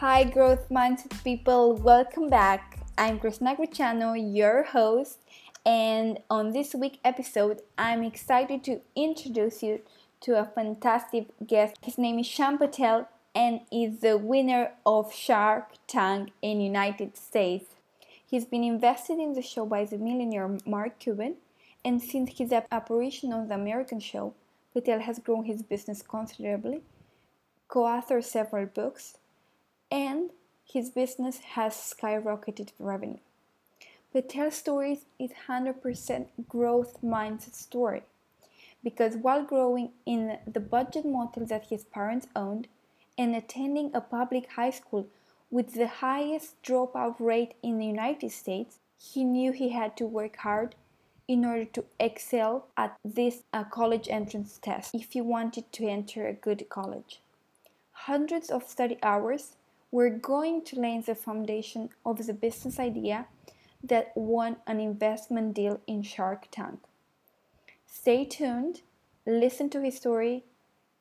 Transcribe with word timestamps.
Hi, 0.00 0.22
growth 0.22 0.68
mindset 0.68 1.24
people, 1.24 1.74
welcome 1.74 2.30
back. 2.30 2.78
I'm 2.96 3.18
Krishna 3.18 3.56
Grichano, 3.56 4.14
your 4.14 4.62
host, 4.62 5.18
and 5.66 6.20
on 6.30 6.52
this 6.52 6.72
week 6.72 7.00
episode, 7.04 7.62
I'm 7.76 8.04
excited 8.04 8.62
to 8.62 8.80
introduce 8.94 9.60
you 9.60 9.80
to 10.20 10.38
a 10.38 10.44
fantastic 10.44 11.26
guest. 11.44 11.78
His 11.82 11.98
name 11.98 12.20
is 12.20 12.28
Shaan 12.28 12.58
Patel 12.58 13.08
and 13.34 13.62
is 13.72 13.98
the 13.98 14.16
winner 14.16 14.70
of 14.86 15.12
Shark 15.12 15.72
Tank 15.88 16.30
in 16.42 16.60
United 16.60 17.16
States. 17.16 17.66
He's 18.24 18.44
been 18.44 18.62
invested 18.62 19.18
in 19.18 19.32
the 19.32 19.42
show 19.42 19.66
by 19.66 19.84
the 19.84 19.98
millionaire 19.98 20.58
Mark 20.64 21.00
Cuban, 21.00 21.38
and 21.84 22.00
since 22.00 22.38
his 22.38 22.52
apparition 22.52 23.32
on 23.32 23.48
the 23.48 23.56
American 23.56 23.98
show, 23.98 24.34
Patel 24.72 25.00
has 25.00 25.18
grown 25.18 25.46
his 25.46 25.64
business 25.64 26.02
considerably, 26.02 26.82
co-authored 27.66 28.22
several 28.22 28.66
books, 28.66 29.16
and 29.90 30.30
his 30.64 30.90
business 30.90 31.38
has 31.54 31.74
skyrocketed 31.74 32.72
revenue. 32.78 33.18
Patel's 34.12 34.54
Stories 34.54 35.06
is 35.18 35.30
100% 35.48 36.26
growth 36.48 36.98
mindset 37.02 37.54
story 37.54 38.02
because 38.82 39.16
while 39.16 39.44
growing 39.44 39.90
in 40.06 40.38
the 40.46 40.60
budget 40.60 41.04
motel 41.04 41.46
that 41.46 41.66
his 41.66 41.84
parents 41.84 42.26
owned 42.34 42.68
and 43.16 43.34
attending 43.34 43.90
a 43.94 44.00
public 44.00 44.52
high 44.52 44.70
school 44.70 45.06
with 45.50 45.74
the 45.74 45.88
highest 45.88 46.62
dropout 46.62 47.16
rate 47.18 47.54
in 47.62 47.78
the 47.78 47.86
United 47.86 48.30
States, 48.30 48.78
he 48.98 49.24
knew 49.24 49.52
he 49.52 49.70
had 49.70 49.96
to 49.96 50.06
work 50.06 50.36
hard 50.38 50.74
in 51.26 51.44
order 51.44 51.66
to 51.66 51.84
excel 52.00 52.66
at 52.76 52.96
this 53.04 53.42
uh, 53.52 53.64
college 53.64 54.08
entrance 54.08 54.58
test 54.62 54.94
if 54.94 55.12
he 55.12 55.20
wanted 55.20 55.70
to 55.72 55.86
enter 55.86 56.26
a 56.26 56.32
good 56.32 56.68
college. 56.70 57.20
Hundreds 57.92 58.48
of 58.48 58.62
study 58.62 58.96
hours 59.02 59.56
were 59.90 60.10
going 60.10 60.62
to 60.64 60.78
lay 60.78 61.00
the 61.00 61.14
foundation 61.14 61.88
of 62.04 62.26
the 62.26 62.32
business 62.32 62.78
idea 62.78 63.26
that 63.82 64.12
won 64.14 64.56
an 64.66 64.80
investment 64.80 65.54
deal 65.54 65.80
in 65.86 66.02
Shark 66.02 66.48
Tank. 66.50 66.80
Stay 67.86 68.24
tuned, 68.24 68.82
listen 69.26 69.70
to 69.70 69.80
his 69.80 69.96
story, 69.96 70.44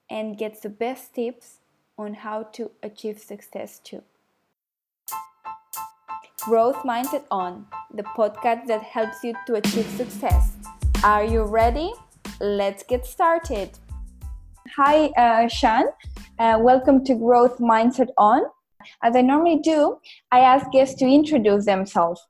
and 0.10 0.38
get 0.38 0.62
the 0.62 0.70
best 0.70 1.16
tips 1.16 1.60
on 1.98 2.14
how 2.14 2.44
to 2.44 2.72
achieve 2.82 3.20
success 3.20 3.80
too. 3.80 4.04
Growth 6.42 6.78
Mindset 6.84 7.26
On, 7.30 7.66
the 7.94 8.04
podcast 8.04 8.68
that 8.68 8.82
helps 8.82 9.22
you 9.22 9.34
to 9.48 9.56
achieve 9.56 9.88
success. 9.98 10.54
Are 11.04 11.26
you 11.26 11.44
ready? 11.44 11.92
Let's 12.40 12.84
get 12.84 13.06
started. 13.06 13.78
Hi, 14.78 15.08
uh, 15.18 15.48
Shaan. 15.48 15.92
Uh, 16.40 16.58
welcome 16.62 17.04
to 17.04 17.16
Growth 17.16 17.58
Mindset 17.58 18.10
On. 18.18 18.44
As 19.04 19.16
I 19.16 19.22
normally 19.22 19.60
do, 19.60 19.98
I 20.32 20.40
ask 20.40 20.70
guests 20.72 20.96
to 21.00 21.06
introduce 21.06 21.66
themselves. 21.66 22.22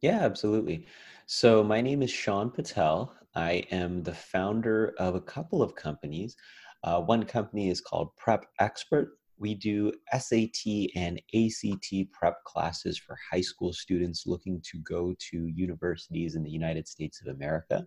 Yeah, 0.00 0.20
absolutely. 0.20 0.86
So, 1.26 1.64
my 1.64 1.80
name 1.80 2.02
is 2.02 2.10
Shaan 2.10 2.52
Patel. 2.52 3.14
I 3.34 3.64
am 3.70 4.02
the 4.02 4.14
founder 4.14 4.94
of 4.98 5.14
a 5.14 5.20
couple 5.20 5.62
of 5.62 5.74
companies. 5.74 6.36
Uh, 6.82 7.00
one 7.00 7.24
company 7.24 7.70
is 7.70 7.80
called 7.80 8.14
Prep 8.16 8.44
Expert, 8.60 9.18
we 9.38 9.54
do 9.54 9.92
SAT 10.16 10.90
and 10.94 11.20
ACT 11.34 12.10
prep 12.12 12.42
classes 12.44 12.96
for 12.98 13.16
high 13.30 13.40
school 13.40 13.72
students 13.72 14.26
looking 14.26 14.60
to 14.70 14.78
go 14.78 15.14
to 15.30 15.46
universities 15.48 16.36
in 16.36 16.42
the 16.42 16.50
United 16.50 16.86
States 16.86 17.20
of 17.20 17.34
America. 17.34 17.86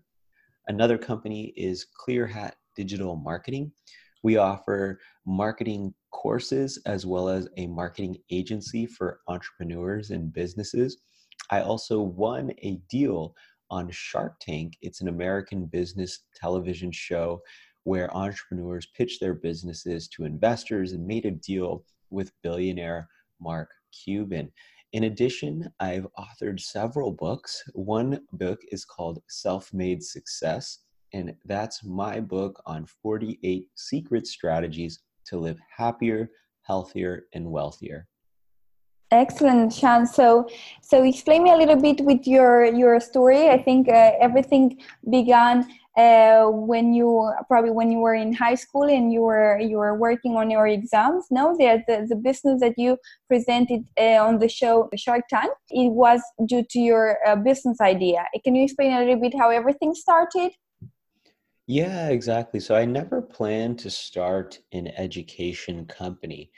Another 0.67 0.97
company 0.97 1.53
is 1.55 1.87
Clear 1.97 2.27
Hat 2.27 2.55
Digital 2.75 3.15
Marketing. 3.15 3.71
We 4.23 4.37
offer 4.37 4.99
marketing 5.25 5.93
courses 6.11 6.79
as 6.85 7.05
well 7.05 7.29
as 7.29 7.47
a 7.57 7.67
marketing 7.67 8.17
agency 8.31 8.85
for 8.85 9.19
entrepreneurs 9.27 10.11
and 10.11 10.33
businesses. 10.33 10.97
I 11.49 11.61
also 11.61 12.01
won 12.01 12.51
a 12.63 12.79
deal 12.89 13.35
on 13.69 13.89
Shark 13.91 14.39
Tank. 14.39 14.77
It's 14.81 15.01
an 15.01 15.07
American 15.07 15.65
business 15.65 16.23
television 16.35 16.91
show 16.91 17.41
where 17.83 18.15
entrepreneurs 18.15 18.87
pitched 18.97 19.21
their 19.21 19.33
businesses 19.33 20.07
to 20.09 20.25
investors 20.25 20.91
and 20.91 21.05
made 21.05 21.25
a 21.25 21.31
deal 21.31 21.85
with 22.09 22.33
billionaire 22.43 23.07
Mark 23.39 23.69
Cuban. 24.03 24.51
In 24.93 25.05
addition, 25.05 25.69
I've 25.79 26.07
authored 26.17 26.59
several 26.59 27.11
books. 27.11 27.63
One 27.73 28.21
book 28.33 28.59
is 28.71 28.85
called 28.85 29.21
Self 29.29 29.73
Made 29.73 30.01
Success, 30.01 30.79
and 31.13 31.33
that's 31.45 31.83
my 31.83 32.19
book 32.19 32.61
on 32.65 32.85
48 32.85 33.67
secret 33.75 34.27
strategies 34.27 34.99
to 35.27 35.37
live 35.37 35.57
happier, 35.75 36.29
healthier, 36.63 37.25
and 37.33 37.51
wealthier. 37.51 38.07
Excellent, 39.11 39.71
Shaan. 39.71 40.05
So, 40.05 40.49
so 40.81 41.03
explain 41.03 41.43
me 41.43 41.51
a 41.51 41.55
little 41.55 41.79
bit 41.79 42.01
with 42.01 42.27
your 42.27 42.65
your 42.65 42.99
story. 42.99 43.47
I 43.49 43.57
think 43.57 43.87
uh, 43.87 44.11
everything 44.19 44.81
began 45.09 45.65
uh, 45.97 46.47
when 46.47 46.93
you 46.93 47.31
probably 47.47 47.71
when 47.71 47.89
you 47.89 47.99
were 47.99 48.15
in 48.15 48.33
high 48.33 48.55
school 48.55 48.83
and 48.83 49.13
you 49.13 49.21
were 49.21 49.59
you 49.59 49.77
were 49.77 49.95
working 49.97 50.35
on 50.35 50.51
your 50.51 50.67
exams. 50.67 51.25
No, 51.31 51.55
the 51.57 51.81
the, 51.87 52.05
the 52.09 52.17
business 52.17 52.59
that 52.59 52.73
you 52.77 52.97
presented 53.29 53.85
uh, 53.97 54.19
on 54.27 54.39
the 54.39 54.49
show 54.49 54.89
Shark 54.97 55.23
Tank. 55.29 55.53
It 55.69 55.93
was 55.93 56.21
due 56.45 56.63
to 56.69 56.79
your 56.79 57.17
uh, 57.25 57.37
business 57.37 57.79
idea. 57.79 58.25
Can 58.43 58.55
you 58.55 58.65
explain 58.65 58.91
a 58.91 58.99
little 58.99 59.21
bit 59.21 59.33
how 59.39 59.51
everything 59.51 59.95
started? 59.95 60.51
Yeah, 61.67 62.09
exactly. 62.09 62.59
So 62.59 62.75
I 62.75 62.85
never 62.85 63.21
planned 63.21 63.79
to 63.79 63.89
start 63.89 64.59
an 64.71 64.87
education 64.87 65.85
company. 65.85 66.51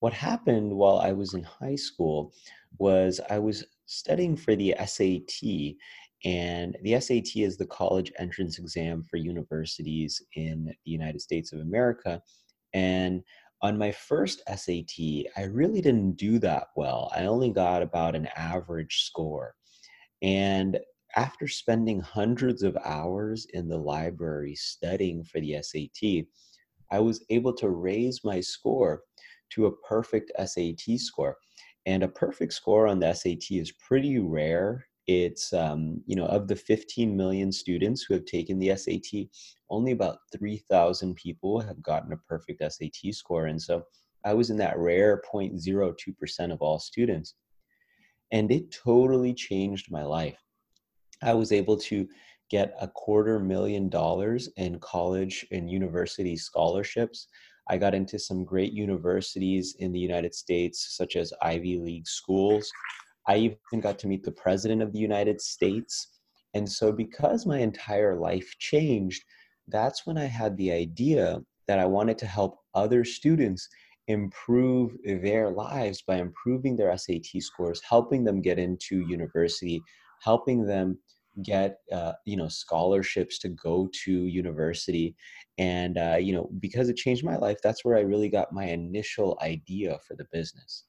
What 0.00 0.12
happened 0.12 0.72
while 0.76 0.98
I 0.98 1.12
was 1.12 1.34
in 1.34 1.42
high 1.44 1.76
school 1.76 2.32
was 2.78 3.20
I 3.30 3.38
was 3.38 3.64
studying 3.86 4.36
for 4.36 4.56
the 4.56 4.74
SAT 4.74 5.78
and 6.24 6.76
the 6.82 6.94
SAT 6.94 7.42
is 7.44 7.56
the 7.56 7.66
college 7.66 8.12
entrance 8.18 8.58
exam 8.58 9.02
for 9.04 9.16
universities 9.18 10.20
in 10.34 10.64
the 10.66 10.74
United 10.92 11.20
States 11.20 11.52
of 11.52 11.60
America. 11.60 12.20
And 12.74 13.22
on 13.62 13.78
my 13.78 13.92
first 13.92 14.42
SAT, 14.46 15.30
I 15.36 15.42
really 15.44 15.80
didn't 15.80 16.14
do 16.16 16.38
that 16.40 16.68
well. 16.76 17.12
I 17.16 17.26
only 17.26 17.50
got 17.50 17.82
about 17.82 18.16
an 18.16 18.28
average 18.36 19.02
score. 19.04 19.54
And 20.22 20.78
after 21.16 21.48
spending 21.48 22.00
hundreds 22.00 22.62
of 22.62 22.76
hours 22.84 23.46
in 23.54 23.68
the 23.68 23.78
library 23.78 24.54
studying 24.54 25.24
for 25.24 25.40
the 25.40 25.56
SAT, 25.62 26.26
I 26.90 27.00
was 27.00 27.24
able 27.30 27.54
to 27.54 27.70
raise 27.70 28.22
my 28.22 28.40
score 28.40 29.02
to 29.50 29.66
a 29.66 29.76
perfect 29.78 30.30
SAT 30.38 30.98
score. 30.98 31.36
And 31.86 32.02
a 32.02 32.08
perfect 32.08 32.52
score 32.52 32.86
on 32.86 33.00
the 33.00 33.12
SAT 33.12 33.50
is 33.50 33.72
pretty 33.72 34.18
rare 34.18 34.86
it's 35.06 35.52
um, 35.52 36.02
you 36.06 36.16
know 36.16 36.26
of 36.26 36.48
the 36.48 36.56
15 36.56 37.16
million 37.16 37.52
students 37.52 38.02
who 38.02 38.14
have 38.14 38.24
taken 38.24 38.58
the 38.58 38.76
SAT, 38.76 39.28
only 39.70 39.92
about 39.92 40.18
3,000 40.32 41.14
people 41.14 41.60
have 41.60 41.82
gotten 41.82 42.12
a 42.12 42.16
perfect 42.28 42.60
SAT 42.60 43.14
score, 43.14 43.46
and 43.46 43.60
so 43.60 43.84
I 44.24 44.34
was 44.34 44.50
in 44.50 44.56
that 44.56 44.78
rare 44.78 45.22
0.02% 45.32 46.52
of 46.52 46.60
all 46.60 46.80
students, 46.80 47.34
and 48.32 48.50
it 48.50 48.72
totally 48.72 49.32
changed 49.32 49.90
my 49.90 50.02
life. 50.02 50.38
I 51.22 51.34
was 51.34 51.52
able 51.52 51.76
to 51.78 52.08
get 52.50 52.76
a 52.80 52.88
quarter 52.88 53.38
million 53.38 53.88
dollars 53.88 54.48
in 54.56 54.78
college 54.78 55.46
and 55.50 55.70
university 55.70 56.36
scholarships. 56.36 57.28
I 57.68 57.78
got 57.78 57.94
into 57.94 58.18
some 58.18 58.44
great 58.44 58.72
universities 58.72 59.76
in 59.80 59.92
the 59.92 59.98
United 59.98 60.34
States, 60.34 60.94
such 60.96 61.16
as 61.16 61.32
Ivy 61.42 61.78
League 61.78 62.06
schools. 62.06 62.70
I 63.26 63.36
even 63.38 63.80
got 63.80 63.98
to 64.00 64.06
meet 64.06 64.22
the 64.22 64.30
president 64.30 64.82
of 64.82 64.92
the 64.92 65.00
United 65.00 65.40
States. 65.40 66.08
And 66.54 66.70
so, 66.70 66.92
because 66.92 67.44
my 67.44 67.58
entire 67.58 68.16
life 68.16 68.54
changed, 68.58 69.24
that's 69.68 70.06
when 70.06 70.16
I 70.16 70.26
had 70.26 70.56
the 70.56 70.70
idea 70.70 71.40
that 71.66 71.80
I 71.80 71.86
wanted 71.86 72.18
to 72.18 72.26
help 72.26 72.60
other 72.74 73.04
students 73.04 73.68
improve 74.06 74.96
their 75.04 75.50
lives 75.50 76.02
by 76.02 76.18
improving 76.18 76.76
their 76.76 76.96
SAT 76.96 77.26
scores, 77.40 77.82
helping 77.82 78.22
them 78.22 78.40
get 78.40 78.60
into 78.60 79.00
university, 79.08 79.82
helping 80.22 80.64
them 80.64 80.96
get 81.42 81.78
uh, 81.92 82.12
you 82.24 82.36
know 82.36 82.48
scholarships 82.48 83.38
to 83.38 83.48
go 83.48 83.88
to 84.04 84.12
university 84.26 85.14
and 85.58 85.98
uh, 85.98 86.16
you 86.18 86.32
know 86.32 86.48
because 86.60 86.88
it 86.88 86.96
changed 86.96 87.24
my 87.24 87.36
life 87.36 87.58
that's 87.62 87.84
where 87.84 87.96
i 87.96 88.00
really 88.00 88.28
got 88.28 88.52
my 88.52 88.64
initial 88.64 89.38
idea 89.42 89.98
for 90.06 90.14
the 90.16 90.26
business. 90.32 90.84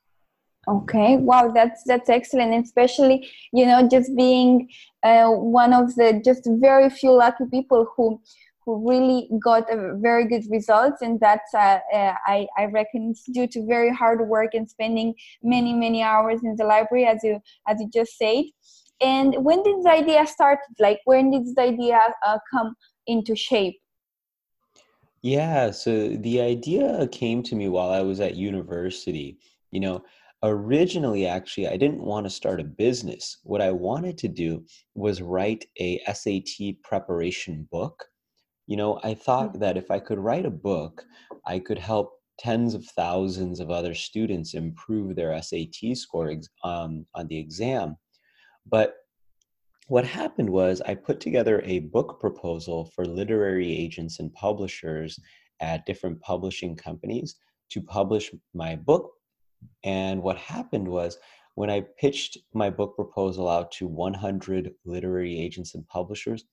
Okay 0.68 1.16
wow 1.16 1.50
that's 1.50 1.84
that's 1.86 2.10
excellent 2.10 2.54
especially 2.66 3.30
you 3.54 3.66
know 3.66 3.88
just 3.88 4.14
being 4.18 4.68
uh, 5.04 5.30
one 5.30 5.72
of 5.72 5.96
the 5.96 6.22
just 6.26 6.50
very 6.60 6.90
few 6.90 7.14
lucky 7.14 7.46
people 7.50 7.88
who 7.96 8.20
who 8.66 8.86
really 8.86 9.30
got 9.42 9.72
a 9.72 9.96
very 9.96 10.28
good 10.28 10.44
results 10.50 11.02
and 11.02 11.22
that's 11.22 11.54
uh, 11.54 11.80
uh, 11.94 12.14
I, 12.26 12.48
I 12.58 12.66
reckon 12.66 13.16
due 13.34 13.48
to 13.48 13.66
very 13.66 13.96
hard 13.96 14.28
work 14.28 14.54
and 14.56 14.70
spending 14.70 15.16
many 15.42 15.72
many 15.74 16.04
hours 16.04 16.42
in 16.44 16.58
the 16.58 16.66
library 16.66 17.06
as 17.06 17.24
you 17.24 17.40
as 17.66 17.80
you 17.80 17.90
just 17.94 18.18
said 18.18 18.44
and 19.02 19.36
when 19.44 19.64
did 19.64 19.84
the 19.84 19.92
idea 19.92 20.26
start? 20.28 20.60
Like 20.80 21.00
when 21.06 21.32
did 21.32 21.56
the 21.56 21.62
idea 21.62 22.00
uh, 22.26 22.38
come 22.52 22.76
into 23.08 23.36
shape? 23.36 23.78
Yeah 25.24 25.72
so 25.72 26.10
the 26.10 26.42
idea 26.42 27.08
came 27.12 27.42
to 27.44 27.56
me 27.56 27.70
while 27.70 27.90
i 27.90 28.02
was 28.02 28.20
at 28.20 28.36
university. 28.36 29.38
You 29.72 29.80
know, 29.82 30.04
originally 30.44 31.26
actually 31.28 31.68
i 31.68 31.78
didn't 31.78 32.04
want 32.04 32.26
to 32.26 32.30
start 32.30 32.60
a 32.60 32.64
business. 32.64 33.38
What 33.44 33.62
i 33.62 33.72
wanted 33.72 34.18
to 34.20 34.28
do 34.28 34.66
was 34.96 35.22
write 35.22 35.66
a 35.80 36.00
sat 36.14 36.50
preparation 36.84 37.68
book. 37.72 38.06
You 38.68 38.78
know 38.78 39.00
i 39.04 39.14
thought 39.14 39.54
Mm. 39.54 39.60
that 39.60 39.78
if 39.78 39.90
i 39.92 40.00
could 40.00 40.20
write 40.20 40.46
a 40.46 40.52
book 40.72 41.04
i 41.46 41.60
could 41.60 41.80
help 41.80 42.14
tens 42.40 42.76
of 42.76 42.86
thousands 42.86 43.60
of 43.60 43.72
other 43.72 43.96
students 43.96 44.54
improve 44.54 45.16
their 45.16 45.42
sat 45.42 45.76
score 45.96 46.32
um, 46.64 47.06
on 47.16 47.28
the 47.28 47.38
exam 47.40 47.98
but 48.69 48.96
what 49.88 50.06
happened 50.06 50.50
was 50.50 50.81
i 50.81 50.94
put 50.94 51.19
together 51.19 51.62
a 51.64 51.80
book 51.80 52.19
proposal 52.19 52.86
for 52.86 53.06
literary 53.06 53.72
agents 53.72 54.19
and 54.19 54.34
publishers 54.34 55.19
at 55.60 55.86
different 55.86 56.19
publishing 56.22 56.75
companies 56.75 57.36
to 57.69 57.81
publish 57.81 58.31
my 58.54 58.75
book 58.75 59.12
and 59.84 60.22
what 60.22 60.38
happened 60.38 60.88
was 60.88 61.18
when 61.56 61.69
I 61.69 61.81
pitched 62.00 62.38
my 62.54 62.69
book 62.69 62.96
proposal 62.96 63.50
out 63.50 63.72
to 63.74 63.88
100 63.88 64.74
literary 64.86 65.40
agents 65.40 65.74
and 65.74 65.88
publishers, 65.88 66.46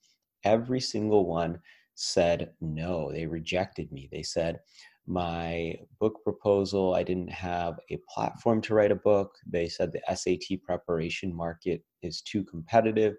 every 0.44 0.80
single 0.80 1.26
one 1.26 1.60
said 1.94 2.52
no. 2.60 3.12
They 3.12 3.26
rejected 3.26 3.92
me. 3.92 4.08
They 4.10 4.22
said, 4.22 4.60
my 5.06 5.76
book 6.00 6.22
proposal, 6.24 6.94
I 6.94 7.02
didn't 7.02 7.30
have 7.30 7.78
a 7.90 7.98
platform 8.08 8.60
to 8.62 8.74
write 8.74 8.90
a 8.92 8.96
book. 8.96 9.36
They 9.46 9.68
said 9.68 9.92
the 9.92 10.02
SAT 10.16 10.62
preparation 10.62 11.34
market 11.34 11.82
is 12.02 12.22
too 12.22 12.44
competitive. 12.44 13.16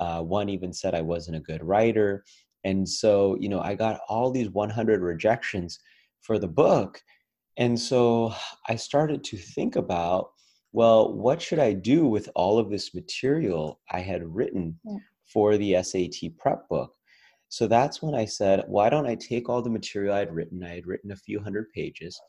Uh, 0.00 0.22
one 0.22 0.48
even 0.48 0.72
said 0.72 0.94
I 0.94 1.02
wasn't 1.02 1.36
a 1.36 1.40
good 1.40 1.62
writer. 1.62 2.24
And 2.64 2.88
so, 2.88 3.36
you 3.40 3.48
know, 3.48 3.60
I 3.60 3.74
got 3.74 4.00
all 4.08 4.30
these 4.30 4.50
100 4.50 5.00
rejections 5.02 5.78
for 6.20 6.38
the 6.38 6.48
book 6.48 7.00
and 7.56 7.78
so 7.78 8.34
I 8.68 8.76
started 8.76 9.24
to 9.24 9.36
think 9.36 9.76
about, 9.76 10.30
well, 10.72 11.14
what 11.14 11.40
should 11.40 11.58
I 11.58 11.72
do 11.72 12.06
with 12.06 12.28
all 12.34 12.58
of 12.58 12.70
this 12.70 12.94
material 12.94 13.80
I 13.90 14.00
had 14.00 14.22
written 14.24 14.78
Yeah. 14.84 14.98
for 15.32 15.56
the 15.56 15.74
SAT 15.82 16.30
prep 16.38 16.68
book? 16.68 16.95
So 17.56 17.66
that's 17.66 18.02
when 18.02 18.14
I 18.14 18.26
said, 18.26 18.64
why 18.66 18.90
don't 18.90 19.06
I 19.06 19.14
take 19.14 19.48
all 19.48 19.62
the 19.62 19.70
material 19.70 20.14
I'd 20.14 20.30
written? 20.30 20.62
I 20.62 20.74
had 20.74 20.86
written 20.86 21.12
a 21.12 21.16
few 21.16 21.40
hundred 21.40 21.72
pages 21.72 22.20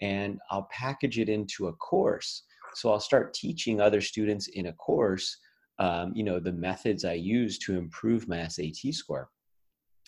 and 0.00 0.40
I'll 0.50 0.66
package 0.72 1.20
it 1.20 1.28
into 1.28 1.68
a 1.68 1.72
course. 1.74 2.42
So 2.74 2.90
I'll 2.90 2.98
start 2.98 3.32
teaching 3.32 3.80
other 3.80 4.00
students 4.00 4.48
in 4.48 4.66
a 4.66 4.72
course, 4.72 5.38
um, 5.78 6.10
you 6.16 6.24
know, 6.24 6.40
the 6.40 6.50
methods 6.50 7.04
I 7.04 7.12
use 7.12 7.60
to 7.60 7.78
improve 7.78 8.26
my 8.26 8.48
SAT 8.48 8.92
score. 8.92 9.28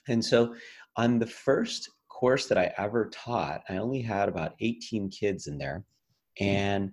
And 0.09 0.25
so 0.25 0.57
on 0.97 1.21
the 1.21 1.27
first 1.29 1.89
course 2.09 2.49
that 2.49 2.59
I 2.59 2.75
ever 2.77 3.09
taught, 3.11 3.63
I 3.69 3.77
only 3.77 4.03
had 4.03 4.29
about 4.29 4.55
18 4.59 5.09
kids 5.09 5.47
in 5.47 5.57
there. 5.57 5.85
And 6.41 6.91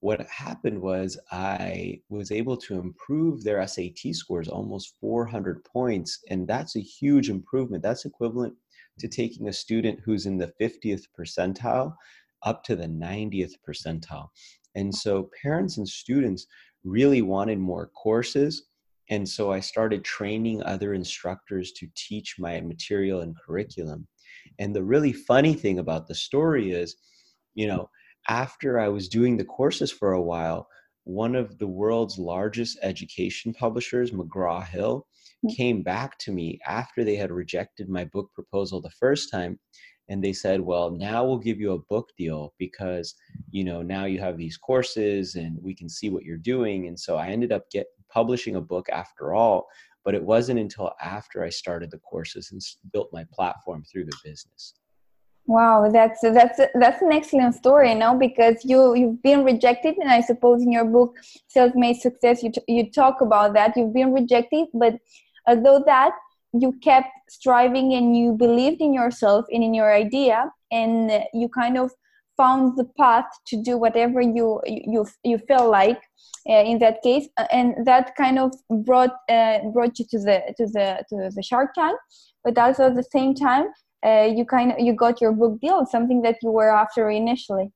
what 0.00 0.26
happened 0.28 0.80
was 0.80 1.18
I 1.32 2.00
was 2.08 2.30
able 2.30 2.56
to 2.58 2.78
improve 2.78 3.42
their 3.42 3.66
SAT 3.66 4.12
scores 4.14 4.48
almost 4.48 4.94
400 5.00 5.64
points. 5.64 6.20
And 6.30 6.46
that's 6.46 6.76
a 6.76 6.80
huge 6.80 7.30
improvement. 7.30 7.82
That's 7.82 8.04
equivalent 8.04 8.54
to 9.00 9.08
taking 9.08 9.48
a 9.48 9.52
student 9.52 10.00
who's 10.04 10.26
in 10.26 10.38
the 10.38 10.52
50th 10.60 11.02
percentile 11.18 11.94
up 12.44 12.62
to 12.64 12.76
the 12.76 12.86
90th 12.86 13.52
percentile. 13.68 14.28
And 14.76 14.94
so 14.94 15.30
parents 15.42 15.78
and 15.78 15.88
students 15.88 16.46
really 16.84 17.22
wanted 17.22 17.58
more 17.58 17.88
courses 17.88 18.68
and 19.10 19.28
so 19.28 19.52
I 19.52 19.60
started 19.60 20.04
training 20.04 20.62
other 20.62 20.92
instructors 20.94 21.72
to 21.72 21.88
teach 21.96 22.36
my 22.38 22.60
material 22.60 23.20
and 23.22 23.34
curriculum. 23.36 24.06
And 24.58 24.74
the 24.74 24.84
really 24.84 25.12
funny 25.12 25.54
thing 25.54 25.78
about 25.78 26.06
the 26.06 26.14
story 26.14 26.72
is, 26.72 26.96
you 27.54 27.66
know, 27.66 27.88
after 28.28 28.78
I 28.78 28.88
was 28.88 29.08
doing 29.08 29.36
the 29.36 29.44
courses 29.44 29.90
for 29.90 30.12
a 30.12 30.22
while, 30.22 30.68
one 31.04 31.34
of 31.34 31.58
the 31.58 31.66
world's 31.66 32.18
largest 32.18 32.78
education 32.82 33.54
publishers, 33.54 34.10
McGraw 34.12 34.66
Hill, 34.66 35.06
Mm. 35.44 35.56
came 35.56 35.82
back 35.82 36.18
to 36.18 36.32
me 36.32 36.58
after 36.66 37.04
they 37.04 37.16
had 37.16 37.30
rejected 37.30 37.88
my 37.88 38.04
book 38.04 38.30
proposal 38.34 38.80
the 38.80 38.90
first 38.90 39.30
time. 39.30 39.60
And 40.08 40.24
they 40.24 40.32
said, 40.32 40.60
well, 40.62 40.90
now 40.90 41.24
we'll 41.24 41.38
give 41.38 41.60
you 41.60 41.72
a 41.72 41.78
book 41.78 42.08
deal 42.16 42.54
because, 42.58 43.14
you 43.50 43.62
know, 43.64 43.82
now 43.82 44.04
you 44.06 44.18
have 44.20 44.36
these 44.38 44.56
courses 44.56 45.34
and 45.36 45.58
we 45.62 45.74
can 45.74 45.88
see 45.88 46.10
what 46.10 46.24
you're 46.24 46.38
doing. 46.38 46.88
And 46.88 46.98
so 46.98 47.16
I 47.16 47.28
ended 47.28 47.52
up 47.52 47.70
get 47.70 47.86
publishing 48.10 48.56
a 48.56 48.60
book 48.60 48.88
after 48.90 49.34
all, 49.34 49.68
but 50.04 50.14
it 50.14 50.24
wasn't 50.24 50.60
until 50.60 50.92
after 51.02 51.44
I 51.44 51.50
started 51.50 51.90
the 51.90 51.98
courses 51.98 52.50
and 52.52 52.60
built 52.92 53.10
my 53.12 53.24
platform 53.32 53.84
through 53.84 54.06
the 54.06 54.16
business. 54.24 54.74
Wow, 55.48 55.88
that's 55.90 56.20
that's 56.20 56.60
that's 56.74 57.00
an 57.00 57.10
excellent 57.10 57.54
story, 57.54 57.92
you 57.92 57.98
know, 57.98 58.14
because 58.18 58.56
you 58.66 58.94
you've 58.94 59.22
been 59.22 59.44
rejected, 59.44 59.96
and 59.96 60.10
I 60.10 60.20
suppose 60.20 60.62
in 60.62 60.70
your 60.70 60.84
book 60.84 61.16
"Self-Made 61.48 61.96
Success" 61.96 62.42
you 62.42 62.52
t- 62.52 62.60
you 62.68 62.90
talk 62.90 63.22
about 63.22 63.54
that. 63.54 63.74
You've 63.74 63.94
been 63.94 64.12
rejected, 64.12 64.68
but 64.74 64.96
although 65.46 65.82
that 65.86 66.12
you 66.52 66.72
kept 66.82 67.08
striving 67.30 67.94
and 67.94 68.14
you 68.14 68.32
believed 68.34 68.82
in 68.82 68.92
yourself 68.92 69.46
and 69.50 69.64
in 69.64 69.72
your 69.72 69.90
idea, 69.90 70.52
and 70.70 71.10
you 71.32 71.48
kind 71.48 71.78
of 71.78 71.92
found 72.36 72.76
the 72.76 72.84
path 72.98 73.30
to 73.46 73.56
do 73.62 73.78
whatever 73.78 74.20
you 74.20 74.60
you 74.66 75.06
you 75.24 75.38
feel 75.48 75.70
like 75.70 76.02
uh, 76.46 76.62
in 76.62 76.78
that 76.80 77.00
case, 77.02 77.26
and 77.50 77.74
that 77.86 78.14
kind 78.16 78.38
of 78.38 78.52
brought 78.84 79.16
uh, 79.30 79.60
brought 79.72 79.98
you 79.98 80.04
to 80.10 80.18
the 80.18 80.42
to 80.58 80.66
the 80.66 81.02
to 81.08 81.30
the 81.34 81.42
Shark 81.42 81.72
Tank, 81.72 81.98
but 82.44 82.58
also 82.58 82.88
at 82.88 82.96
the 82.96 83.08
same 83.16 83.34
time 83.34 83.68
uh, 84.04 84.28
you 84.34 84.44
kind 84.44 84.72
of 84.72 84.78
you 84.78 84.92
got 84.92 85.20
your 85.20 85.32
book 85.32 85.60
deal 85.60 85.84
something 85.86 86.22
that 86.22 86.36
you 86.42 86.50
were 86.50 86.70
after 86.70 87.10
initially 87.10 87.72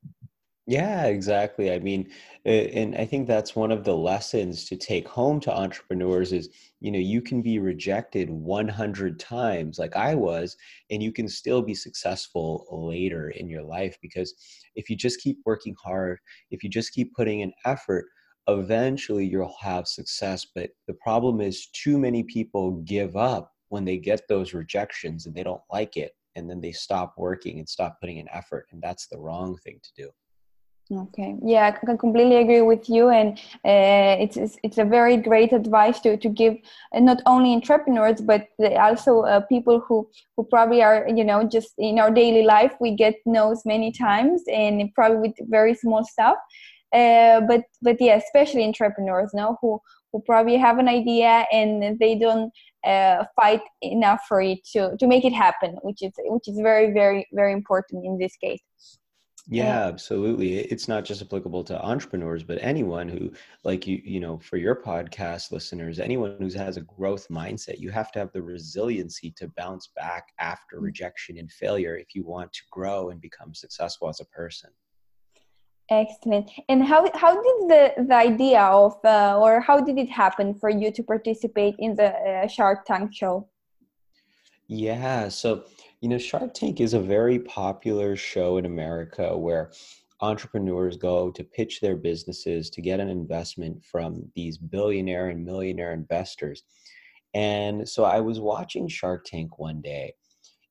Yeah, 0.68 1.06
exactly. 1.06 1.72
I 1.72 1.80
mean, 1.80 2.08
uh, 2.46 2.50
and 2.50 2.94
I 2.94 3.04
think 3.04 3.26
that's 3.26 3.56
one 3.56 3.72
of 3.72 3.82
the 3.82 3.96
lessons 3.96 4.64
to 4.66 4.76
take 4.76 5.08
home 5.08 5.40
to 5.40 5.52
entrepreneurs 5.52 6.32
is, 6.32 6.50
you 6.80 6.92
know, 6.92 7.00
you 7.00 7.20
can 7.20 7.42
be 7.42 7.58
rejected 7.58 8.30
100 8.30 9.18
times 9.18 9.80
like 9.80 9.96
I 9.96 10.14
was, 10.14 10.56
and 10.88 11.02
you 11.02 11.10
can 11.10 11.26
still 11.26 11.62
be 11.62 11.74
successful 11.74 12.66
later 12.70 13.30
in 13.30 13.48
your 13.48 13.64
life 13.64 13.96
because 14.00 14.34
if 14.76 14.88
you 14.88 14.96
just 14.96 15.20
keep 15.20 15.38
working 15.44 15.74
hard, 15.82 16.18
if 16.52 16.62
you 16.62 16.70
just 16.70 16.92
keep 16.92 17.12
putting 17.14 17.40
in 17.40 17.52
effort, 17.64 18.06
eventually 18.46 19.26
you'll 19.26 19.56
have 19.60 19.88
success. 19.88 20.46
But 20.54 20.70
the 20.86 20.94
problem 20.94 21.40
is 21.40 21.66
too 21.72 21.98
many 21.98 22.22
people 22.22 22.82
give 22.84 23.16
up 23.16 23.52
when 23.72 23.86
they 23.86 23.96
get 23.96 24.28
those 24.28 24.52
rejections 24.52 25.24
and 25.24 25.34
they 25.34 25.42
don't 25.42 25.62
like 25.72 25.96
it 25.96 26.12
and 26.36 26.48
then 26.48 26.60
they 26.60 26.72
stop 26.72 27.14
working 27.16 27.58
and 27.58 27.66
stop 27.66 27.98
putting 28.00 28.18
in 28.18 28.28
effort 28.30 28.66
and 28.70 28.82
that's 28.82 29.06
the 29.06 29.18
wrong 29.18 29.56
thing 29.64 29.80
to 29.82 29.90
do. 29.96 30.10
Okay. 31.04 31.36
Yeah 31.42 31.68
i 31.68 31.70
can 31.70 31.96
completely 31.96 32.36
agree 32.36 32.60
with 32.60 32.90
you 32.90 33.08
and 33.08 33.38
uh, 33.72 34.14
it's, 34.24 34.36
it's 34.36 34.56
it's 34.62 34.78
a 34.78 34.84
very 34.84 35.16
great 35.16 35.52
advice 35.54 36.00
to 36.00 36.18
to 36.18 36.28
give 36.28 36.54
uh, 36.94 37.00
not 37.00 37.22
only 37.24 37.54
entrepreneurs 37.54 38.20
but 38.20 38.48
also 38.86 39.20
uh, 39.22 39.40
people 39.52 39.80
who 39.86 40.06
who 40.36 40.42
probably 40.44 40.82
are 40.82 41.08
you 41.08 41.24
know 41.24 41.40
just 41.56 41.70
in 41.78 41.98
our 41.98 42.10
daily 42.10 42.44
life 42.54 42.74
we 42.78 42.90
get 43.04 43.14
no's 43.24 43.62
many 43.64 43.90
times 43.90 44.42
and 44.52 44.92
probably 44.94 45.20
with 45.28 45.36
very 45.48 45.74
small 45.74 46.04
stuff. 46.04 46.36
Uh, 47.00 47.40
but 47.50 47.62
but 47.80 47.96
yeah 48.00 48.16
especially 48.16 48.64
entrepreneurs 48.64 49.30
no 49.32 49.56
who 49.62 49.80
who 50.12 50.20
probably 50.22 50.56
have 50.56 50.78
an 50.78 50.88
idea 50.88 51.46
and 51.52 51.98
they 51.98 52.14
don't 52.16 52.52
uh, 52.86 53.24
fight 53.36 53.62
enough 53.80 54.20
for 54.28 54.40
it 54.42 54.58
to 54.72 54.96
to 54.98 55.06
make 55.06 55.24
it 55.24 55.32
happen 55.32 55.76
which 55.82 56.02
is 56.02 56.12
which 56.34 56.46
is 56.48 56.58
very 56.60 56.92
very 56.92 57.26
very 57.32 57.52
important 57.52 58.04
in 58.04 58.18
this 58.18 58.36
case. 58.36 58.62
Yeah 59.48 59.86
absolutely. 59.86 60.58
It's 60.58 60.86
not 60.86 61.04
just 61.04 61.20
applicable 61.20 61.64
to 61.64 61.84
entrepreneurs 61.84 62.44
but 62.44 62.58
anyone 62.60 63.08
who 63.08 63.32
like 63.64 63.86
you 63.88 64.00
you 64.04 64.20
know 64.20 64.38
for 64.38 64.56
your 64.56 64.76
podcast 64.76 65.50
listeners 65.50 65.98
anyone 65.98 66.36
who 66.38 66.48
has 66.56 66.76
a 66.76 66.82
growth 66.82 67.26
mindset 67.28 67.80
you 67.80 67.90
have 67.90 68.12
to 68.12 68.18
have 68.20 68.32
the 68.32 68.42
resiliency 68.42 69.32
to 69.38 69.48
bounce 69.56 69.90
back 69.96 70.28
after 70.38 70.76
Mm. 70.78 70.82
rejection 70.84 71.38
and 71.38 71.50
failure 71.50 71.96
if 71.96 72.14
you 72.14 72.22
want 72.24 72.52
to 72.52 72.62
grow 72.70 73.10
and 73.10 73.20
become 73.20 73.52
successful 73.52 74.08
as 74.08 74.20
a 74.20 74.26
person 74.26 74.70
Excellent. 75.92 76.50
And 76.70 76.82
how 76.82 77.06
how 77.14 77.34
did 77.34 77.58
the 77.68 78.04
the 78.08 78.14
idea 78.14 78.62
of 78.62 78.96
uh, 79.04 79.38
or 79.38 79.60
how 79.60 79.78
did 79.78 79.98
it 79.98 80.08
happen 80.08 80.54
for 80.54 80.70
you 80.70 80.90
to 80.90 81.02
participate 81.02 81.74
in 81.78 81.94
the 81.96 82.10
uh, 82.14 82.46
Shark 82.46 82.86
Tank 82.86 83.14
show? 83.14 83.46
Yeah, 84.68 85.28
so 85.28 85.64
you 86.00 86.08
know, 86.08 86.16
Shark 86.16 86.54
Tank 86.54 86.80
is 86.80 86.94
a 86.94 87.00
very 87.00 87.38
popular 87.40 88.16
show 88.16 88.56
in 88.56 88.64
America 88.64 89.36
where 89.36 89.70
entrepreneurs 90.22 90.96
go 90.96 91.30
to 91.30 91.44
pitch 91.44 91.82
their 91.82 91.96
businesses 91.96 92.70
to 92.70 92.80
get 92.80 92.98
an 92.98 93.10
investment 93.10 93.84
from 93.84 94.24
these 94.34 94.56
billionaire 94.56 95.28
and 95.28 95.44
millionaire 95.44 95.92
investors. 95.92 96.62
And 97.34 97.86
so 97.86 98.04
I 98.04 98.20
was 98.20 98.40
watching 98.40 98.88
Shark 98.88 99.26
Tank 99.26 99.58
one 99.58 99.82
day 99.82 100.14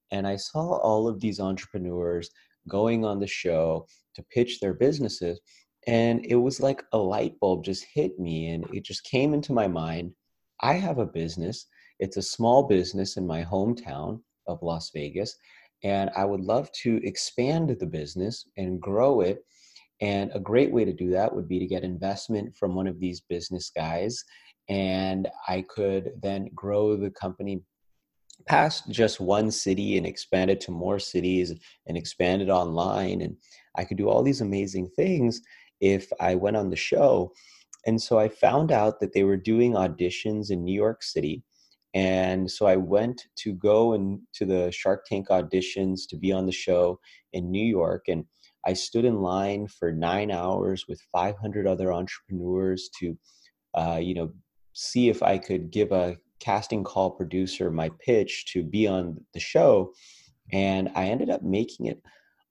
and 0.10 0.26
I 0.26 0.38
saw 0.38 0.78
all 0.78 1.08
of 1.08 1.20
these 1.20 1.40
entrepreneurs 1.40 2.32
going 2.68 3.06
on 3.06 3.20
the 3.20 3.28
show 3.28 3.88
to 4.16 4.24
pitch 4.34 4.60
their 4.60 4.74
businesses. 4.74 5.42
And 5.88 6.26
it 6.26 6.36
was 6.36 6.60
like 6.62 6.84
a 6.94 6.98
light 6.98 7.40
bulb 7.40 7.66
just 7.66 7.86
hit 7.94 8.20
me 8.20 8.50
and 8.50 8.66
it 8.74 8.86
just 8.86 9.04
came 9.06 9.34
into 9.34 9.54
my 9.54 9.68
mind. 9.68 10.14
I 10.62 10.74
have 10.74 11.00
a 11.00 11.06
business, 11.06 11.68
it's 12.00 12.18
a 12.18 12.22
small 12.22 12.64
business 12.68 13.18
in 13.18 13.28
my 13.28 13.44
hometown 13.44 14.22
of 14.48 14.62
Las 14.64 14.92
Vegas. 14.94 15.36
And 15.84 16.12
I 16.16 16.26
would 16.26 16.42
love 16.42 16.72
to 16.84 17.00
expand 17.06 17.70
the 17.80 17.88
business 17.88 18.46
and 18.58 18.82
grow 18.82 19.22
it 19.22 19.44
And 20.02 20.32
a 20.34 20.40
great 20.40 20.72
way 20.72 20.86
to 20.86 20.94
do 20.94 21.12
that 21.12 21.34
would 21.34 21.48
be 21.48 21.60
to 21.60 21.68
get 21.68 21.84
investment 21.84 22.56
from 22.58 22.76
one 22.76 22.88
of 22.88 23.00
these 23.00 23.22
business 23.22 23.72
guys. 23.76 24.24
And 24.70 25.28
I 25.48 25.64
could 25.70 26.12
then 26.22 26.50
grow 26.56 26.96
the 26.96 27.12
company 27.12 27.62
past 28.46 28.90
just 28.90 29.20
one 29.20 29.52
city 29.52 29.98
and 29.98 30.06
expanded 30.06 30.62
to 30.62 30.72
more 30.72 31.00
cities 31.00 31.54
and 31.88 31.98
expanded 31.98 32.50
online. 32.50 33.22
And 33.22 33.38
I 33.76 33.84
could 33.84 33.98
do 33.98 34.10
all 34.10 34.24
these 34.24 34.42
amazing 34.42 34.90
things 34.96 35.42
if 35.80 36.12
I 36.20 36.36
went 36.36 36.58
on 36.58 36.70
the 36.70 36.76
show. 36.76 37.34
And 37.86 38.02
so 38.02 38.20
I 38.20 38.30
found 38.30 38.72
out 38.72 39.00
that 39.00 39.14
they 39.14 39.24
were 39.24 39.38
doing 39.38 39.74
auditions 39.74 40.52
in 40.52 40.64
New 40.64 40.74
York 40.74 41.04
City. 41.04 41.44
And 41.94 42.50
so 42.50 42.68
I 42.68 42.76
went 42.78 43.28
to 43.40 43.54
go 43.54 43.94
and 43.94 44.22
to 44.36 44.46
the 44.46 44.72
Shark 44.72 45.06
Tank 45.06 45.28
auditions 45.30 46.02
to 46.10 46.18
be 46.18 46.32
on 46.32 46.46
the 46.46 46.52
show 46.52 47.00
in 47.34 47.52
New 47.52 47.66
York. 47.66 48.06
And 48.08 48.26
I 48.66 48.74
stood 48.74 49.06
in 49.06 49.22
line 49.22 49.68
for 49.68 49.92
nine 49.92 50.32
hours 50.32 50.86
with 50.88 51.02
500 51.12 51.68
other 51.68 51.92
entrepreneurs 51.92 52.90
to, 53.00 53.18
uh, 53.74 54.00
you 54.02 54.14
know, 54.14 54.32
see 54.74 55.10
if 55.10 55.22
I 55.24 55.38
could 55.38 55.72
give 55.72 55.92
a 55.92 56.18
casting 56.42 56.84
call 56.84 57.12
producer 57.12 57.72
my 57.72 57.90
pitch 58.06 58.46
to 58.54 58.64
be 58.64 58.88
on 58.88 59.24
the 59.34 59.40
show. 59.40 59.94
And 60.52 60.92
I 60.96 61.06
ended 61.06 61.30
up 61.30 61.44
making 61.44 61.86
it 61.86 62.02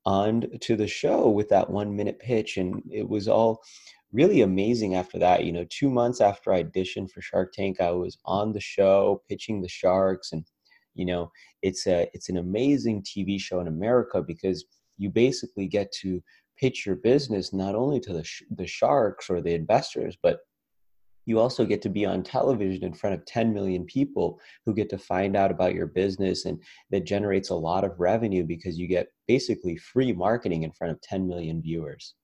on 0.07 0.47
to 0.61 0.77
the 0.77 0.89
show 0.89 1.29
with 1.29 1.51
that 1.51 1.69
one 1.69 1.95
minute 1.95 2.19
pitch. 2.19 2.57
And 2.57 2.83
it 2.91 3.07
was 3.07 3.29
all 3.29 3.61
really 4.13 4.41
amazing 4.41 4.95
after 4.95 5.19
that. 5.19 5.45
You 5.45 5.53
know, 5.53 5.67
two 5.69 5.91
months 5.91 6.21
after 6.21 6.53
I 6.53 6.65
auditioned 6.65 7.11
for 7.11 7.21
Shark 7.21 7.53
Tank, 7.53 7.81
I 7.81 7.91
was 7.91 8.17
on 8.25 8.53
the 8.53 8.61
show 8.61 9.23
pitching 9.29 9.61
the 9.61 9.69
Sharks. 9.69 10.33
And, 10.33 10.45
you 10.95 11.05
know, 11.05 11.31
it's 11.63 11.87
a 11.87 12.09
it's 12.15 12.31
an 12.31 12.39
amazing 12.39 13.03
TV 13.03 13.39
show 13.39 13.61
in 13.61 13.69
America 13.69 14.23
because 14.23 14.65
you 14.97 15.11
basically 15.11 15.67
get 15.67 15.93
to 16.01 16.23
pitch 16.59 16.85
your 16.87 16.97
business 16.97 17.53
not 17.53 17.75
only 17.75 17.99
to 18.01 18.13
the, 18.13 18.23
sh- 18.23 18.43
the 18.51 18.67
sharks 18.67 19.31
or 19.31 19.41
the 19.41 19.55
investors, 19.55 20.17
but 20.23 20.41
you 21.31 21.39
also 21.39 21.65
get 21.65 21.81
to 21.81 21.89
be 21.89 22.05
on 22.05 22.25
television 22.25 22.85
in 22.85 22.93
front 22.93 23.15
of 23.15 23.25
10 23.25 23.55
million 23.55 23.85
people 23.85 24.41
who 24.67 24.75
get 24.75 24.91
to 24.91 24.99
find 24.99 25.37
out 25.37 25.53
about 25.53 25.75
your 25.75 25.87
business 25.87 26.45
and 26.45 26.61
that 26.91 27.07
generates 27.07 27.51
a 27.51 27.55
lot 27.55 27.85
of 27.85 27.93
revenue 27.99 28.43
because 28.45 28.77
you 28.77 28.89
get 28.89 29.07
basically 29.29 29.77
free 29.77 30.13
marketing 30.13 30.65
in 30.65 30.73
front 30.73 30.93
of 30.93 31.01
10 31.03 31.29
million 31.29 31.63
viewers. 31.63 32.15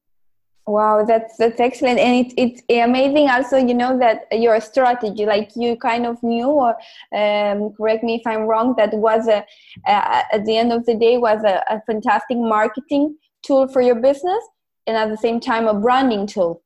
Wow 0.66 1.04
that's 1.04 1.36
that's 1.36 1.60
excellent. 1.60 2.00
And 2.00 2.26
it, 2.26 2.32
it's 2.36 2.60
amazing 2.68 3.30
also 3.30 3.56
you 3.56 3.75
know 3.82 3.96
that 4.00 4.26
your 4.32 4.60
strategy 4.60 5.25
like 5.25 5.50
you 5.54 5.76
kind 5.76 6.04
of 6.04 6.20
knew 6.25 6.48
or 6.64 6.72
um, 7.20 7.72
correct 7.76 8.02
me 8.02 8.16
if 8.16 8.26
i'm 8.26 8.42
wrong 8.50 8.75
that 8.76 8.92
was 8.92 9.28
a, 9.28 9.44
at 9.86 10.44
the 10.44 10.56
end 10.56 10.72
of 10.72 10.84
the 10.84 10.96
day 10.96 11.18
was 11.18 11.40
a, 11.44 11.62
a 11.75 11.80
fantastic 11.88 12.36
marketing 12.36 13.16
tool 13.44 13.68
for 13.68 13.80
your 13.80 13.94
business 14.08 14.42
and 14.88 14.96
at 14.96 15.08
the 15.08 15.16
same 15.26 15.38
time 15.38 15.68
a 15.68 15.75
branding 15.75 16.26
tool 16.26 16.60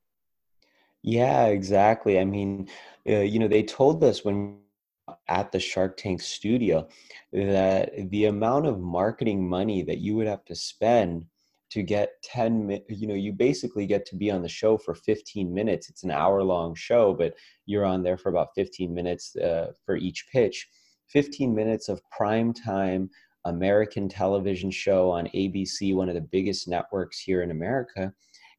yeah 1.03 1.45
exactly 1.45 2.19
i 2.19 2.25
mean 2.25 2.67
uh, 3.09 3.19
you 3.19 3.39
know 3.39 3.47
they 3.47 3.63
told 3.63 4.03
us 4.03 4.23
when 4.23 4.57
at 5.27 5.51
the 5.51 5.59
Shark 5.59 5.97
Tank 5.97 6.21
studio 6.21 6.87
that 7.33 7.91
the 8.11 8.25
amount 8.25 8.65
of 8.67 8.79
marketing 8.79 9.47
money 9.47 9.83
that 9.83 9.99
you 9.99 10.15
would 10.15 10.27
have 10.27 10.45
to 10.45 10.55
spend 10.55 11.25
to 11.71 11.81
get 11.81 12.21
10 12.23 12.81
you 12.89 13.07
know 13.07 13.13
you 13.13 13.31
basically 13.31 13.85
get 13.85 14.05
to 14.05 14.15
be 14.15 14.29
on 14.29 14.41
the 14.41 14.49
show 14.49 14.77
for 14.77 14.93
15 14.93 15.53
minutes 15.53 15.89
it's 15.89 16.03
an 16.03 16.11
hour 16.11 16.43
long 16.43 16.75
show 16.75 17.13
but 17.13 17.33
you're 17.65 17.85
on 17.85 18.03
there 18.03 18.17
for 18.17 18.29
about 18.29 18.49
15 18.55 18.93
minutes 18.93 19.35
uh, 19.37 19.71
for 19.85 19.95
each 19.95 20.25
pitch 20.31 20.67
15 21.09 21.55
minutes 21.55 21.87
of 21.87 22.01
prime 22.09 22.53
time 22.53 23.09
american 23.45 24.09
television 24.09 24.69
show 24.69 25.09
on 25.09 25.27
abc 25.27 25.95
one 25.95 26.09
of 26.09 26.15
the 26.15 26.21
biggest 26.21 26.67
networks 26.67 27.19
here 27.19 27.41
in 27.41 27.51
america 27.51 28.13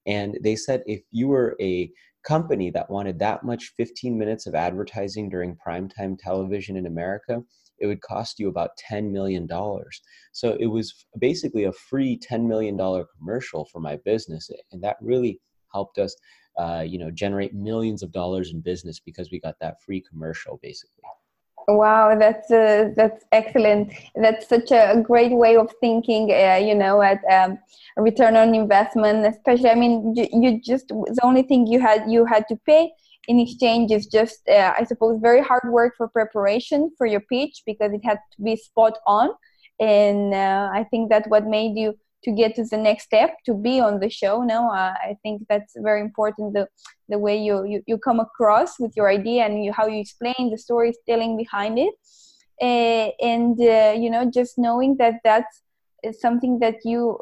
and 0.07 0.39
they 0.43 0.57
said 0.57 0.83
if 0.87 1.03
you 1.11 1.29
were 1.29 1.55
a 1.61 1.91
company 2.25 2.71
that 2.71 2.91
wanted 2.91 3.19
that 3.19 3.45
much 3.45 3.73
15 3.77 4.19
minutes 4.19 4.47
of 4.47 4.55
advertising 4.55 5.29
during 5.29 5.57
primetime 5.67 6.17
television 6.19 6.77
in 6.77 6.87
america 6.87 7.43
it 7.83 7.87
would 7.87 8.01
cost 8.01 8.39
you 8.39 8.49
about 8.49 8.71
$10 8.91 9.11
million. 9.11 9.49
So 10.33 10.57
it 10.61 10.67
was 10.67 11.05
basically 11.19 11.65
a 11.65 11.73
free 11.73 12.19
$10 12.19 12.47
million 12.47 12.79
commercial 13.19 13.67
for 13.73 13.81
my 13.81 13.99
business. 14.05 14.49
And 14.71 14.83
that 14.85 14.97
really 15.01 15.41
helped 15.73 15.99
us, 15.99 16.15
uh, 16.59 16.85
you 16.87 16.99
know, 16.99 17.11
generate 17.11 17.55
millions 17.55 18.05
of 18.05 18.13
dollars 18.13 18.53
in 18.53 18.61
business 18.61 19.01
because 19.01 19.31
we 19.33 19.41
got 19.41 19.57
that 19.61 19.83
free 19.85 20.03
commercial 20.09 20.61
basically. 20.63 21.03
Wow, 21.69 22.19
that's 22.19 22.51
uh, 22.51 22.91
that's 22.97 23.25
excellent. 23.31 23.93
That's 24.17 24.49
such 24.49 24.73
a 24.73 25.01
great 25.03 25.33
way 25.33 25.57
of 25.57 25.73
thinking. 25.81 26.31
Uh, 26.33 26.57
you 26.57 26.75
know, 26.75 27.01
at 27.03 27.21
um, 27.31 27.59
return 27.97 28.37
on 28.37 28.55
investment, 28.55 29.25
especially. 29.27 29.71
I 29.71 29.77
mean, 29.77 30.15
you, 30.17 30.27
you, 30.33 30.61
just 30.61 30.89
the 30.89 31.21
only 31.23 31.43
thing 31.43 31.67
you 31.67 31.79
had 31.79 32.11
you 32.11 32.25
had 32.25 32.49
to 32.49 32.57
pay 32.67 32.93
in 33.29 33.39
exchange 33.39 33.91
is 33.93 34.07
just 34.07 34.49
uh, 34.49 34.75
i 34.79 34.85
suppose 34.85 35.19
very 35.21 35.41
hard 35.41 35.63
work 35.71 35.95
for 35.97 36.09
preparation 36.09 36.91
for 36.99 37.07
your 37.07 37.21
pitch 37.21 37.63
because 37.65 37.93
it 37.93 38.01
had 38.05 38.19
to 38.35 38.43
be 38.43 38.57
spot 38.57 38.99
on 39.07 39.31
and 39.81 40.35
uh, 40.35 40.69
i 40.73 40.85
think 40.91 41.09
that 41.09 41.29
what 41.29 41.47
made 41.47 41.77
you 41.77 41.97
to 42.25 42.33
get 42.33 42.55
to 42.55 42.65
the 42.65 42.77
next 42.77 43.05
step 43.05 43.31
to 43.45 43.55
be 43.55 43.81
on 43.81 44.01
the 44.01 44.09
show 44.09 44.43
no 44.43 44.69
uh, 44.71 44.95
i 45.09 45.17
think 45.23 45.43
that's 45.49 45.75
very 45.77 46.01
important 46.01 46.53
the 46.55 46.67
the 47.13 47.19
way 47.19 47.37
you, 47.37 47.65
you 47.65 47.79
you 47.87 47.97
come 47.99 48.21
across 48.29 48.81
with 48.81 48.93
your 48.97 49.09
idea 49.09 49.45
and 49.45 49.65
you, 49.65 49.71
how 49.73 49.87
you 49.87 50.01
explain 50.01 50.51
the 50.51 50.59
storytelling 50.59 51.37
behind 51.37 51.79
it. 51.79 51.95
Uh, 52.61 53.09
and 53.33 53.61
uh, 53.61 53.95
you 54.03 54.11
know 54.11 54.25
just 54.39 54.53
knowing 54.57 54.97
that 54.97 55.15
that's 55.23 55.55
something 56.25 56.59
that 56.59 56.77
you 56.85 57.19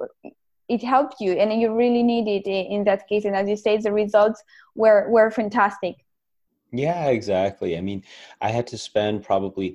it 0.69 0.83
helped 0.83 1.16
you 1.21 1.33
and 1.33 1.61
you 1.61 1.75
really 1.75 2.04
need 2.04 2.28
it 2.28 2.47
in 2.49 2.85
that 2.85 3.09
case. 3.09 3.25
And 3.25 3.35
as 3.35 3.49
you 3.49 3.57
say 3.57 3.76
the 3.76 3.92
results 3.92 4.42
were 4.75 5.11
were 5.11 5.30
fantastic. 5.30 5.97
Yeah 6.73 7.07
exactly. 7.19 7.76
I 7.76 7.80
mean 7.80 8.00
i 8.40 8.50
had 8.57 8.66
to 8.69 8.78
spend 8.78 9.25
probably 9.25 9.69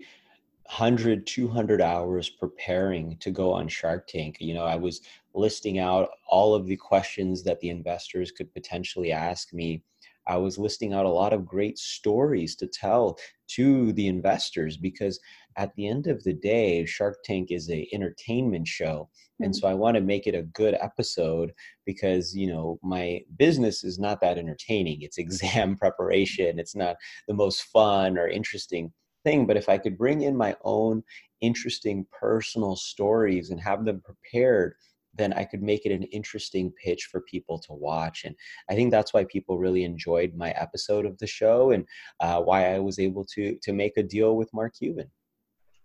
100 0.68 1.28
200 1.28 1.82
hours 1.82 2.30
preparing 2.30 3.18
to 3.18 3.32
go 3.32 3.52
on 3.52 3.68
shark 3.68 4.08
tank 4.08 4.38
you 4.40 4.54
know 4.54 4.66
i 4.66 4.76
was 4.76 5.02
listing 5.34 5.80
out 5.80 6.10
all 6.28 6.56
of 6.56 6.66
the 6.66 6.76
questions 6.76 7.44
that 7.44 7.60
the 7.60 7.70
investors 7.70 8.32
could 8.32 8.52
potentially 8.54 9.12
ask 9.12 9.54
me 9.54 9.84
I 10.28 10.38
was 10.38 10.58
listing 10.58 10.94
out 10.94 11.06
a 11.06 11.10
lot 11.10 11.34
of 11.34 11.46
great 11.46 11.78
stories 11.78 12.56
to 12.58 12.68
tell 12.68 13.18
to 13.50 13.94
the 13.94 14.08
investors 14.08 14.78
because 14.78 15.20
at 15.58 15.74
the 15.76 15.88
end 15.88 16.08
of 16.08 16.24
the 16.24 16.34
day, 16.34 16.86
Shark 16.86 17.18
Tank 17.24 17.52
is 17.52 17.70
a 17.70 17.88
entertainment 17.94 18.68
show. 18.68 19.10
And 19.40 19.54
mm-hmm. 19.54 19.60
so 19.60 19.68
I 19.68 19.74
want 19.74 19.96
to 19.96 20.02
make 20.02 20.28
it 20.28 20.36
a 20.36 20.44
good 20.44 20.76
episode 20.82 21.54
because, 21.86 22.36
you 22.36 22.48
know, 22.48 22.80
my 22.84 23.22
business 23.38 23.84
is 23.84 24.00
not 24.00 24.20
that 24.22 24.38
entertaining. 24.38 25.02
It's 25.02 25.18
exam 25.20 25.78
preparation. 25.78 26.60
It's 26.60 26.76
not 26.76 26.96
the 27.28 27.34
most 27.34 27.64
fun 27.64 28.18
or 28.18 28.28
interesting 28.28 28.92
thing. 29.26 29.46
But 29.46 29.58
if 29.58 29.68
I 29.68 29.78
could 29.78 29.98
bring 29.98 30.22
in 30.22 30.38
my 30.38 30.56
own 30.64 31.04
interesting 31.42 32.06
personal 32.18 32.78
stories 32.78 33.50
and 33.50 33.60
have 33.60 33.84
them 33.84 34.02
prepared 34.02 34.76
then 35.18 35.34
I 35.34 35.46
could 35.46 35.64
make 35.64 35.86
it 35.86 35.92
an 35.92 36.04
interesting 36.04 36.72
pitch 36.84 37.08
for 37.12 37.22
people 37.22 37.60
to 37.60 37.74
watch. 37.74 38.24
And 38.26 38.36
I 38.70 38.76
think 38.76 38.92
that's 38.92 39.14
why 39.14 39.26
people 39.26 39.58
really 39.58 39.84
enjoyed 39.84 40.34
my 40.36 40.52
episode 40.52 41.06
of 41.06 41.18
the 41.18 41.28
show 41.28 41.72
and 41.72 41.86
uh, 42.20 42.42
why 42.42 42.74
I 42.74 42.80
was 42.80 43.00
able 43.00 43.26
to 43.36 43.58
to 43.62 43.74
make 43.74 43.98
a 43.98 44.04
deal 44.04 44.36
with 44.36 44.54
Mark 44.54 44.74
Cuban. 44.78 45.10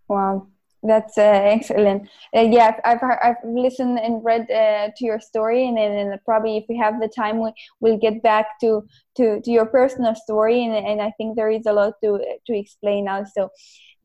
Wow. 0.09 0.49
That's 0.83 1.19
uh, 1.19 1.21
excellent. 1.21 2.09
Uh, 2.35 2.41
yeah, 2.41 2.75
I've 2.85 3.03
I've 3.03 3.37
listened 3.45 3.99
and 3.99 4.25
read 4.25 4.51
uh, 4.51 4.89
to 4.97 5.05
your 5.05 5.21
story, 5.21 5.69
and, 5.69 5.79
and 5.79 6.19
probably 6.25 6.57
if 6.57 6.65
we 6.71 6.79
have 6.79 7.01
the 7.01 7.09
time, 7.09 7.39
we 7.39 7.53
will 7.81 7.99
get 7.99 8.23
back 8.23 8.59
to, 8.61 8.87
to 9.19 9.43
to 9.43 9.51
your 9.51 9.67
personal 9.67 10.15
story, 10.15 10.65
and, 10.65 10.75
and 10.75 11.03
I 11.03 11.11
think 11.19 11.37
there 11.37 11.51
is 11.51 11.67
a 11.67 11.73
lot 11.75 11.95
to 12.03 12.19
to 12.47 12.53
explain 12.57 13.09
also. 13.09 13.51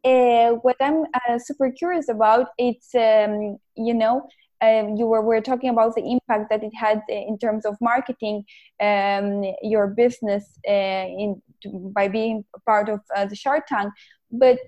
Uh, 0.04 0.52
what 0.62 0.76
I'm 0.82 1.06
uh, 1.14 1.40
super 1.40 1.72
curious 1.72 2.10
about, 2.10 2.48
it's 2.58 2.94
um, 2.94 3.58
you 3.76 3.94
know 3.94 4.28
um, 4.62 4.96
you 4.98 5.06
were, 5.08 5.22
were 5.22 5.42
talking 5.42 5.70
about 5.70 5.96
the 5.96 6.04
impact 6.04 6.50
that 6.50 6.62
it 6.62 6.74
had 6.76 7.02
in 7.08 7.38
terms 7.38 7.66
of 7.66 7.78
marketing 7.80 8.44
um, 8.82 9.44
your 9.62 9.88
business 9.88 10.60
uh, 10.68 11.06
in 11.08 11.42
by 11.94 12.08
being 12.10 12.44
part 12.66 12.90
of 12.90 13.00
the 13.30 13.36
Shark 13.36 13.66
Tank. 13.68 13.94
But 14.32 14.60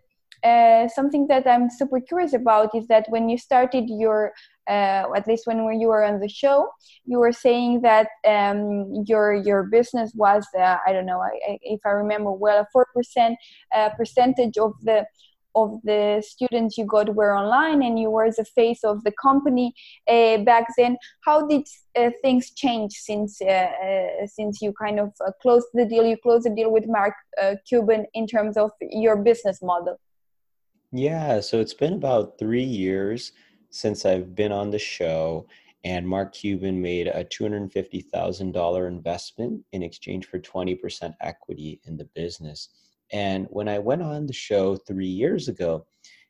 uh, 0.44 0.88
something 0.88 1.28
that 1.28 1.48
I'm 1.48 1.70
super 1.70 2.00
curious 2.00 2.34
about 2.34 2.76
is 2.76 2.88
that 2.88 3.06
when 3.10 3.30
you 3.30 3.38
started 3.38 3.86
your, 3.88 4.34
uh, 4.70 5.06
at 5.16 5.28
least 5.28 5.48
when 5.48 5.58
you 5.80 5.88
were 5.88 6.04
on 6.04 6.20
the 6.20 6.30
show, 6.30 6.70
you 7.06 7.20
were 7.20 7.32
saying 7.32 7.82
that 7.82 8.08
um, 8.28 9.04
your 9.08 9.34
your 9.34 9.64
business 9.64 10.12
was 10.16 10.46
uh, 10.58 10.78
I 10.86 10.94
don't 10.94 11.06
know 11.06 11.24
if 11.44 11.80
I 11.86 11.90
remember 11.90 12.32
well 12.32 12.62
a 12.62 12.68
four 12.72 12.88
percent 12.94 13.38
uh, 13.76 13.90
percentage 13.90 14.58
of 14.58 14.74
the 14.84 15.06
of 15.56 15.82
the 15.84 16.24
students 16.24 16.78
you 16.78 16.86
got 16.86 17.16
were 17.16 17.36
online 17.36 17.82
and 17.82 17.98
you 17.98 18.12
were 18.12 18.30
the 18.30 18.46
face 18.46 18.84
of 18.84 19.04
the 19.04 19.12
company 19.20 19.74
uh, 20.08 20.38
back 20.44 20.68
then. 20.78 20.98
How 21.22 21.48
did 21.48 21.66
uh, 21.96 22.12
things 22.22 22.52
change 22.52 22.94
since 22.94 23.42
uh, 23.42 23.46
uh 23.46 24.28
since 24.28 24.62
you 24.62 24.72
kind 24.74 25.00
of 25.00 25.14
closed 25.42 25.68
the 25.74 25.86
deal 25.86 26.06
you 26.06 26.18
closed 26.18 26.46
the 26.46 26.52
deal 26.52 26.72
with 26.72 26.84
mark 26.88 27.16
cuban 27.68 28.06
in 28.14 28.28
terms 28.28 28.56
of 28.56 28.70
your 28.82 29.16
business 29.16 29.60
model 29.64 29.98
yeah 30.92 31.40
so 31.40 31.60
it's 31.60 31.74
been 31.74 31.94
about 31.94 32.38
three 32.40 32.64
years 32.64 33.32
since 33.70 34.06
i've 34.06 34.36
been 34.36 34.52
on 34.52 34.72
the 34.72 34.80
show 34.80 35.46
and 35.84 36.06
Mark 36.06 36.34
Cuban 36.34 36.82
made 36.82 37.08
a 37.08 37.24
$250,000 37.24 38.88
investment 38.88 39.64
in 39.72 39.84
exchange 39.84 40.26
for 40.26 40.38
20% 40.38 41.16
equity 41.22 41.80
in 41.86 41.96
the 41.96 42.10
business. 42.14 42.70
And 43.14 43.48
when 43.50 43.70
I 43.70 43.80
went 43.80 44.02
on 44.02 44.28
the 44.28 44.34
show 44.34 44.76
three 44.76 45.08
years 45.08 45.48
ago, 45.48 45.86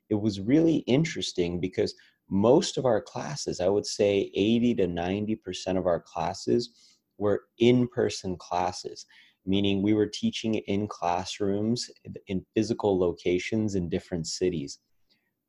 it 0.10 0.16
was 0.16 0.40
really 0.40 0.78
interesting 0.86 1.60
because 1.60 1.96
most 2.30 2.78
of 2.78 2.86
our 2.86 3.02
classes, 3.02 3.60
I 3.60 3.68
would 3.68 3.86
say 3.86 4.30
80 4.36 4.76
to 4.76 4.88
90% 4.88 5.78
of 5.78 5.88
our 5.88 6.02
classes, 6.02 6.70
were 7.18 7.46
in 7.58 7.88
person 7.88 8.38
classes, 8.38 9.08
meaning 9.48 9.82
we 9.82 9.94
were 9.94 10.06
teaching 10.06 10.56
in 10.56 10.88
classrooms 10.88 11.90
in 12.28 12.46
physical 12.54 13.00
locations 13.00 13.76
in 13.76 13.90
different 13.90 14.28
cities. 14.28 14.80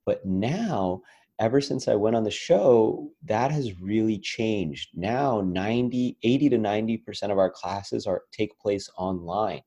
But 0.06 0.24
now, 0.24 1.02
ever 1.38 1.60
since 1.60 1.88
I 1.88 1.94
went 1.94 2.16
on 2.16 2.24
the 2.24 2.30
show, 2.30 3.10
that 3.24 3.50
has 3.50 3.80
really 3.80 4.18
changed. 4.18 4.90
Now, 4.94 5.40
90, 5.40 6.16
80 6.22 6.48
to 6.48 6.58
90% 6.58 7.30
of 7.30 7.38
our 7.38 7.50
classes 7.50 8.06
are 8.06 8.22
take 8.32 8.58
place 8.58 8.90
online. 8.96 9.60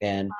And 0.00 0.30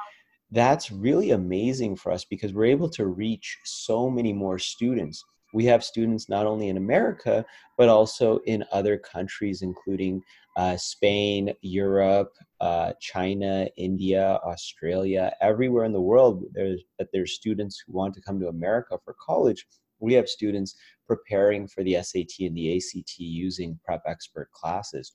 that's 0.50 0.90
really 0.90 1.31
amazing 1.31 1.97
for 1.97 2.12
us 2.12 2.25
because 2.25 2.52
we're 2.52 2.66
able 2.66 2.90
to 2.90 3.07
reach 3.07 3.59
so 3.64 4.11
many 4.11 4.33
more 4.33 4.59
students. 4.59 5.25
We 5.53 5.65
have 5.67 5.85
students 5.85 6.29
not 6.29 6.47
only 6.47 6.69
in 6.69 6.76
America, 6.76 7.45
but 7.79 7.88
also 7.88 8.38
in 8.47 8.65
other 8.73 8.99
countries, 8.99 9.62
including 9.62 10.23
uh, 10.57 10.76
Spain, 10.76 11.53
Europe, 11.61 12.33
uh, 12.61 12.93
China, 13.00 13.69
India, 13.76 14.41
Australia, 14.45 15.35
everywhere 15.41 15.85
in 15.85 15.93
the 15.93 16.00
world 16.00 16.45
there's, 16.53 16.81
that 16.99 17.09
there's 17.12 17.35
students 17.35 17.83
who 17.87 17.93
want 17.93 18.15
to 18.15 18.23
come 18.23 18.41
to 18.41 18.49
America 18.49 18.99
for 19.05 19.15
college. 19.21 19.67
We 19.99 20.15
have 20.15 20.29
students 20.29 20.76
preparing 21.07 21.69
for 21.69 21.85
the 21.85 22.03
SAT 22.03 22.41
and 22.41 22.57
the 22.57 22.76
ACT 22.76 23.19
using 23.19 23.79
Prep 23.85 24.03
Expert 24.07 24.50
classes. 24.53 25.12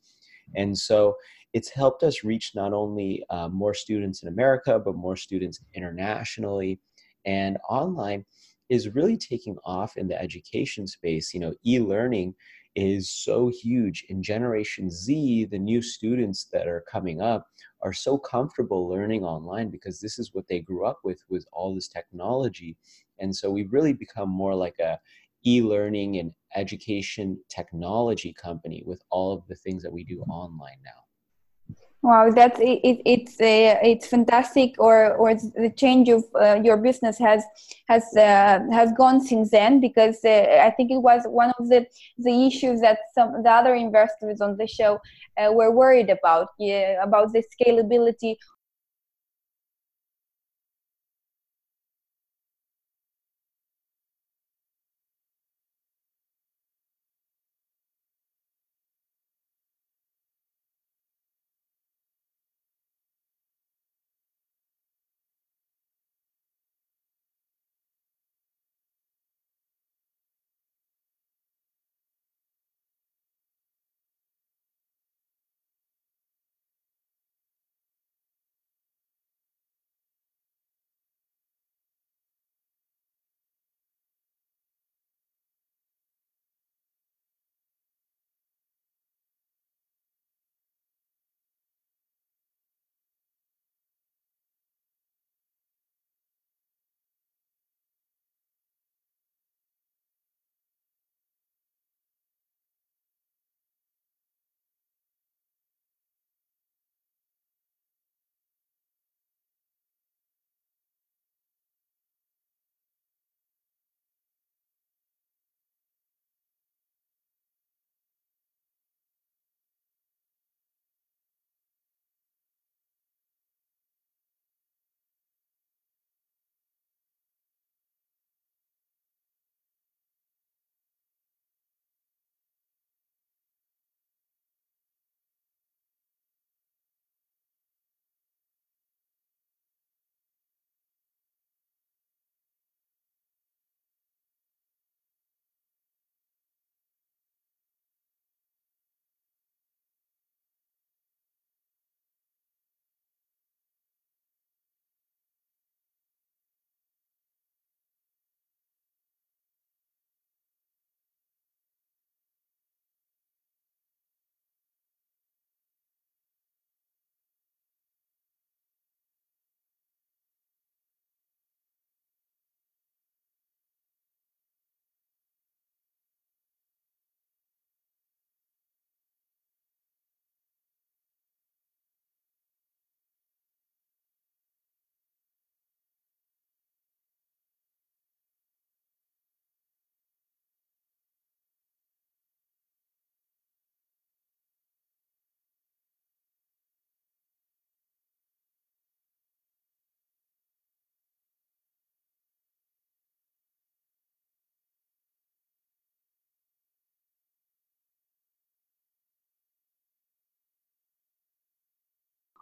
And 0.55 0.77
so 0.77 1.15
it's 1.53 1.69
helped 1.69 2.03
us 2.03 2.23
reach 2.23 2.53
not 2.55 2.73
only 2.73 3.23
uh, 3.29 3.47
more 3.49 3.73
students 3.73 4.23
in 4.23 4.29
America, 4.29 4.79
but 4.79 4.95
more 4.95 5.15
students 5.15 5.59
internationally. 5.73 6.79
And 7.25 7.57
online 7.69 8.25
is 8.71 8.95
really 8.95 9.17
taking 9.17 9.57
off 9.65 9.97
in 9.97 10.07
the 10.07 10.19
education 10.19 10.87
space. 10.87 11.33
You 11.33 11.41
know, 11.41 11.53
e 11.65 11.77
learning 11.79 12.33
is 12.73 13.09
so 13.09 13.51
huge. 13.61 14.05
In 14.07 14.23
Generation 14.23 14.89
Z, 14.89 15.45
the 15.51 15.59
new 15.59 15.81
students 15.81 16.47
that 16.53 16.67
are 16.67 16.85
coming 16.89 17.21
up 17.21 17.45
are 17.81 17.91
so 17.91 18.17
comfortable 18.17 18.87
learning 18.87 19.25
online 19.25 19.69
because 19.69 19.99
this 19.99 20.17
is 20.17 20.33
what 20.33 20.47
they 20.47 20.61
grew 20.61 20.85
up 20.85 20.99
with, 21.03 21.19
with 21.29 21.45
all 21.51 21.75
this 21.75 21.89
technology. 21.89 22.77
And 23.19 23.35
so 23.35 23.51
we've 23.51 23.73
really 23.73 23.91
become 23.91 24.29
more 24.29 24.55
like 24.55 24.79
a 24.79 24.97
e-learning 25.45 26.19
and 26.19 26.31
education 26.55 27.37
technology 27.49 28.33
company 28.41 28.83
with 28.85 29.01
all 29.09 29.33
of 29.33 29.45
the 29.49 29.55
things 29.55 29.83
that 29.83 29.91
we 29.91 30.05
do 30.05 30.21
online 30.29 30.77
now. 30.85 31.00
Wow, 32.03 32.31
that's 32.31 32.59
it, 32.59 32.79
it, 32.83 33.01
it's 33.05 33.39
uh, 33.39 33.77
it's 33.83 34.07
fantastic. 34.07 34.73
Or 34.79 35.13
or 35.17 35.35
the 35.35 35.71
change 35.75 36.09
of 36.09 36.23
uh, 36.33 36.59
your 36.63 36.77
business 36.77 37.19
has 37.19 37.43
has 37.87 38.03
uh, 38.17 38.59
has 38.71 38.91
gone 38.97 39.21
since 39.21 39.51
then 39.51 39.79
because 39.79 40.17
uh, 40.25 40.61
I 40.65 40.71
think 40.71 40.89
it 40.89 40.97
was 40.97 41.21
one 41.27 41.51
of 41.59 41.69
the 41.69 41.85
the 42.17 42.47
issues 42.47 42.81
that 42.81 42.97
some 43.13 43.43
the 43.43 43.51
other 43.51 43.75
investors 43.75 44.41
on 44.41 44.57
the 44.57 44.65
show 44.65 44.99
uh, 45.37 45.51
were 45.51 45.69
worried 45.69 46.09
about 46.09 46.47
yeah, 46.57 47.03
about 47.03 47.33
the 47.33 47.43
scalability 47.53 48.35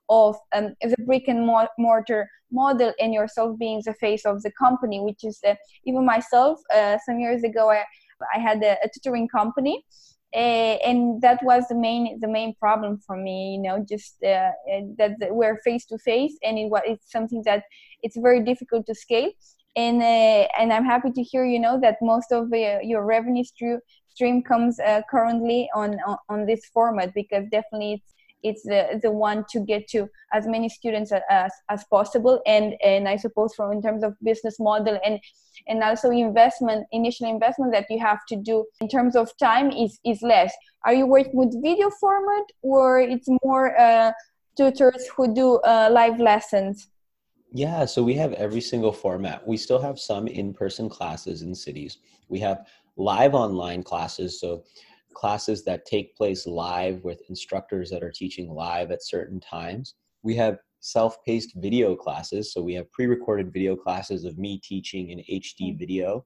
of 0.10 0.36
um, 0.54 0.74
the 0.82 0.96
brick 1.06 1.28
and 1.28 1.46
mortar 1.78 2.30
model 2.52 2.94
and 3.00 3.14
yourself 3.14 3.58
being 3.60 3.82
the 3.86 3.94
face 3.94 4.26
of 4.26 4.42
the 4.42 4.52
company, 4.52 5.00
which 5.00 5.24
is 5.24 5.40
uh, 5.48 5.56
even 5.86 6.06
myself. 6.06 6.60
Uh, 6.74 6.98
some 7.06 7.20
years 7.20 7.44
ago, 7.44 7.70
I, 7.70 7.84
I 8.34 8.40
had 8.40 8.64
a, 8.64 8.78
a 8.84 8.90
tutoring 8.94 9.28
company. 9.28 9.86
Uh, 10.36 10.78
and 10.86 11.20
that 11.24 11.42
was 11.42 11.68
the 11.70 11.76
main 11.76 12.20
the 12.20 12.28
main 12.28 12.54
problem 12.60 13.00
for 13.00 13.18
me 13.18 13.56
you 13.56 13.60
know 13.60 13.84
just 13.90 14.22
uh, 14.22 14.52
that 14.96 15.16
we're 15.32 15.58
face 15.64 15.88
to 15.88 15.98
face 15.98 16.38
and 16.44 16.60
it 16.60 16.70
was 16.70 16.84
it's 16.86 17.12
something 17.12 17.42
that 17.44 17.64
it's 18.04 18.16
very 18.16 18.44
difficult 18.44 18.86
to 18.86 18.94
scale 18.94 19.32
and 19.76 20.04
uh, 20.04 20.48
and 20.60 20.72
I'm 20.72 20.86
happy 20.86 21.12
to 21.12 21.24
hear 21.24 21.46
you 21.46 21.60
know 21.60 21.80
that 21.82 21.98
most 22.02 22.32
of 22.32 22.54
uh, 22.54 22.80
your 22.84 23.06
revenue 23.06 23.44
stream 23.44 24.44
comes 24.44 24.80
uh, 24.80 25.02
currently 25.10 25.70
on, 25.74 25.98
on, 26.06 26.18
on 26.28 26.46
this 26.46 26.66
format 26.74 27.14
because 27.14 27.46
definitely 27.52 27.94
it's 27.94 28.14
it's 28.44 28.64
the 28.64 29.00
the 29.02 29.12
one 29.12 29.46
to 29.50 29.60
get 29.60 29.88
to 29.90 30.08
as 30.34 30.48
many 30.48 30.70
students 30.70 31.12
as 31.30 31.52
as 31.70 31.84
possible 31.86 32.42
and 32.46 32.76
and 32.84 33.08
I 33.08 33.16
suppose 33.18 33.54
from 33.56 33.72
in 33.72 33.82
terms 33.82 34.04
of 34.04 34.16
business 34.24 34.60
model 34.60 35.00
and 35.06 35.20
and 35.68 35.84
also 35.84 36.10
investment 36.10 36.88
initial 36.92 37.30
investment 37.30 37.74
that 37.74 37.86
you 37.90 38.00
have 38.00 38.20
to 38.30 38.36
do 38.36 38.66
in 38.82 38.88
terms 38.88 39.16
of 39.16 39.32
time 39.38 39.72
is 39.72 40.00
is 40.06 40.22
less 40.22 40.54
are 40.86 40.94
you 40.94 41.06
working 41.06 41.36
with 41.36 41.62
video 41.62 41.90
format 41.90 42.46
or 42.62 43.00
it's 43.00 43.28
more 43.44 43.78
uh, 43.80 44.12
tutors 44.58 45.08
who 45.16 45.34
do 45.34 45.56
uh, 45.58 45.90
live 45.92 46.20
lessons 46.20 46.90
yeah, 47.52 47.86
so 47.86 48.04
we 48.04 48.14
have 48.16 48.34
every 48.34 48.62
single 48.62 48.92
format. 48.92 49.46
We 49.48 49.58
still 49.58 49.82
have 49.82 50.00
some 50.00 50.28
in 50.28 50.54
person 50.54 50.88
classes 50.88 51.42
in 51.42 51.56
cities. 51.56 51.98
We 52.28 52.40
have 52.40 52.68
live 52.96 53.34
online 53.34 53.82
classes, 53.82 54.40
so 54.40 54.64
classes 55.14 55.64
that 55.66 55.86
take 55.86 56.16
place 56.16 56.46
live 56.46 57.04
with 57.04 57.22
instructors 57.30 57.90
that 57.90 58.04
are 58.04 58.12
teaching 58.12 58.50
live 58.50 58.92
at 58.92 59.04
certain 59.04 59.40
times. 59.40 59.96
We 60.24 60.36
have 60.36 60.60
self 60.82 61.24
paced 61.26 61.54
video 61.56 61.96
classes, 61.96 62.54
so 62.54 62.62
we 62.62 62.74
have 62.74 62.92
pre 62.92 63.06
recorded 63.06 63.52
video 63.52 63.76
classes 63.76 64.26
of 64.26 64.38
me 64.38 64.60
teaching 64.64 65.10
in 65.10 65.20
HD 65.20 65.72
mm-hmm. 65.72 65.78
video. 65.78 66.26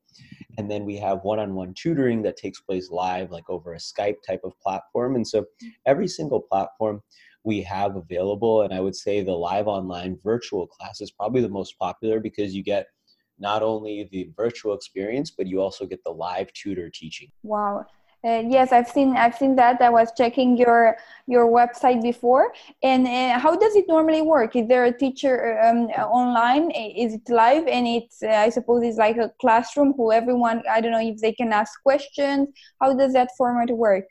And 0.57 0.69
then 0.69 0.85
we 0.85 0.97
have 0.97 1.23
one 1.23 1.39
on 1.39 1.55
one 1.55 1.73
tutoring 1.73 2.21
that 2.23 2.37
takes 2.37 2.61
place 2.61 2.91
live, 2.91 3.31
like 3.31 3.49
over 3.49 3.73
a 3.73 3.77
Skype 3.77 4.17
type 4.25 4.41
of 4.43 4.59
platform. 4.59 5.15
And 5.15 5.27
so 5.27 5.41
mm-hmm. 5.41 5.67
every 5.85 6.07
single 6.07 6.41
platform 6.41 7.01
we 7.43 7.61
have 7.63 7.95
available. 7.95 8.61
And 8.61 8.73
I 8.73 8.79
would 8.79 8.95
say 8.95 9.21
the 9.21 9.31
live 9.31 9.67
online 9.67 10.17
virtual 10.23 10.67
class 10.67 11.01
is 11.01 11.11
probably 11.11 11.41
the 11.41 11.49
most 11.49 11.77
popular 11.77 12.19
because 12.19 12.55
you 12.55 12.63
get 12.63 12.87
not 13.39 13.63
only 13.63 14.07
the 14.11 14.29
virtual 14.37 14.73
experience, 14.73 15.31
but 15.31 15.47
you 15.47 15.61
also 15.61 15.85
get 15.85 16.03
the 16.03 16.11
live 16.11 16.51
tutor 16.53 16.89
teaching. 16.89 17.29
Wow. 17.41 17.85
Uh, 18.25 18.41
yes, 18.47 18.71
I've 18.71 18.87
seen 18.87 19.17
I've 19.17 19.35
seen 19.35 19.55
that. 19.57 19.81
I 19.81 19.89
was 19.89 20.13
checking 20.15 20.55
your 20.55 20.95
your 21.27 21.45
website 21.47 22.01
before. 22.01 22.53
And 22.81 23.05
uh, 23.05 23.37
how 23.37 23.55
does 23.57 23.75
it 23.75 23.85
normally 23.89 24.21
work? 24.21 24.55
Is 24.55 24.67
there 24.69 24.85
a 24.85 24.97
teacher 24.97 25.59
um, 25.61 25.87
online? 25.87 26.71
Is 26.71 27.15
it 27.15 27.29
live? 27.29 27.67
And 27.67 27.85
it's 27.85 28.23
uh, 28.23 28.27
I 28.27 28.49
suppose 28.49 28.83
it's 28.83 28.97
like 28.97 29.17
a 29.17 29.29
classroom 29.41 29.93
who 29.97 30.13
everyone 30.13 30.63
I 30.71 30.79
don't 30.79 30.93
know 30.93 31.01
if 31.01 31.17
they 31.17 31.33
can 31.33 31.51
ask 31.51 31.83
questions. 31.83 32.47
How 32.79 32.93
does 32.93 33.11
that 33.11 33.29
format 33.37 33.69
work? 33.71 34.05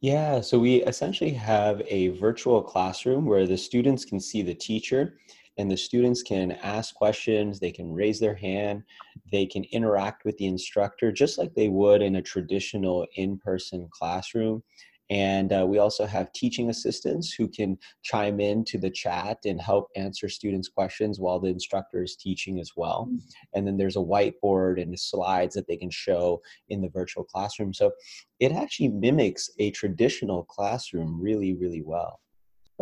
Yeah, 0.00 0.40
so 0.40 0.58
we 0.58 0.82
essentially 0.82 1.30
have 1.30 1.80
a 1.86 2.08
virtual 2.08 2.60
classroom 2.60 3.24
where 3.24 3.46
the 3.46 3.56
students 3.56 4.04
can 4.04 4.18
see 4.18 4.42
the 4.42 4.54
teacher 4.54 5.14
and 5.58 5.70
the 5.70 5.76
students 5.76 6.22
can 6.22 6.52
ask 6.62 6.94
questions, 6.94 7.60
they 7.60 7.72
can 7.72 7.92
raise 7.92 8.18
their 8.18 8.34
hand, 8.34 8.82
they 9.30 9.46
can 9.46 9.64
interact 9.64 10.24
with 10.24 10.36
the 10.38 10.46
instructor 10.46 11.12
just 11.12 11.38
like 11.38 11.54
they 11.54 11.68
would 11.68 12.02
in 12.02 12.16
a 12.16 12.22
traditional 12.22 13.06
in 13.16 13.38
person 13.38 13.88
classroom. 13.92 14.62
And 15.10 15.52
uh, 15.52 15.66
we 15.68 15.76
also 15.76 16.06
have 16.06 16.32
teaching 16.32 16.70
assistants 16.70 17.34
who 17.34 17.46
can 17.46 17.76
chime 18.02 18.40
in 18.40 18.64
to 18.64 18.78
the 18.78 18.88
chat 18.88 19.36
and 19.44 19.60
help 19.60 19.88
answer 19.94 20.26
students' 20.26 20.70
questions 20.70 21.20
while 21.20 21.38
the 21.38 21.50
instructor 21.50 22.02
is 22.02 22.16
teaching 22.16 22.58
as 22.60 22.70
well. 22.76 23.10
Mm. 23.10 23.20
And 23.54 23.66
then 23.66 23.76
there's 23.76 23.96
a 23.96 24.00
whiteboard 24.00 24.80
and 24.80 24.98
slides 24.98 25.54
that 25.54 25.66
they 25.66 25.76
can 25.76 25.90
show 25.90 26.40
in 26.70 26.80
the 26.80 26.88
virtual 26.88 27.24
classroom. 27.24 27.74
So 27.74 27.92
it 28.40 28.52
actually 28.52 28.88
mimics 28.88 29.50
a 29.58 29.70
traditional 29.72 30.44
classroom 30.44 31.20
really, 31.20 31.52
really 31.52 31.82
well. 31.82 32.20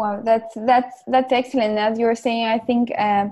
Wow, 0.01 0.23
that's 0.25 0.55
that's 0.55 0.97
that's 1.09 1.31
excellent. 1.31 1.77
As 1.79 1.99
you 1.99 2.07
were 2.07 2.15
saying, 2.15 2.47
I 2.47 2.59
think 2.59 2.91
uh, 2.97 3.27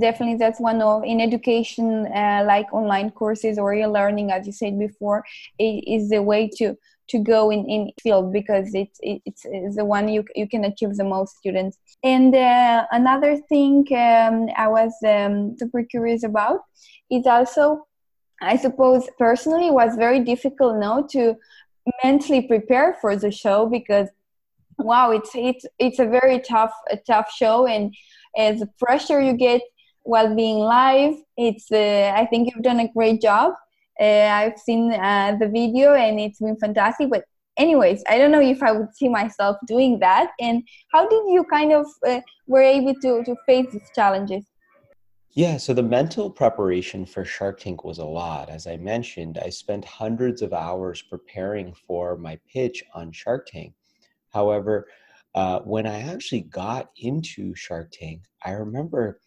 definitely 0.00 0.34
that's 0.34 0.58
one 0.58 0.82
of 0.82 1.04
in 1.04 1.20
education, 1.20 2.06
uh, 2.12 2.42
like 2.44 2.66
online 2.72 3.10
courses 3.12 3.56
or 3.56 3.72
e-learning, 3.72 4.32
as 4.32 4.44
you 4.44 4.52
said 4.52 4.80
before, 4.80 5.24
it 5.60 5.84
is 5.86 6.08
the 6.08 6.20
way 6.20 6.50
to 6.56 6.76
to 7.10 7.18
go 7.20 7.50
in 7.50 7.64
in 7.74 7.92
field 8.02 8.32
because 8.32 8.74
it's 8.74 8.98
it's, 9.00 9.42
it's 9.44 9.76
the 9.76 9.84
one 9.84 10.08
you 10.08 10.24
you 10.34 10.48
can 10.48 10.64
achieve 10.64 10.96
the 10.96 11.04
most 11.04 11.36
students. 11.36 11.78
And 12.02 12.34
uh, 12.34 12.86
another 12.90 13.36
thing 13.48 13.86
um, 13.92 14.48
I 14.56 14.66
was 14.66 14.92
um, 15.06 15.56
super 15.56 15.84
curious 15.84 16.24
about 16.24 16.62
is 17.08 17.26
also, 17.26 17.86
I 18.42 18.56
suppose 18.56 19.08
personally, 19.20 19.70
was 19.70 19.94
very 19.94 20.18
difficult 20.18 20.80
now 20.80 21.02
to 21.12 21.36
mentally 22.02 22.42
prepare 22.42 22.98
for 23.00 23.14
the 23.14 23.30
show 23.30 23.66
because 23.66 24.08
wow 24.78 25.10
it's 25.10 25.30
it's 25.34 25.66
it's 25.78 25.98
a 25.98 26.06
very 26.06 26.40
tough 26.40 26.72
a 26.90 26.96
tough 26.96 27.30
show 27.30 27.66
and 27.66 27.94
as 28.36 28.60
the 28.60 28.68
pressure 28.78 29.20
you 29.20 29.32
get 29.32 29.60
while 30.02 30.34
being 30.34 30.58
live 30.58 31.14
it's 31.36 31.70
uh, 31.72 32.12
i 32.16 32.24
think 32.26 32.48
you've 32.48 32.64
done 32.64 32.80
a 32.80 32.88
great 32.94 33.20
job 33.20 33.54
uh, 34.00 34.04
I've 34.32 34.58
seen 34.58 34.92
uh, 34.92 35.36
the 35.38 35.48
video 35.48 35.94
and 35.94 36.20
it's 36.20 36.38
been 36.38 36.56
fantastic. 36.56 37.10
But 37.10 37.24
anyways, 37.56 38.02
I 38.08 38.18
don't 38.18 38.30
know 38.30 38.40
if 38.40 38.62
I 38.62 38.72
would 38.72 38.94
see 38.94 39.08
myself 39.08 39.56
doing 39.66 39.98
that. 40.00 40.30
And 40.40 40.62
how 40.92 41.08
did 41.08 41.22
you 41.28 41.44
kind 41.50 41.72
of 41.72 41.86
uh, 42.06 42.20
were 42.46 42.62
able 42.62 42.94
to 42.94 43.24
to 43.24 43.36
face 43.46 43.66
these 43.72 43.90
challenges? 43.94 44.44
Yeah, 45.32 45.56
so 45.56 45.74
the 45.74 45.82
mental 45.82 46.30
preparation 46.30 47.04
for 47.04 47.24
Shark 47.24 47.60
Tank 47.60 47.84
was 47.84 47.98
a 47.98 48.04
lot. 48.04 48.48
As 48.48 48.66
I 48.66 48.76
mentioned, 48.76 49.38
I 49.38 49.50
spent 49.50 49.84
hundreds 49.84 50.42
of 50.42 50.52
hours 50.52 51.02
preparing 51.02 51.74
for 51.86 52.16
my 52.16 52.38
pitch 52.52 52.82
on 52.94 53.12
Shark 53.12 53.46
Tank. 53.46 53.74
However, 54.32 54.88
uh, 55.34 55.60
when 55.60 55.86
I 55.86 56.00
actually 56.00 56.42
got 56.42 56.90
into 56.96 57.54
Shark 57.54 57.90
Tank, 57.92 58.22
I 58.44 58.52
remember 58.52 59.20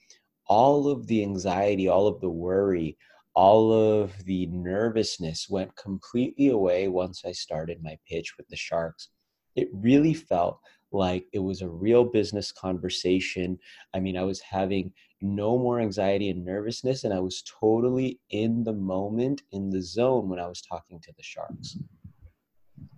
all 0.48 0.88
of 0.88 1.08
the 1.08 1.24
anxiety, 1.24 1.88
all 1.88 2.08
of 2.08 2.20
the 2.20 2.30
worry, 2.30 2.98
all 3.34 3.72
of 3.72 4.12
the 4.26 4.48
nervousness 4.48 5.48
went 5.50 5.76
completely 5.76 6.50
away 6.50 6.88
once 6.88 7.24
I 7.26 7.32
started 7.32 7.82
my 7.82 7.98
pitch 8.10 8.36
with 8.38 8.48
the 8.50 8.58
Sharks. 8.58 9.10
It 9.56 9.70
really 9.72 10.14
felt 10.14 10.60
like 10.92 11.28
it 11.32 11.40
was 11.40 11.62
a 11.62 11.70
real 11.70 12.04
business 12.04 12.52
conversation. 12.52 13.58
I 13.94 14.00
mean, 14.00 14.18
I 14.18 14.24
was 14.24 14.42
having 14.42 14.92
no 15.22 15.58
more 15.58 15.80
anxiety 15.80 16.30
and 16.30 16.44
nervousness, 16.44 17.04
and 17.06 17.14
I 17.14 17.20
was 17.20 17.44
totally 17.44 18.20
in 18.32 18.64
the 18.64 18.74
moment, 18.74 19.44
in 19.52 19.70
the 19.70 19.82
zone 19.82 20.28
when 20.28 20.40
I 20.40 20.48
was 20.48 20.62
talking 20.62 21.00
to 21.00 21.14
the 21.16 21.24
Sharks. 21.24 21.78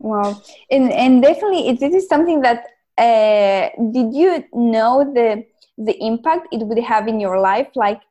Wow, 0.03 0.41
and 0.69 0.91
and 0.91 1.21
definitely, 1.23 1.69
it, 1.69 1.79
this 1.79 1.95
is 1.95 2.07
something 2.09 2.41
that 2.41 2.65
uh, 2.97 3.69
did 3.91 4.13
you 4.13 4.43
know 4.53 5.09
the 5.13 5.45
the 5.77 5.95
impact 6.03 6.47
it 6.51 6.67
would 6.67 6.77
have 6.79 7.07
in 7.07 7.19
your 7.19 7.39
life? 7.39 7.69
Like 7.75 8.01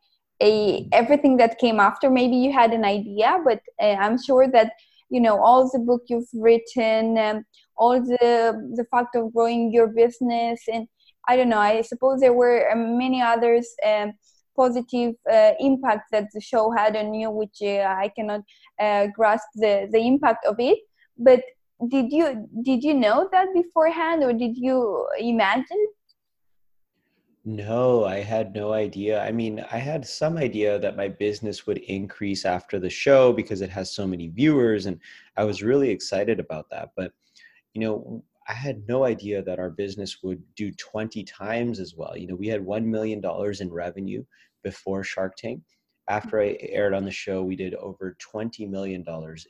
a 0.43 0.89
everything 0.93 1.37
that 1.37 1.59
came 1.59 1.79
after 1.79 2.11
maybe 2.11 2.37
you 2.37 2.53
had 2.53 2.73
an 2.73 2.85
idea 2.85 3.39
but 3.45 3.61
uh, 3.81 3.97
i'm 4.05 4.19
sure 4.21 4.49
that 4.49 4.73
you 5.09 5.21
know 5.21 5.39
all 5.41 5.71
the 5.73 5.79
book 5.79 6.03
you've 6.09 6.33
written 6.35 7.17
um, 7.19 7.45
all 7.77 8.01
the 8.01 8.27
the 8.75 8.87
fact 8.91 9.15
of 9.15 9.33
growing 9.33 9.73
your 9.73 9.87
business 9.87 10.61
and 10.73 10.89
i 11.29 11.37
don't 11.37 11.49
know 11.49 11.59
i 11.59 11.81
suppose 11.81 12.21
there 12.21 12.33
were 12.33 12.71
uh, 12.71 12.77
many 12.77 13.23
others 13.23 13.69
um, 13.87 14.13
positive 14.57 15.15
uh, 15.33 15.53
impacts 15.61 16.09
that 16.11 16.27
the 16.35 16.41
show 16.41 16.71
had 16.73 16.97
on 16.97 17.15
you 17.15 17.31
which 17.31 17.59
uh, 17.63 17.95
i 18.05 18.11
cannot 18.17 18.41
uh, 18.81 19.07
grasp 19.15 19.47
the 19.55 19.89
the 19.93 20.03
impact 20.13 20.45
of 20.45 20.57
it 20.59 20.79
but 21.19 21.43
did 21.89 22.13
you 22.13 22.49
did 22.63 22.83
you 22.85 22.95
know 22.95 23.29
that 23.33 23.49
beforehand 23.55 24.23
or 24.23 24.33
did 24.33 24.57
you 24.57 25.09
imagine 25.19 25.87
no, 27.45 28.05
I 28.05 28.21
had 28.21 28.55
no 28.55 28.73
idea. 28.73 29.21
I 29.21 29.33
mean, 29.33 29.65
I 29.73 29.79
had 29.79 30.07
some 30.07 30.37
idea 30.37 30.79
that 30.79 30.97
my 30.97 31.09
business 31.09 31.67
would 31.67 31.79
increase 31.79 32.45
after 32.45 32.79
the 32.79 32.89
show 32.89 33.33
because 33.33 33.63
it 33.63 33.71
has 33.71 33.91
so 33.91 34.07
many 34.07 34.29
viewers, 34.29 34.87
and 34.87 35.01
I 35.37 35.43
was 35.43 35.61
really 35.61 35.91
excited 35.91 36.39
about 36.39 36.71
that. 36.71 36.91
But, 36.97 37.13
you 37.75 37.81
know, 37.81 38.23
I 38.49 38.53
had 38.53 38.87
no 38.87 39.05
idea 39.05 39.43
that 39.43 39.59
our 39.59 39.71
business 39.71 40.23
would 40.23 40.41
do 40.55 40.71
20 40.71 41.25
times 41.25 41.81
as 41.81 41.97
well. 41.97 42.17
You 42.17 42.29
know, 42.29 42.37
we 42.37 42.47
had 42.47 42.65
$1 42.65 42.85
million 42.85 43.21
in 43.61 43.73
revenue 43.73 44.25
before 44.63 45.03
Shark 45.03 45.35
Tank. 45.37 45.63
After 46.09 46.41
I 46.41 46.57
aired 46.61 46.95
on 46.95 47.05
the 47.05 47.11
show, 47.11 47.43
we 47.43 47.57
did 47.57 47.75
over 47.75 48.17
$20 48.35 48.69
million 48.69 49.05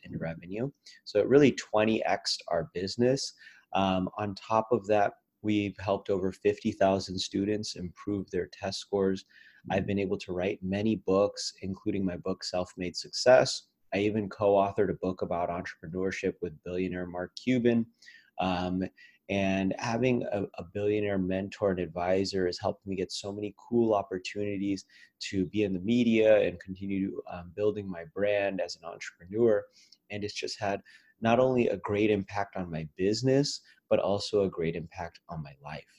in 0.04 0.18
revenue. 0.18 0.70
So 1.04 1.18
it 1.18 1.28
really 1.28 1.56
20xed 1.74 2.38
our 2.48 2.70
business. 2.74 3.32
Um, 3.74 4.08
on 4.18 4.34
top 4.34 4.68
of 4.70 4.86
that, 4.88 5.14
We've 5.42 5.76
helped 5.78 6.08
over 6.08 6.30
50,000 6.30 7.18
students 7.18 7.74
improve 7.74 8.30
their 8.30 8.46
test 8.52 8.78
scores. 8.78 9.24
I've 9.70 9.86
been 9.86 9.98
able 9.98 10.18
to 10.18 10.32
write 10.32 10.58
many 10.62 10.96
books, 10.96 11.52
including 11.62 12.04
my 12.04 12.16
book, 12.16 12.42
Self 12.42 12.72
Made 12.76 12.96
Success. 12.96 13.64
I 13.94 13.98
even 13.98 14.28
co 14.28 14.54
authored 14.54 14.90
a 14.90 14.94
book 14.94 15.22
about 15.22 15.50
entrepreneurship 15.50 16.34
with 16.40 16.52
billionaire 16.64 17.06
Mark 17.06 17.32
Cuban. 17.36 17.86
Um, 18.40 18.82
and 19.32 19.74
having 19.78 20.24
a, 20.30 20.42
a, 20.58 20.64
billionaire 20.74 21.16
mentor 21.16 21.70
and 21.70 21.80
advisor 21.80 22.44
has 22.44 22.58
helped 22.58 22.86
me 22.86 22.94
get 22.94 23.10
so 23.10 23.32
many 23.32 23.54
cool 23.56 23.94
opportunities 23.94 24.84
to 25.20 25.46
be 25.46 25.62
in 25.62 25.72
the 25.72 25.80
media 25.80 26.38
and 26.42 26.60
continue 26.60 27.18
um, 27.32 27.50
building 27.56 27.88
my 27.88 28.04
brand 28.14 28.60
as 28.60 28.76
an 28.76 28.82
entrepreneur. 28.84 29.64
And 30.10 30.22
it's 30.22 30.34
just 30.34 30.60
had 30.60 30.82
not 31.22 31.40
only 31.40 31.68
a 31.68 31.78
great 31.78 32.10
impact 32.10 32.56
on 32.56 32.70
my 32.70 32.86
business, 32.98 33.62
but 33.88 34.00
also 34.00 34.42
a 34.42 34.50
great 34.50 34.76
impact 34.76 35.20
on 35.30 35.42
my 35.42 35.54
life. 35.64 35.94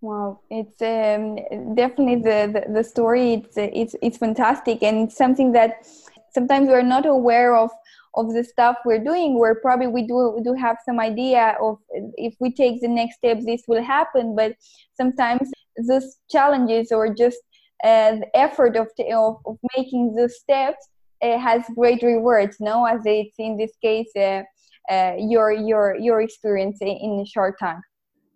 Wow, 0.00 0.40
it's 0.50 0.82
um, 0.82 1.36
definitely 1.76 2.16
the, 2.16 2.50
the, 2.54 2.72
the 2.72 2.84
story. 2.84 3.34
It's 3.34 3.56
it's 3.56 3.96
it's 4.02 4.18
fantastic, 4.18 4.82
and 4.82 5.08
it's 5.08 5.16
something 5.16 5.52
that 5.52 5.86
sometimes 6.32 6.68
we're 6.68 6.82
not 6.82 7.06
aware 7.06 7.56
of 7.56 7.70
of 8.16 8.32
the 8.32 8.44
stuff 8.44 8.76
we're 8.84 9.02
doing. 9.02 9.38
Where 9.38 9.54
probably 9.54 9.88
we 9.88 10.06
do 10.06 10.34
we 10.36 10.42
do 10.42 10.54
have 10.54 10.78
some 10.84 11.00
idea 11.00 11.56
of 11.60 11.78
if 12.16 12.34
we 12.40 12.52
take 12.52 12.80
the 12.80 12.88
next 12.88 13.16
step 13.16 13.38
this 13.44 13.62
will 13.68 13.82
happen. 13.82 14.34
But 14.34 14.54
sometimes 14.94 15.50
those 15.86 16.16
challenges 16.30 16.92
or 16.92 17.12
just 17.14 17.38
uh, 17.84 18.16
the 18.16 18.30
effort 18.34 18.76
of, 18.76 18.88
of 19.10 19.36
of 19.46 19.58
making 19.76 20.14
those 20.14 20.38
steps 20.38 20.88
uh, 21.22 21.38
has 21.38 21.62
great 21.74 22.02
rewards. 22.02 22.56
No, 22.60 22.84
as 22.84 23.02
it's 23.04 23.38
in 23.38 23.56
this 23.56 23.72
case, 23.82 24.10
uh, 24.16 24.42
uh 24.90 25.14
your 25.18 25.52
your 25.52 25.96
your 25.96 26.20
experience 26.20 26.78
in 26.80 27.24
short 27.26 27.58
time 27.58 27.82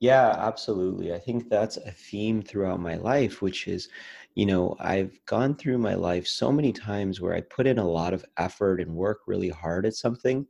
Yeah, 0.00 0.34
absolutely. 0.50 1.12
I 1.12 1.18
think 1.18 1.50
that's 1.50 1.76
a 1.76 1.90
theme 1.90 2.40
throughout 2.42 2.80
my 2.80 2.96
life, 2.96 3.42
which 3.42 3.68
is, 3.68 3.90
you 4.34 4.46
know, 4.46 4.76
I've 4.78 5.18
gone 5.26 5.54
through 5.54 5.78
my 5.78 5.94
life 5.94 6.26
so 6.26 6.52
many 6.52 6.72
times 6.72 7.20
where 7.20 7.34
I 7.34 7.40
put 7.40 7.66
in 7.66 7.78
a 7.78 7.88
lot 7.88 8.14
of 8.14 8.24
effort 8.38 8.80
and 8.80 8.94
work 8.94 9.20
really 9.26 9.48
hard 9.48 9.86
at 9.86 9.94
something, 9.94 10.46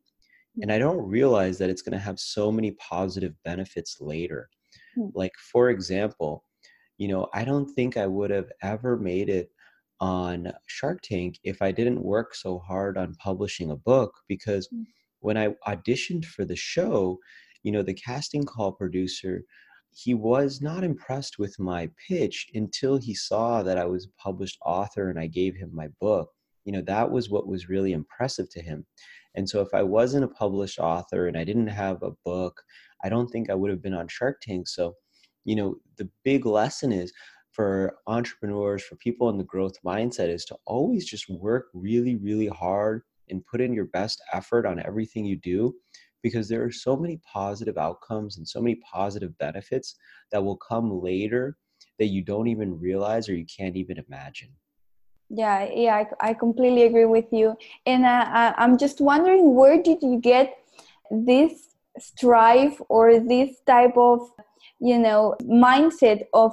and 0.60 0.72
I 0.72 0.78
don't 0.78 1.08
realize 1.08 1.58
that 1.58 1.70
it's 1.70 1.82
going 1.82 1.98
to 1.98 2.04
have 2.04 2.18
so 2.18 2.52
many 2.52 2.72
positive 2.72 3.34
benefits 3.44 3.98
later. 4.00 4.48
Hmm. 4.94 5.06
Like, 5.14 5.32
for 5.52 5.70
example, 5.70 6.44
you 6.98 7.08
know, 7.08 7.28
I 7.32 7.44
don't 7.44 7.70
think 7.70 7.96
I 7.96 8.06
would 8.06 8.30
have 8.30 8.50
ever 8.62 8.96
made 8.96 9.28
it 9.28 9.50
on 10.00 10.52
Shark 10.66 11.00
Tank 11.02 11.38
if 11.44 11.62
I 11.62 11.72
didn't 11.72 12.02
work 12.02 12.34
so 12.34 12.58
hard 12.58 12.98
on 12.98 13.14
publishing 13.14 13.70
a 13.70 13.76
book 13.76 14.12
because 14.28 14.68
hmm. 14.68 14.82
when 15.20 15.36
I 15.36 15.54
auditioned 15.66 16.24
for 16.26 16.44
the 16.44 16.56
show, 16.56 17.18
you 17.62 17.72
know 17.72 17.82
the 17.82 17.94
casting 17.94 18.44
call 18.44 18.72
producer 18.72 19.42
he 19.92 20.14
was 20.14 20.60
not 20.60 20.84
impressed 20.84 21.38
with 21.38 21.58
my 21.58 21.90
pitch 22.08 22.48
until 22.54 22.96
he 22.96 23.14
saw 23.14 23.62
that 23.62 23.78
I 23.78 23.84
was 23.84 24.06
a 24.06 24.22
published 24.22 24.58
author 24.64 25.10
and 25.10 25.18
I 25.18 25.26
gave 25.26 25.56
him 25.56 25.70
my 25.74 25.88
book. 26.00 26.30
You 26.64 26.72
know, 26.72 26.82
that 26.82 27.10
was 27.10 27.30
what 27.30 27.48
was 27.48 27.68
really 27.68 27.92
impressive 27.92 28.48
to 28.50 28.62
him. 28.62 28.86
And 29.34 29.48
so 29.48 29.60
if 29.60 29.74
I 29.74 29.82
wasn't 29.82 30.24
a 30.24 30.28
published 30.28 30.78
author 30.78 31.26
and 31.26 31.36
I 31.36 31.44
didn't 31.44 31.68
have 31.68 32.02
a 32.02 32.12
book, 32.24 32.60
I 33.02 33.08
don't 33.08 33.28
think 33.28 33.50
I 33.50 33.54
would 33.54 33.70
have 33.70 33.82
been 33.82 33.94
on 33.94 34.08
Shark 34.08 34.40
Tank. 34.40 34.68
So, 34.68 34.94
you 35.44 35.56
know, 35.56 35.76
the 35.96 36.08
big 36.24 36.46
lesson 36.46 36.92
is 36.92 37.12
for 37.52 37.96
entrepreneurs, 38.06 38.82
for 38.82 38.96
people 38.96 39.28
in 39.30 39.38
the 39.38 39.44
growth 39.44 39.74
mindset 39.84 40.28
is 40.28 40.44
to 40.46 40.56
always 40.66 41.04
just 41.04 41.28
work 41.28 41.66
really, 41.74 42.16
really 42.16 42.48
hard 42.48 43.02
and 43.28 43.44
put 43.46 43.60
in 43.60 43.72
your 43.72 43.86
best 43.86 44.22
effort 44.32 44.66
on 44.66 44.84
everything 44.84 45.24
you 45.24 45.36
do 45.36 45.74
because 46.22 46.48
there 46.48 46.64
are 46.64 46.72
so 46.72 46.96
many 46.96 47.20
positive 47.32 47.78
outcomes 47.78 48.36
and 48.36 48.46
so 48.46 48.60
many 48.60 48.76
positive 48.76 49.36
benefits 49.38 49.96
that 50.32 50.42
will 50.42 50.56
come 50.56 51.02
later 51.02 51.56
that 51.98 52.06
you 52.06 52.22
don't 52.22 52.48
even 52.48 52.78
realize 52.78 53.28
or 53.28 53.34
you 53.34 53.46
can't 53.46 53.76
even 53.76 53.98
imagine. 54.08 54.50
Yeah 55.28 55.68
yeah 55.72 56.04
i, 56.20 56.30
I 56.30 56.34
completely 56.34 56.82
agree 56.82 57.04
with 57.04 57.26
you. 57.32 57.56
And 57.86 58.04
uh, 58.04 58.52
i'm 58.56 58.76
just 58.78 59.00
wondering 59.00 59.54
where 59.54 59.80
did 59.82 60.02
you 60.02 60.18
get 60.20 60.56
this 61.10 61.52
strive 61.98 62.80
or 62.88 63.20
this 63.20 63.50
type 63.66 63.96
of 63.96 64.20
you 64.80 64.98
know 64.98 65.36
mindset 65.42 66.22
of 66.32 66.52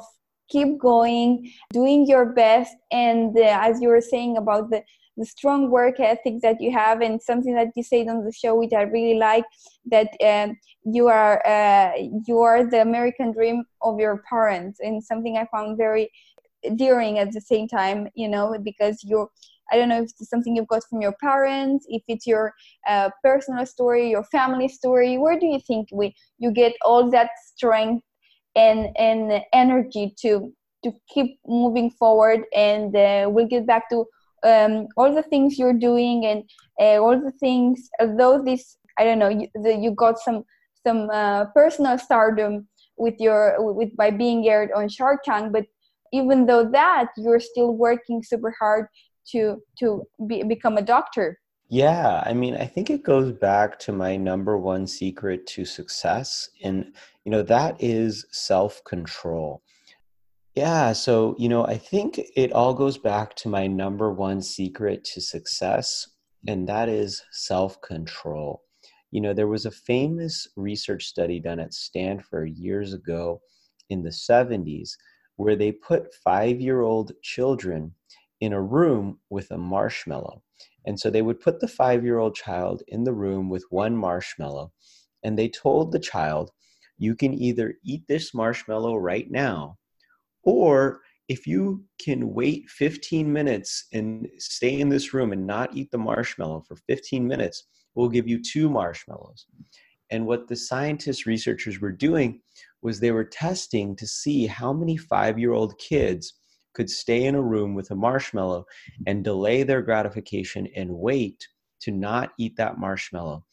keep 0.49 0.77
going 0.77 1.51
doing 1.71 2.05
your 2.07 2.25
best 2.25 2.75
and 2.91 3.37
uh, 3.37 3.59
as 3.61 3.81
you 3.81 3.89
were 3.89 4.01
saying 4.01 4.37
about 4.37 4.69
the 4.69 4.81
the 5.17 5.25
strong 5.25 5.69
work 5.69 5.99
ethic 5.99 6.35
that 6.41 6.61
you 6.61 6.71
have 6.71 7.01
and 7.01 7.21
something 7.21 7.55
that 7.55 7.69
you 7.75 7.83
said 7.83 8.07
on 8.07 8.23
the 8.23 8.31
show 8.31 8.55
which 8.55 8.73
i 8.73 8.81
really 8.83 9.17
like 9.17 9.45
that 9.85 10.09
um, 10.25 10.55
you 10.85 11.07
are 11.07 11.45
uh, 11.45 11.91
you 12.27 12.39
are 12.39 12.65
the 12.65 12.81
american 12.81 13.31
dream 13.31 13.63
of 13.81 13.99
your 13.99 14.23
parents 14.29 14.79
and 14.79 15.03
something 15.03 15.37
i 15.37 15.45
found 15.51 15.77
very 15.77 16.09
endearing 16.63 17.19
at 17.19 17.31
the 17.31 17.41
same 17.41 17.67
time 17.67 18.07
you 18.15 18.27
know 18.27 18.57
because 18.63 19.03
you're 19.03 19.29
I 19.71 19.75
don't 19.77 19.89
know 19.89 20.01
if 20.01 20.11
it's 20.19 20.29
something 20.29 20.55
you've 20.55 20.67
got 20.67 20.83
from 20.89 21.01
your 21.01 21.13
parents, 21.19 21.85
if 21.89 22.01
it's 22.07 22.25
your 22.25 22.53
uh, 22.87 23.09
personal 23.23 23.65
story, 23.65 24.09
your 24.09 24.23
family 24.23 24.67
story. 24.69 25.17
Where 25.17 25.37
do 25.37 25.45
you 25.45 25.59
think 25.59 25.89
we 25.91 26.15
you 26.37 26.51
get 26.51 26.73
all 26.85 27.09
that 27.11 27.31
strength 27.53 28.05
and 28.55 28.95
and 28.97 29.41
energy 29.53 30.15
to 30.21 30.53
to 30.83 30.91
keep 31.13 31.39
moving 31.45 31.91
forward? 31.91 32.43
And 32.55 32.95
uh, 32.95 33.29
we'll 33.29 33.47
get 33.47 33.67
back 33.67 33.89
to 33.89 34.05
um, 34.43 34.87
all 34.95 35.13
the 35.13 35.23
things 35.23 35.57
you're 35.57 35.73
doing 35.73 36.25
and 36.25 36.43
uh, 36.79 37.01
all 37.01 37.19
the 37.19 37.31
things 37.39 37.89
although 37.99 38.43
this 38.43 38.77
i 38.97 39.03
don't 39.03 39.19
know 39.19 39.29
you, 39.29 39.47
the, 39.55 39.75
you 39.75 39.91
got 39.91 40.19
some 40.19 40.43
some 40.85 41.09
uh, 41.09 41.45
personal 41.55 41.97
stardom 41.97 42.67
with 42.97 43.15
your 43.19 43.55
with 43.73 43.95
by 43.95 44.11
being 44.11 44.47
aired 44.47 44.71
on 44.75 44.87
shark 44.87 45.23
tank 45.23 45.51
but 45.51 45.65
even 46.13 46.45
though 46.45 46.69
that 46.69 47.07
you're 47.17 47.39
still 47.39 47.75
working 47.75 48.23
super 48.23 48.53
hard 48.59 48.87
to 49.31 49.61
to 49.77 50.03
be, 50.25 50.43
become 50.43 50.77
a 50.77 50.81
doctor. 50.81 51.39
Yeah 51.69 52.23
i 52.25 52.33
mean 52.33 52.55
i 52.55 52.65
think 52.65 52.89
it 52.89 53.03
goes 53.03 53.33
back 53.33 53.77
to 53.79 53.91
my 53.91 54.15
number 54.15 54.57
one 54.57 54.87
secret 54.87 55.45
to 55.47 55.65
success 55.65 56.49
and 56.63 56.93
you 57.25 57.31
know 57.31 57.43
that 57.43 57.75
is 57.83 58.25
self 58.31 58.81
control 58.85 59.61
yeah, 60.57 60.91
so, 60.91 61.35
you 61.37 61.49
know, 61.49 61.67
I 61.67 61.77
think 61.77 62.19
it 62.35 62.51
all 62.51 62.73
goes 62.73 62.97
back 62.97 63.35
to 63.35 63.47
my 63.47 63.67
number 63.67 64.11
one 64.11 64.41
secret 64.41 65.03
to 65.13 65.21
success, 65.21 66.09
and 66.47 66.67
that 66.67 66.89
is 66.89 67.21
self 67.31 67.79
control. 67.83 68.63
You 69.11 69.21
know, 69.21 69.35
there 69.35 69.47
was 69.47 69.67
a 69.67 69.71
famous 69.71 70.47
research 70.55 71.05
study 71.05 71.39
done 71.39 71.59
at 71.59 71.75
Stanford 71.75 72.57
years 72.57 72.91
ago 72.93 73.39
in 73.91 74.01
the 74.01 74.09
70s 74.09 74.93
where 75.35 75.55
they 75.55 75.71
put 75.71 76.11
five 76.23 76.59
year 76.59 76.81
old 76.81 77.11
children 77.21 77.93
in 78.41 78.51
a 78.51 78.59
room 78.59 79.19
with 79.29 79.51
a 79.51 79.59
marshmallow. 79.59 80.41
And 80.87 80.99
so 80.99 81.11
they 81.11 81.21
would 81.21 81.39
put 81.39 81.59
the 81.59 81.67
five 81.67 82.03
year 82.03 82.17
old 82.17 82.33
child 82.33 82.81
in 82.87 83.03
the 83.03 83.13
room 83.13 83.47
with 83.51 83.65
one 83.69 83.95
marshmallow, 83.95 84.71
and 85.23 85.37
they 85.37 85.49
told 85.49 85.91
the 85.91 85.99
child, 85.99 86.49
You 86.97 87.15
can 87.15 87.35
either 87.35 87.75
eat 87.83 88.07
this 88.07 88.33
marshmallow 88.33 88.95
right 88.95 89.29
now 89.29 89.77
or 90.47 91.01
if 91.27 91.45
you 91.45 91.83
can 91.99 92.33
wait 92.33 92.69
15 92.69 93.31
minutes 93.31 93.87
and 93.91 94.29
stay 94.37 94.79
in 94.79 94.87
this 94.87 95.13
room 95.13 95.33
and 95.33 95.45
not 95.45 95.75
eat 95.75 95.91
the 95.91 95.97
marshmallow 95.97 96.63
for 96.65 96.77
15 96.87 97.27
minutes, 97.27 97.65
we'll 97.95 98.07
give 98.07 98.29
you 98.29 98.41
two 98.41 98.69
marshmallows. 98.69 99.45
And 100.09 100.25
what 100.25 100.47
the 100.47 100.55
scientists, 100.55 101.25
researchers 101.25 101.81
were 101.81 101.91
doing 101.91 102.39
was 102.81 102.97
they 102.97 103.11
were 103.11 103.25
testing 103.25 103.93
to 103.97 104.07
see 104.07 104.47
how 104.47 104.71
many 104.71 104.95
five 104.95 105.37
year 105.37 105.51
old 105.51 105.77
kids 105.79 106.35
could 106.73 106.89
stay 106.89 107.25
in 107.25 107.35
a 107.35 107.41
room 107.41 107.75
with 107.75 107.91
a 107.91 107.95
marshmallow 107.95 108.65
and 109.05 109.25
delay 109.25 109.63
their 109.63 109.81
gratification 109.81 110.65
and 110.77 110.89
wait 110.89 111.45
to 111.81 111.91
not 111.91 112.31
eat 112.39 112.55
that 112.55 112.77
marshmallow. 112.77 113.43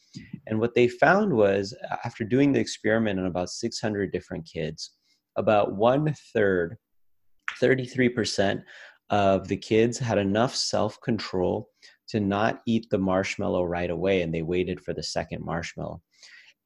And 0.47 0.61
what 0.61 0.75
they 0.75 0.87
found 0.87 1.33
was 1.33 1.75
after 2.05 2.23
doing 2.23 2.53
the 2.53 2.61
experiment 2.61 3.19
on 3.19 3.25
about 3.25 3.49
600 3.49 4.13
different 4.13 4.45
kids, 4.45 4.91
about 5.35 5.75
one 5.75 6.15
third 6.33 6.77
33% 7.61 8.63
of 9.09 9.47
the 9.47 9.57
kids 9.57 9.97
had 9.97 10.17
enough 10.17 10.55
self 10.55 10.99
control 11.01 11.69
to 12.07 12.19
not 12.19 12.61
eat 12.65 12.87
the 12.89 12.97
marshmallow 12.97 13.63
right 13.63 13.89
away 13.89 14.21
and 14.21 14.33
they 14.33 14.41
waited 14.41 14.79
for 14.81 14.93
the 14.93 15.03
second 15.03 15.43
marshmallow. 15.43 16.01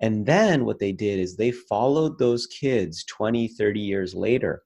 And 0.01 0.25
then 0.25 0.65
what 0.65 0.79
they 0.79 0.91
did 0.91 1.19
is 1.19 1.35
they 1.35 1.51
followed 1.51 2.17
those 2.17 2.47
kids 2.47 3.03
20, 3.05 3.49
30 3.49 3.79
years 3.79 4.15
later 4.15 4.63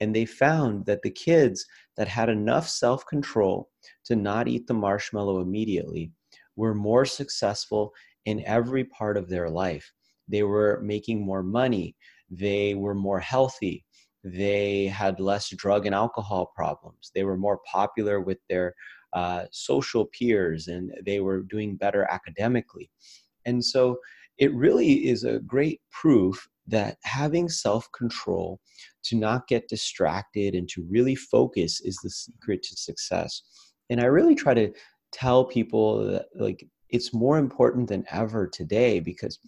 and 0.00 0.14
they 0.14 0.24
found 0.24 0.86
that 0.86 1.02
the 1.02 1.10
kids 1.10 1.66
that 1.96 2.08
had 2.08 2.28
enough 2.28 2.68
self 2.68 3.04
control 3.06 3.70
to 4.04 4.16
not 4.16 4.48
eat 4.48 4.66
the 4.66 4.74
marshmallow 4.74 5.40
immediately 5.40 6.12
were 6.56 6.74
more 6.74 7.04
successful 7.04 7.92
in 8.24 8.44
every 8.46 8.84
part 8.84 9.16
of 9.16 9.28
their 9.28 9.48
life. 9.48 9.92
They 10.28 10.42
were 10.42 10.80
making 10.82 11.24
more 11.24 11.42
money, 11.42 11.96
they 12.30 12.74
were 12.74 12.94
more 12.94 13.20
healthy, 13.20 13.84
they 14.24 14.86
had 14.86 15.20
less 15.20 15.48
drug 15.50 15.86
and 15.86 15.94
alcohol 15.94 16.52
problems. 16.54 17.10
They 17.14 17.24
were 17.24 17.36
more 17.36 17.60
popular 17.70 18.20
with 18.20 18.38
their 18.48 18.74
uh, 19.12 19.44
social 19.50 20.06
peers 20.06 20.68
and 20.68 20.92
they 21.04 21.20
were 21.20 21.42
doing 21.42 21.76
better 21.76 22.06
academically. 22.10 22.90
And 23.46 23.64
so 23.64 23.98
it 24.36 24.54
really 24.54 25.08
is 25.08 25.24
a 25.24 25.40
great 25.40 25.80
proof 25.90 26.48
that 26.66 26.98
having 27.02 27.48
self 27.48 27.90
control 27.92 28.60
to 29.04 29.16
not 29.16 29.48
get 29.48 29.68
distracted 29.68 30.54
and 30.54 30.68
to 30.68 30.86
really 30.88 31.14
focus 31.14 31.80
is 31.80 31.98
the 32.02 32.10
secret 32.10 32.62
to 32.64 32.76
success. 32.76 33.42
And 33.90 34.00
I 34.00 34.04
really 34.04 34.34
try 34.34 34.54
to 34.54 34.70
tell 35.12 35.44
people 35.44 36.04
that, 36.04 36.26
like, 36.38 36.66
it's 36.90 37.14
more 37.14 37.38
important 37.38 37.88
than 37.88 38.04
ever 38.10 38.46
today 38.46 39.00
because 39.00 39.38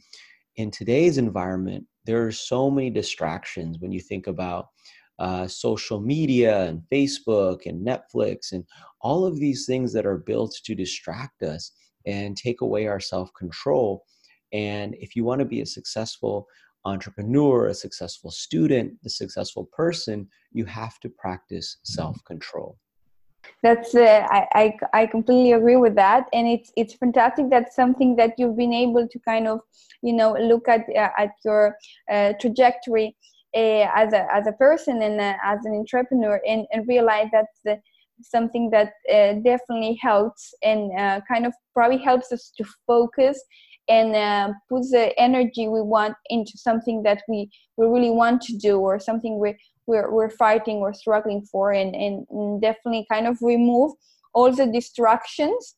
in 0.57 0.71
today's 0.71 1.19
environment, 1.19 1.87
there 2.11 2.27
are 2.27 2.33
so 2.33 2.69
many 2.69 2.91
distractions 2.91 3.79
when 3.79 3.93
you 3.93 4.01
think 4.01 4.27
about 4.27 4.71
uh, 5.21 5.47
social 5.47 6.01
media 6.01 6.65
and 6.65 6.83
Facebook 6.93 7.67
and 7.67 7.87
Netflix 7.87 8.51
and 8.51 8.65
all 9.01 9.25
of 9.25 9.39
these 9.39 9.65
things 9.65 9.93
that 9.93 10.07
are 10.07 10.19
built 10.19 10.59
to 10.65 10.75
distract 10.75 11.45
us 11.45 11.71
and 12.07 12.37
take 12.37 12.63
away 12.63 12.89
our 12.89 12.99
self 12.99 13.31
control. 13.39 14.05
And 14.53 14.97
if 14.99 15.15
you 15.15 15.23
want 15.23 15.39
to 15.39 15.45
be 15.45 15.61
a 15.61 15.67
successful 15.67 16.49
entrepreneur, 16.85 17.69
a 17.69 17.75
successful 17.75 18.33
student, 18.33 18.95
a 19.05 19.09
successful 19.09 19.69
person, 19.73 20.27
you 20.51 20.65
have 20.65 20.99
to 21.01 21.09
practice 21.11 21.77
self 21.85 22.17
control. 22.25 22.77
That's 23.63 23.95
uh, 23.95 24.27
I, 24.31 24.47
I 24.55 25.01
I 25.03 25.07
completely 25.07 25.53
agree 25.53 25.77
with 25.77 25.95
that, 25.97 26.25
and 26.33 26.49
it's 26.49 26.73
it's 26.77 26.95
fantastic. 26.95 27.51
That's 27.51 27.77
something 27.77 28.17
that 28.17 28.33
you've 28.39 28.57
been 28.57 28.73
able 28.73 29.07
to 29.07 29.19
kind 29.21 29.47
of 29.47 29.61
you 30.03 30.15
know 30.15 30.33
look 30.33 30.67
at 30.67 30.87
uh, 30.97 31.11
at 31.19 31.33
your 31.45 31.77
uh, 32.11 32.33
trajectory 32.41 33.17
uh, 33.55 33.87
as 33.95 34.15
a 34.15 34.27
as 34.35 34.47
a 34.47 34.53
person 34.53 35.03
and 35.03 35.21
uh, 35.21 35.35
as 35.45 35.59
an 35.67 35.75
entrepreneur, 35.75 36.41
and, 36.47 36.67
and 36.73 36.89
realize 36.89 37.29
that's 37.33 37.61
the, 37.65 37.79
something 38.23 38.71
that 38.71 38.93
uh, 39.13 39.35
definitely 39.45 39.99
helps 40.01 40.55
and 40.63 40.91
kind 41.29 41.45
of 41.45 41.53
probably 41.75 41.99
helps 41.99 42.33
us 42.33 42.53
to 42.57 42.65
focus 42.87 43.43
and 43.89 44.15
uh, 44.15 44.53
puts 44.69 44.91
the 44.91 45.19
energy 45.21 45.69
we 45.69 45.83
want 45.83 46.15
into 46.29 46.53
something 46.57 47.03
that 47.03 47.23
we, 47.29 47.51
we 47.77 47.87
really 47.87 48.11
want 48.11 48.41
to 48.43 48.57
do 48.57 48.79
or 48.79 49.01
something 49.01 49.39
we, 49.41 49.57
we're, 49.91 50.11
we're 50.17 50.31
fighting 50.45 50.79
or 50.85 50.93
struggling 50.95 51.43
for 51.51 51.73
and, 51.73 51.95
and, 51.95 52.61
definitely 52.63 53.07
kind 53.11 53.27
of 53.27 53.37
remove 53.43 53.91
all 54.35 54.51
the 54.53 54.67
distractions. 54.67 55.77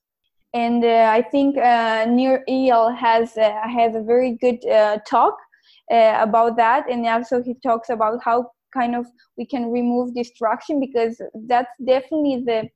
And 0.55 0.85
uh, 0.85 1.09
I 1.19 1.23
think 1.33 1.57
uh, 1.57 2.05
Nir 2.09 2.45
Eyal 2.49 2.95
has 3.07 3.39
uh, 3.39 3.67
has 3.79 3.95
a 3.95 4.03
very 4.03 4.33
good 4.45 4.61
uh, 4.67 4.99
talk 5.15 5.35
uh, 5.91 6.17
about 6.29 6.57
that, 6.59 6.83
and 6.91 7.07
also 7.07 7.43
he 7.43 7.55
talks 7.69 7.89
about 7.89 8.19
how 8.23 8.39
kind 8.79 8.95
of 8.95 9.07
we 9.39 9.47
can 9.47 9.71
remove 9.71 10.15
distraction 10.15 10.79
because 10.87 11.15
that's 11.49 11.75
definitely 11.93 12.43
the 12.51 12.69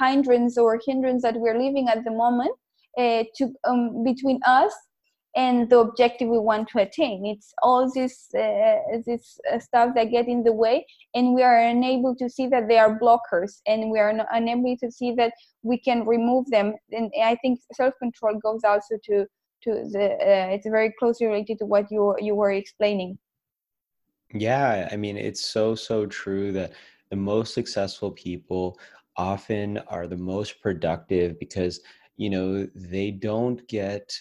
hindrance 0.00 0.56
or 0.56 0.80
hindrance 0.86 1.22
that 1.22 1.36
we're 1.36 1.58
living 1.66 1.88
at 1.88 2.04
the 2.04 2.10
moment 2.10 2.54
uh, 2.98 3.24
to 3.36 3.52
um, 3.68 4.02
between 4.04 4.40
us 4.46 4.74
and 5.36 5.68
the 5.70 5.78
objective 5.78 6.28
we 6.28 6.38
want 6.38 6.68
to 6.68 6.78
attain. 6.80 7.26
It's 7.26 7.52
all 7.62 7.90
this 7.92 8.28
uh, 8.34 8.76
this 9.06 9.38
uh, 9.52 9.58
stuff 9.58 9.94
that 9.94 10.10
get 10.10 10.28
in 10.28 10.42
the 10.42 10.52
way, 10.52 10.86
and 11.14 11.34
we 11.34 11.42
are 11.42 11.58
unable 11.58 12.16
to 12.16 12.28
see 12.28 12.46
that 12.48 12.68
they 12.68 12.78
are 12.78 12.98
blockers, 12.98 13.60
and 13.66 13.90
we 13.90 13.98
are 13.98 14.12
unable 14.32 14.76
to 14.78 14.90
see 14.90 15.14
that 15.16 15.32
we 15.62 15.78
can 15.78 16.06
remove 16.06 16.50
them. 16.50 16.74
And 16.92 17.12
I 17.22 17.36
think 17.36 17.60
self 17.74 17.94
control 17.98 18.38
goes 18.38 18.64
also 18.64 18.96
to 19.04 19.26
to 19.64 19.70
the. 19.92 20.12
Uh, 20.12 20.54
it's 20.54 20.66
very 20.66 20.92
closely 20.98 21.26
related 21.26 21.58
to 21.58 21.66
what 21.66 21.90
you 21.90 22.16
you 22.18 22.34
were 22.34 22.52
explaining. 22.52 23.18
Yeah, 24.34 24.88
I 24.92 24.96
mean, 24.96 25.16
it's 25.16 25.44
so 25.44 25.74
so 25.74 26.06
true 26.06 26.52
that 26.52 26.72
the 27.10 27.16
most 27.16 27.54
successful 27.54 28.10
people 28.10 28.78
often 29.16 29.78
are 29.88 30.06
the 30.06 30.16
most 30.16 30.60
productive 30.60 31.38
because 31.38 31.80
you 32.18 32.28
know 32.28 32.68
they 32.74 33.10
don't 33.10 33.66
get 33.68 34.12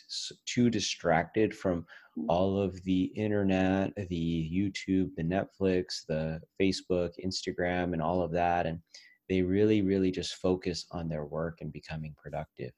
too 0.45 0.69
distracted 0.69 1.53
from 1.53 1.85
mm. 2.17 2.25
all 2.29 2.61
of 2.61 2.81
the 2.83 3.05
internet 3.15 3.91
the 4.09 4.49
youtube 4.53 5.09
the 5.17 5.23
netflix 5.23 6.05
the 6.07 6.39
facebook 6.61 7.11
instagram 7.25 7.91
and 7.93 8.01
all 8.01 8.21
of 8.21 8.31
that 8.31 8.65
and 8.65 8.79
they 9.27 9.41
really 9.41 9.81
really 9.81 10.11
just 10.11 10.35
focus 10.35 10.85
on 10.91 11.09
their 11.09 11.25
work 11.25 11.57
and 11.61 11.73
becoming 11.73 12.15
productive 12.21 12.71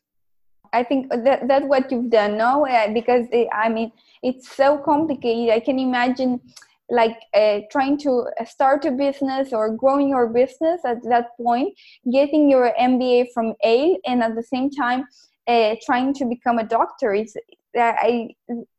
i 0.73 0.81
think 0.81 1.09
that 1.09 1.47
that's 1.47 1.65
what 1.65 1.91
you've 1.91 2.09
done 2.09 2.37
no 2.37 2.65
because 2.93 3.27
i 3.53 3.67
mean 3.69 3.91
it's 4.23 4.49
so 4.49 4.77
complicated 4.77 5.53
i 5.53 5.59
can 5.59 5.77
imagine 5.77 6.39
like 6.89 7.17
uh, 7.33 7.59
trying 7.71 7.97
to 7.97 8.25
start 8.45 8.85
a 8.85 8.91
business 8.91 9.53
or 9.53 9.75
growing 9.75 10.09
your 10.09 10.27
business 10.27 10.81
at 10.85 10.97
that 11.03 11.27
point 11.37 11.77
getting 12.11 12.49
your 12.49 12.73
mba 12.79 13.25
from 13.33 13.53
Yale 13.63 13.97
and 14.05 14.23
at 14.23 14.35
the 14.35 14.43
same 14.43 14.69
time 14.69 15.05
uh, 15.47 15.75
trying 15.85 16.13
to 16.13 16.25
become 16.25 16.59
a 16.59 16.63
doctor 16.63 17.13
is 17.13 17.35
i 17.77 18.29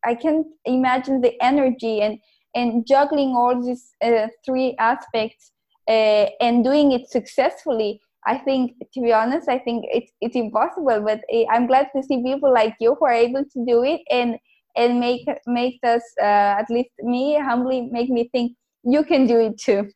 i 0.04 0.14
can't 0.14 0.46
imagine 0.64 1.20
the 1.20 1.40
energy 1.42 2.00
and 2.00 2.18
and 2.54 2.86
juggling 2.86 3.30
all 3.36 3.62
these 3.62 3.94
uh, 4.02 4.26
three 4.44 4.74
aspects 4.78 5.52
uh, 5.88 6.26
and 6.40 6.64
doing 6.64 6.90
it 6.90 7.08
successfully. 7.08 8.00
I 8.26 8.38
think 8.38 8.72
to 8.92 9.00
be 9.00 9.14
honest 9.14 9.48
i 9.48 9.58
think 9.58 9.86
it's 9.88 10.12
it's 10.20 10.36
impossible 10.36 11.00
but 11.00 11.20
uh, 11.32 11.44
i'm 11.50 11.66
glad 11.66 11.88
to 11.96 12.02
see 12.02 12.22
people 12.22 12.52
like 12.52 12.74
you 12.78 12.94
who 12.94 13.06
are 13.06 13.14
able 13.14 13.44
to 13.44 13.64
do 13.66 13.82
it 13.82 14.02
and 14.10 14.36
and 14.76 15.00
make 15.00 15.26
make 15.46 15.78
us 15.85 16.02
uh, 16.20 16.59
at 16.61 16.70
least 16.70 16.90
me 17.02 17.38
humbly 17.38 17.88
make 17.90 18.11
me 18.11 18.28
think 18.33 18.56
you 18.85 19.04
can 19.04 19.26
do 19.26 19.38
it 19.38 19.59
too. 19.59 19.90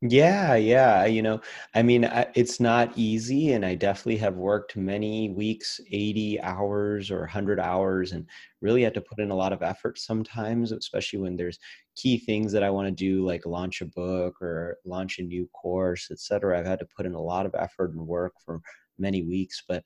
Yeah 0.00 0.54
yeah 0.54 1.04
you 1.04 1.22
know 1.22 1.40
i 1.74 1.82
mean 1.82 2.08
it's 2.34 2.58
not 2.58 2.92
easy 2.96 3.52
and 3.52 3.64
i 3.64 3.74
definitely 3.74 4.16
have 4.16 4.34
worked 4.34 4.76
many 4.76 5.30
weeks 5.30 5.80
80 5.90 6.40
hours 6.40 7.10
or 7.10 7.20
100 7.20 7.60
hours 7.60 8.12
and 8.12 8.26
really 8.60 8.82
had 8.82 8.94
to 8.94 9.00
put 9.00 9.18
in 9.18 9.30
a 9.30 9.34
lot 9.34 9.52
of 9.52 9.62
effort 9.62 9.98
sometimes 9.98 10.72
especially 10.72 11.18
when 11.18 11.36
there's 11.36 11.58
key 11.96 12.18
things 12.18 12.52
that 12.52 12.62
i 12.62 12.70
want 12.70 12.86
to 12.86 12.92
do 12.92 13.24
like 13.26 13.46
launch 13.46 13.82
a 13.82 13.86
book 13.86 14.40
or 14.40 14.78
launch 14.84 15.18
a 15.18 15.22
new 15.22 15.46
course 15.48 16.08
etc 16.10 16.58
i've 16.58 16.66
had 16.66 16.78
to 16.78 16.88
put 16.96 17.06
in 17.06 17.14
a 17.14 17.20
lot 17.20 17.46
of 17.46 17.54
effort 17.54 17.92
and 17.92 18.06
work 18.06 18.32
for 18.44 18.60
many 18.98 19.22
weeks 19.22 19.62
but 19.68 19.84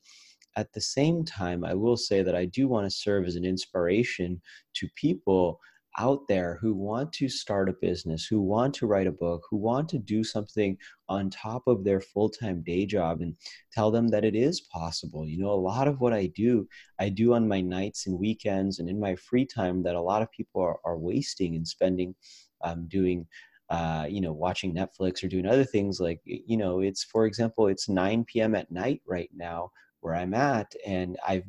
at 0.59 0.73
the 0.73 0.81
same 0.81 1.23
time, 1.23 1.63
I 1.63 1.73
will 1.73 1.95
say 1.95 2.21
that 2.21 2.35
I 2.35 2.45
do 2.45 2.67
want 2.67 2.85
to 2.85 2.91
serve 2.91 3.25
as 3.25 3.35
an 3.35 3.45
inspiration 3.45 4.41
to 4.75 4.87
people 4.95 5.59
out 5.97 6.27
there 6.27 6.59
who 6.61 6.73
want 6.73 7.11
to 7.13 7.27
start 7.27 7.69
a 7.69 7.73
business, 7.73 8.25
who 8.25 8.41
want 8.41 8.73
to 8.75 8.85
write 8.85 9.07
a 9.07 9.11
book, 9.11 9.41
who 9.49 9.57
want 9.57 9.89
to 9.89 9.97
do 9.97 10.23
something 10.23 10.77
on 11.07 11.29
top 11.29 11.63
of 11.65 11.83
their 11.83 12.01
full 12.01 12.29
time 12.29 12.61
day 12.61 12.85
job 12.85 13.21
and 13.21 13.35
tell 13.71 13.89
them 13.89 14.09
that 14.09 14.25
it 14.25 14.35
is 14.35 14.61
possible. 14.61 15.25
You 15.25 15.39
know, 15.39 15.51
a 15.51 15.65
lot 15.71 15.87
of 15.87 15.99
what 16.01 16.13
I 16.13 16.27
do, 16.27 16.67
I 16.99 17.09
do 17.09 17.33
on 17.33 17.47
my 17.47 17.61
nights 17.61 18.05
and 18.05 18.19
weekends 18.19 18.79
and 18.79 18.89
in 18.89 18.99
my 18.99 19.15
free 19.15 19.45
time 19.45 19.81
that 19.83 19.95
a 19.95 20.01
lot 20.01 20.21
of 20.21 20.31
people 20.31 20.61
are, 20.61 20.79
are 20.85 20.97
wasting 20.97 21.55
and 21.55 21.67
spending 21.67 22.15
um, 22.63 22.87
doing. 22.87 23.25
Uh, 23.71 24.07
you 24.09 24.19
know, 24.19 24.33
watching 24.33 24.73
Netflix 24.73 25.23
or 25.23 25.27
doing 25.27 25.45
other 25.45 25.63
things 25.63 25.99
like, 25.99 26.19
you 26.25 26.57
know, 26.57 26.79
it's, 26.79 27.03
for 27.03 27.27
example, 27.27 27.67
it's 27.67 27.87
9 27.87 28.25
p.m. 28.25 28.55
at 28.55 28.71
night 28.71 28.99
right 29.05 29.29
now 29.31 29.69
where 30.01 30.15
I'm 30.15 30.33
at. 30.33 30.73
And 30.85 31.17
I've 31.27 31.45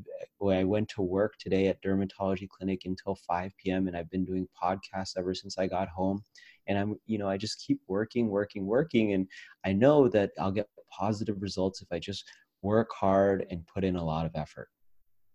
I 0.49 0.65
went 0.65 0.89
to 0.91 1.03
work 1.03 1.35
today 1.39 1.69
at 1.69 1.83
dermatology 1.83 2.49
clinic 2.49 2.83
until 2.87 3.15
5 3.15 3.53
p.m. 3.63 3.89
and 3.89 3.97
I've 3.97 4.11
been 4.11 4.25
doing 4.25 4.49
podcasts 4.61 5.19
ever 5.19 5.35
since 5.35 5.59
I 5.59 5.67
got 5.67 5.89
home. 5.89 6.23
And 6.67 6.79
I'm, 6.79 6.97
you 7.07 7.19
know, 7.19 7.29
I 7.29 7.37
just 7.37 7.63
keep 7.67 7.81
working, 7.89 8.29
working, 8.29 8.67
working. 8.67 9.13
And 9.13 9.27
I 9.65 9.73
know 9.73 10.09
that 10.09 10.31
I'll 10.41 10.51
get 10.53 10.69
positive 10.91 11.43
results 11.43 11.83
if 11.83 11.89
I 11.93 11.99
just 11.99 12.25
work 12.63 12.89
hard 12.93 13.47
and 13.51 13.67
put 13.67 13.85
in 13.85 13.97
a 13.97 14.05
lot 14.05 14.25
of 14.25 14.33
effort. 14.35 14.69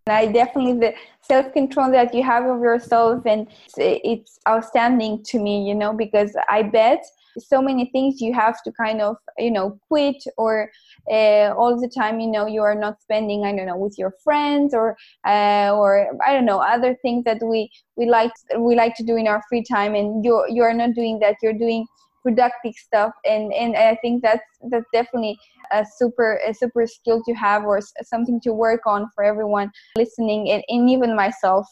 I 0.07 0.27
definitely 0.27 0.73
the 0.73 0.93
self 1.21 1.51
control 1.51 1.91
that 1.91 2.13
you 2.13 2.21
have 2.21 2.45
of 2.45 2.61
yourself, 2.61 3.25
and 3.25 3.47
it's 3.75 4.37
outstanding 4.47 5.23
to 5.23 5.39
me, 5.39 5.67
you 5.67 5.73
know, 5.73 5.93
because 5.93 6.35
I 6.47 6.61
bet 6.61 7.03
so 7.37 7.61
many 7.61 7.89
things 7.91 8.21
you 8.21 8.33
have 8.33 8.61
to 8.63 8.71
kind 8.71 9.01
of 9.01 9.17
you 9.37 9.51
know 9.51 9.77
quit 9.87 10.23
or 10.37 10.69
uh, 11.11 11.53
all 11.57 11.79
the 11.79 11.87
time 11.87 12.19
you 12.19 12.27
know 12.27 12.45
you 12.45 12.61
are 12.61 12.75
not 12.75 13.01
spending 13.01 13.43
i 13.43 13.55
don't 13.55 13.65
know 13.65 13.77
with 13.77 13.97
your 13.97 14.13
friends 14.23 14.73
or 14.73 14.95
uh, 15.27 15.71
or 15.73 16.07
i 16.25 16.33
don't 16.33 16.45
know 16.45 16.59
other 16.59 16.95
things 17.01 17.23
that 17.23 17.41
we 17.43 17.69
we 17.95 18.05
like 18.05 18.31
we 18.59 18.75
like 18.75 18.95
to 18.95 19.03
do 19.03 19.15
in 19.15 19.27
our 19.27 19.41
free 19.49 19.63
time 19.63 19.95
and 19.95 20.23
you 20.23 20.43
you 20.49 20.63
are 20.63 20.73
not 20.73 20.93
doing 20.93 21.19
that 21.19 21.35
you're 21.41 21.53
doing 21.53 21.85
productive 22.25 22.73
stuff. 22.73 23.13
And 23.23 23.53
and 23.53 23.77
i 23.77 23.95
think 24.01 24.23
that's 24.23 24.49
that's 24.71 24.89
definitely 24.91 25.37
a 25.71 25.85
super 25.97 26.39
a 26.47 26.53
super 26.53 26.87
skill 26.87 27.21
to 27.23 27.33
have 27.33 27.63
or 27.65 27.79
something 28.03 28.41
to 28.41 28.51
work 28.51 28.81
on 28.87 29.07
for 29.13 29.23
everyone 29.23 29.71
listening 29.95 30.49
and, 30.49 30.63
and 30.67 30.89
even 30.89 31.15
myself. 31.15 31.67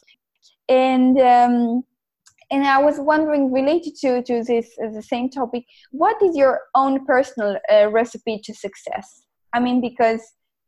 And 0.70 1.20
um 1.20 1.84
and 2.54 2.68
I 2.68 2.80
was 2.80 3.00
wondering, 3.00 3.52
related 3.52 3.96
to 4.02 4.22
to 4.22 4.44
this 4.44 4.68
uh, 4.84 4.92
the 4.92 5.02
same 5.02 5.28
topic, 5.30 5.64
what 5.92 6.22
is 6.22 6.38
your 6.38 6.62
own 6.76 7.04
personal 7.06 7.58
uh, 7.74 7.90
recipe 7.90 8.40
to 8.46 8.54
success? 8.54 9.24
I 9.54 9.60
mean, 9.60 9.82
because 9.82 10.22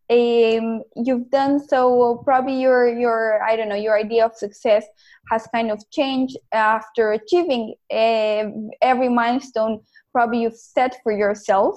um, 0.10 0.82
you've 0.96 1.30
done 1.30 1.60
so, 1.60 2.22
probably 2.26 2.60
your 2.60 2.88
your 2.88 3.44
I 3.44 3.56
don't 3.56 3.70
know 3.70 3.76
your 3.88 3.98
idea 3.98 4.26
of 4.26 4.34
success 4.36 4.84
has 5.32 5.48
kind 5.54 5.70
of 5.70 5.80
changed 5.92 6.38
after 6.52 7.12
achieving 7.12 7.76
uh, 7.92 8.44
every 8.82 9.10
milestone 9.10 9.82
probably 10.12 10.42
you've 10.42 10.58
set 10.58 10.98
for 11.04 11.12
yourself. 11.12 11.76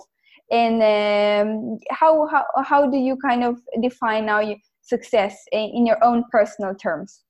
And 0.51 0.77
um, 0.83 1.79
how 1.91 2.27
how 2.33 2.45
how 2.65 2.91
do 2.91 2.97
you 2.97 3.17
kind 3.19 3.45
of 3.45 3.59
define 3.83 4.25
now 4.25 4.41
success 4.81 5.37
in 5.53 5.85
your 5.85 6.03
own 6.03 6.25
personal 6.33 6.75
terms? 6.75 7.25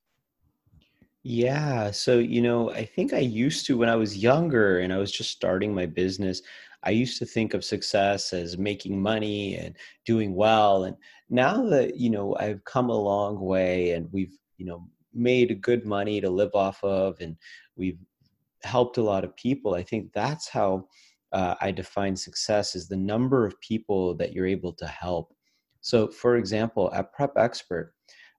Yeah. 1.24 1.90
So, 1.90 2.18
you 2.18 2.40
know, 2.40 2.70
I 2.70 2.84
think 2.84 3.12
I 3.12 3.18
used 3.18 3.66
to, 3.66 3.76
when 3.76 3.88
I 3.88 3.96
was 3.96 4.16
younger 4.16 4.78
and 4.78 4.92
I 4.92 4.98
was 4.98 5.12
just 5.12 5.30
starting 5.30 5.74
my 5.74 5.86
business, 5.86 6.42
I 6.84 6.90
used 6.90 7.18
to 7.18 7.26
think 7.26 7.54
of 7.54 7.64
success 7.64 8.32
as 8.32 8.56
making 8.56 9.00
money 9.02 9.56
and 9.56 9.74
doing 10.06 10.34
well. 10.34 10.84
And 10.84 10.96
now 11.28 11.68
that, 11.68 11.96
you 11.96 12.10
know, 12.10 12.36
I've 12.38 12.64
come 12.64 12.88
a 12.88 12.96
long 12.96 13.40
way 13.40 13.92
and 13.92 14.08
we've, 14.12 14.36
you 14.56 14.66
know, 14.66 14.86
made 15.12 15.60
good 15.60 15.84
money 15.84 16.20
to 16.20 16.30
live 16.30 16.54
off 16.54 16.82
of 16.84 17.20
and 17.20 17.36
we've 17.76 17.98
helped 18.62 18.96
a 18.98 19.02
lot 19.02 19.24
of 19.24 19.36
people, 19.36 19.74
I 19.74 19.82
think 19.82 20.12
that's 20.12 20.48
how 20.48 20.86
uh, 21.32 21.56
I 21.60 21.72
define 21.72 22.16
success 22.16 22.74
is 22.74 22.88
the 22.88 22.96
number 22.96 23.44
of 23.44 23.60
people 23.60 24.14
that 24.16 24.32
you're 24.32 24.46
able 24.46 24.72
to 24.74 24.86
help. 24.86 25.34
So, 25.80 26.08
for 26.08 26.36
example, 26.36 26.90
at 26.94 27.12
Prep 27.12 27.32
Expert, 27.36 27.92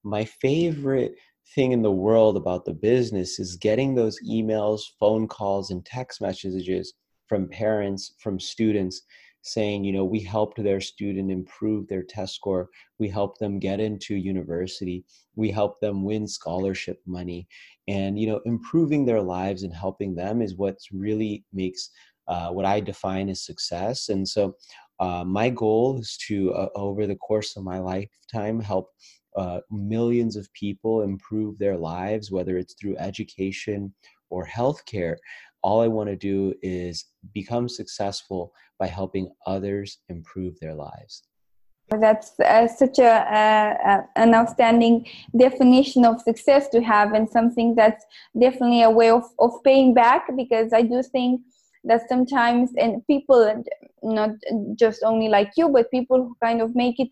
my 0.04 0.24
favorite 0.26 1.16
thing 1.56 1.72
in 1.72 1.82
the 1.82 1.92
world 1.92 2.38
about 2.38 2.66
the 2.66 2.74
business 2.74 3.40
is 3.40 3.56
getting 3.56 3.96
those 3.96 4.20
emails, 4.28 4.82
phone 5.00 5.28
calls, 5.28 5.72
and 5.72 5.86
text 5.86 6.22
messages 6.22 6.94
from 7.28 7.48
parents, 7.50 8.14
from 8.20 8.40
students 8.40 9.02
saying, 9.42 9.84
you 9.84 9.94
know, 9.94 10.04
we 10.04 10.20
helped 10.20 10.62
their 10.62 10.82
student 10.82 11.32
improve 11.32 11.88
their 11.88 12.04
test 12.04 12.36
score. 12.36 12.70
We 13.00 13.08
helped 13.08 13.40
them 13.40 13.58
get 13.58 13.80
into 13.80 14.16
university. 14.16 15.06
We 15.36 15.50
helped 15.50 15.82
them 15.82 16.04
win 16.04 16.28
scholarship 16.28 17.00
money. 17.06 17.48
And, 17.88 18.20
you 18.20 18.28
know, 18.28 18.42
improving 18.46 19.06
their 19.06 19.22
lives 19.22 19.64
and 19.64 19.74
helping 19.74 20.14
them 20.14 20.42
is 20.42 20.56
what 20.56 20.78
really 20.92 21.46
makes 21.54 21.90
uh, 22.28 22.50
what 22.50 22.66
I 22.66 22.80
define 22.80 23.30
as 23.30 23.46
success. 23.46 24.10
And 24.10 24.28
so 24.28 24.56
uh, 25.00 25.24
my 25.24 25.50
goal 25.50 26.00
is 26.00 26.18
to, 26.28 26.54
uh, 26.54 26.70
over 26.76 27.08
the 27.08 27.16
course 27.16 27.56
of 27.56 27.64
my 27.64 27.80
lifetime, 27.80 28.60
help 28.60 28.90
uh, 29.36 29.60
millions 29.70 30.36
of 30.36 30.52
people 30.54 31.02
improve 31.02 31.58
their 31.58 31.78
lives, 31.78 32.32
whether 32.32 32.58
it's 32.58 32.74
through 32.74 32.98
education 32.98 33.94
or 34.30 34.46
healthcare. 34.46 35.16
All 35.62 35.82
I 35.82 35.88
want 35.88 36.10
to 36.10 36.16
do 36.16 36.54
is 36.62 37.06
become 37.34 37.68
successful 37.68 38.54
by 38.80 38.88
helping 38.88 39.32
others 39.46 40.00
improve 40.10 40.60
their 40.60 40.74
lives. 40.74 41.24
That's 41.90 42.40
uh, 42.40 42.68
such 42.68 43.00
a, 43.00 43.10
uh, 43.10 44.02
an 44.16 44.36
outstanding 44.36 45.08
definition 45.36 46.06
of 46.06 46.22
success 46.22 46.70
to 46.70 46.82
have, 46.82 47.14
and 47.14 47.28
something 47.28 47.74
that's 47.76 48.06
definitely 48.40 48.84
a 48.84 48.92
way 48.92 49.10
of, 49.10 49.24
of 49.40 49.52
paying 49.64 49.94
back. 49.94 50.28
Because 50.38 50.72
I 50.72 50.84
do 50.84 51.02
think 51.02 51.42
that 51.84 52.08
sometimes, 52.08 52.70
and 52.78 53.06
people, 53.08 53.64
not 54.04 54.30
just 54.76 55.02
only 55.04 55.30
like 55.30 55.52
you, 55.58 55.70
but 55.70 55.90
people 55.90 56.18
who 56.18 56.36
kind 56.44 56.62
of 56.62 56.76
make 56.76 57.00
it 57.00 57.10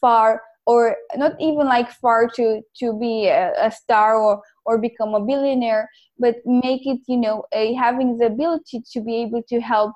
far 0.00 0.40
or 0.66 0.96
not 1.16 1.32
even 1.40 1.66
like 1.66 1.90
far 1.90 2.28
to 2.28 2.60
to 2.76 2.98
be 2.98 3.26
a, 3.26 3.52
a, 3.58 3.70
star 3.70 4.16
or 4.16 4.42
or 4.64 4.78
become 4.78 5.14
a 5.14 5.20
billionaire 5.20 5.88
but 6.18 6.36
make 6.46 6.86
it 6.86 7.00
you 7.06 7.16
know 7.16 7.44
a, 7.52 7.74
having 7.74 8.16
the 8.16 8.26
ability 8.26 8.82
to 8.92 9.00
be 9.00 9.16
able 9.16 9.42
to 9.48 9.60
help 9.60 9.92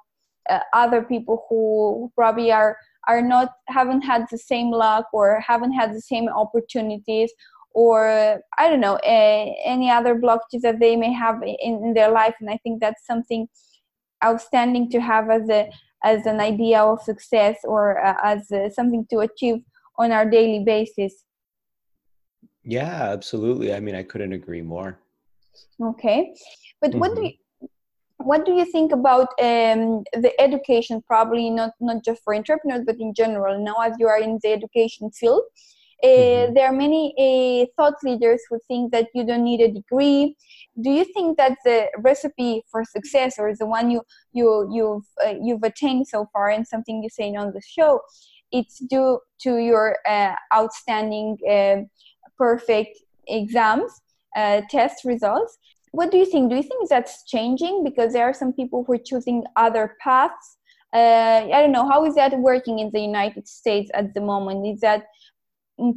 uh, 0.51 0.61
other 0.73 1.03
people 1.03 1.47
who 1.49 2.11
probably 2.15 2.53
are 2.53 2.77
are 3.09 3.23
not 3.23 3.53
haven't 3.69 4.03
had 4.03 4.27
the 4.31 4.39
same 4.39 4.71
luck 4.71 5.07
or 5.13 5.41
haven't 5.41 5.73
had 5.73 5.95
the 5.95 6.01
same 6.01 6.29
opportunities 6.29 7.33
or 7.73 8.41
i 8.59 8.69
don't 8.69 8.81
know 8.81 8.99
any 9.05 9.91
other 9.91 10.15
blockages 10.15 10.63
that 10.63 10.81
they 10.81 10.97
may 10.97 11.13
have 11.13 11.43
in, 11.43 11.85
in 11.85 11.95
their 11.95 12.11
life. 12.11 12.35
And 12.41 12.51
i 12.51 12.59
think 12.59 12.81
that's 12.81 13.07
something 13.07 13.49
outstanding 14.25 14.91
to 14.91 15.01
have 15.01 15.31
as 15.31 15.49
a 15.49 15.71
as 16.05 16.27
an 16.27 16.41
idea 16.41 16.81
of 16.81 17.03
success 17.03 17.57
or 17.65 18.05
uh, 18.05 18.15
as 18.23 18.51
uh, 18.53 18.71
something 18.71 19.07
to 19.11 19.19
achieve 19.19 19.63
on 19.99 20.13
our 20.13 20.29
daily 20.29 20.63
basis. 20.65 21.25
Yeah, 22.65 23.11
absolutely. 23.13 23.73
I 23.73 23.81
mean, 23.81 23.95
I 23.95 24.03
couldn't 24.03 24.33
agree 24.33 24.63
more. 24.63 24.99
Okay, 25.83 26.35
but 26.81 26.91
mm-hmm. 26.91 26.99
what 27.01 27.15
do 27.15 27.23
mm-hmm. 27.23 27.25
you 27.27 27.69
what 28.19 28.45
do 28.45 28.53
you 28.53 28.65
think 28.65 28.93
about 28.93 29.29
um, 29.41 30.03
the 30.13 30.33
education? 30.41 31.03
Probably 31.07 31.51
not 31.51 31.73
not 31.81 32.05
just 32.05 32.23
for 32.23 32.35
entrepreneurs, 32.35 32.85
but 32.85 33.01
in 33.01 33.15
general. 33.15 33.63
Now, 33.63 33.77
as 33.83 33.95
you 33.99 34.09
are 34.09 34.21
in 34.21 34.39
the 34.43 34.53
education 34.53 35.11
field, 35.11 35.43
uh, 36.03 36.07
mm-hmm. 36.07 36.55
there 36.55 36.67
are 36.67 36.73
many 36.73 37.15
uh, 37.19 37.67
thought 37.77 37.95
leaders 38.03 38.43
who 38.49 38.59
think 38.69 38.93
that 38.93 39.09
you 39.15 39.25
don't 39.25 39.45
need 39.45 39.61
a 39.61 39.73
degree. 39.73 40.37
Do 40.81 40.91
you 40.91 41.05
think 41.05 41.37
that 41.39 41.57
the 41.65 41.89
recipe 41.99 42.63
for 42.71 42.85
success, 42.85 43.37
or 43.39 43.55
the 43.55 43.67
one 43.67 43.91
you 43.91 44.03
you 44.33 44.69
you've 44.73 45.09
uh, 45.25 45.35
you've 45.41 45.63
attained 45.63 46.07
so 46.09 46.29
far, 46.33 46.51
and 46.51 46.67
something 46.67 47.03
you're 47.03 47.11
saying 47.11 47.37
on 47.37 47.53
the 47.53 47.63
show, 47.63 48.01
it's 48.53 48.79
due 48.79 49.21
to 49.43 49.59
your 49.59 49.97
uh, 50.09 50.35
outstanding 50.55 51.37
uh, 51.49 51.77
perfect 52.37 52.99
exams 53.27 54.01
uh, 54.37 54.63
test 54.71 55.05
results. 55.05 55.59
What 55.93 56.11
do 56.11 56.19
you 56.19 56.27
think? 56.27 56.51
Do 56.51 56.57
you 56.57 56.63
think 56.63 56.89
that's 56.89 57.25
changing? 57.25 57.85
Because 57.85 58.13
there 58.13 58.25
are 58.25 58.35
some 58.35 58.53
people 58.53 58.85
who 58.87 58.95
are 58.95 59.05
choosing 59.05 59.45
other 59.57 59.97
paths. 60.01 60.57
Uh, 60.95 61.45
i 61.53 61.61
don't 61.61 61.73
know 61.73 61.87
how 61.87 62.07
is 62.07 62.15
that 62.15 62.33
working 62.39 62.79
in 62.79 62.91
the 62.95 63.01
united 63.01 63.47
states 63.47 63.91
at 63.93 64.15
the 64.15 64.23
moment? 64.23 64.67
Is 64.67 64.81
that 64.81 65.05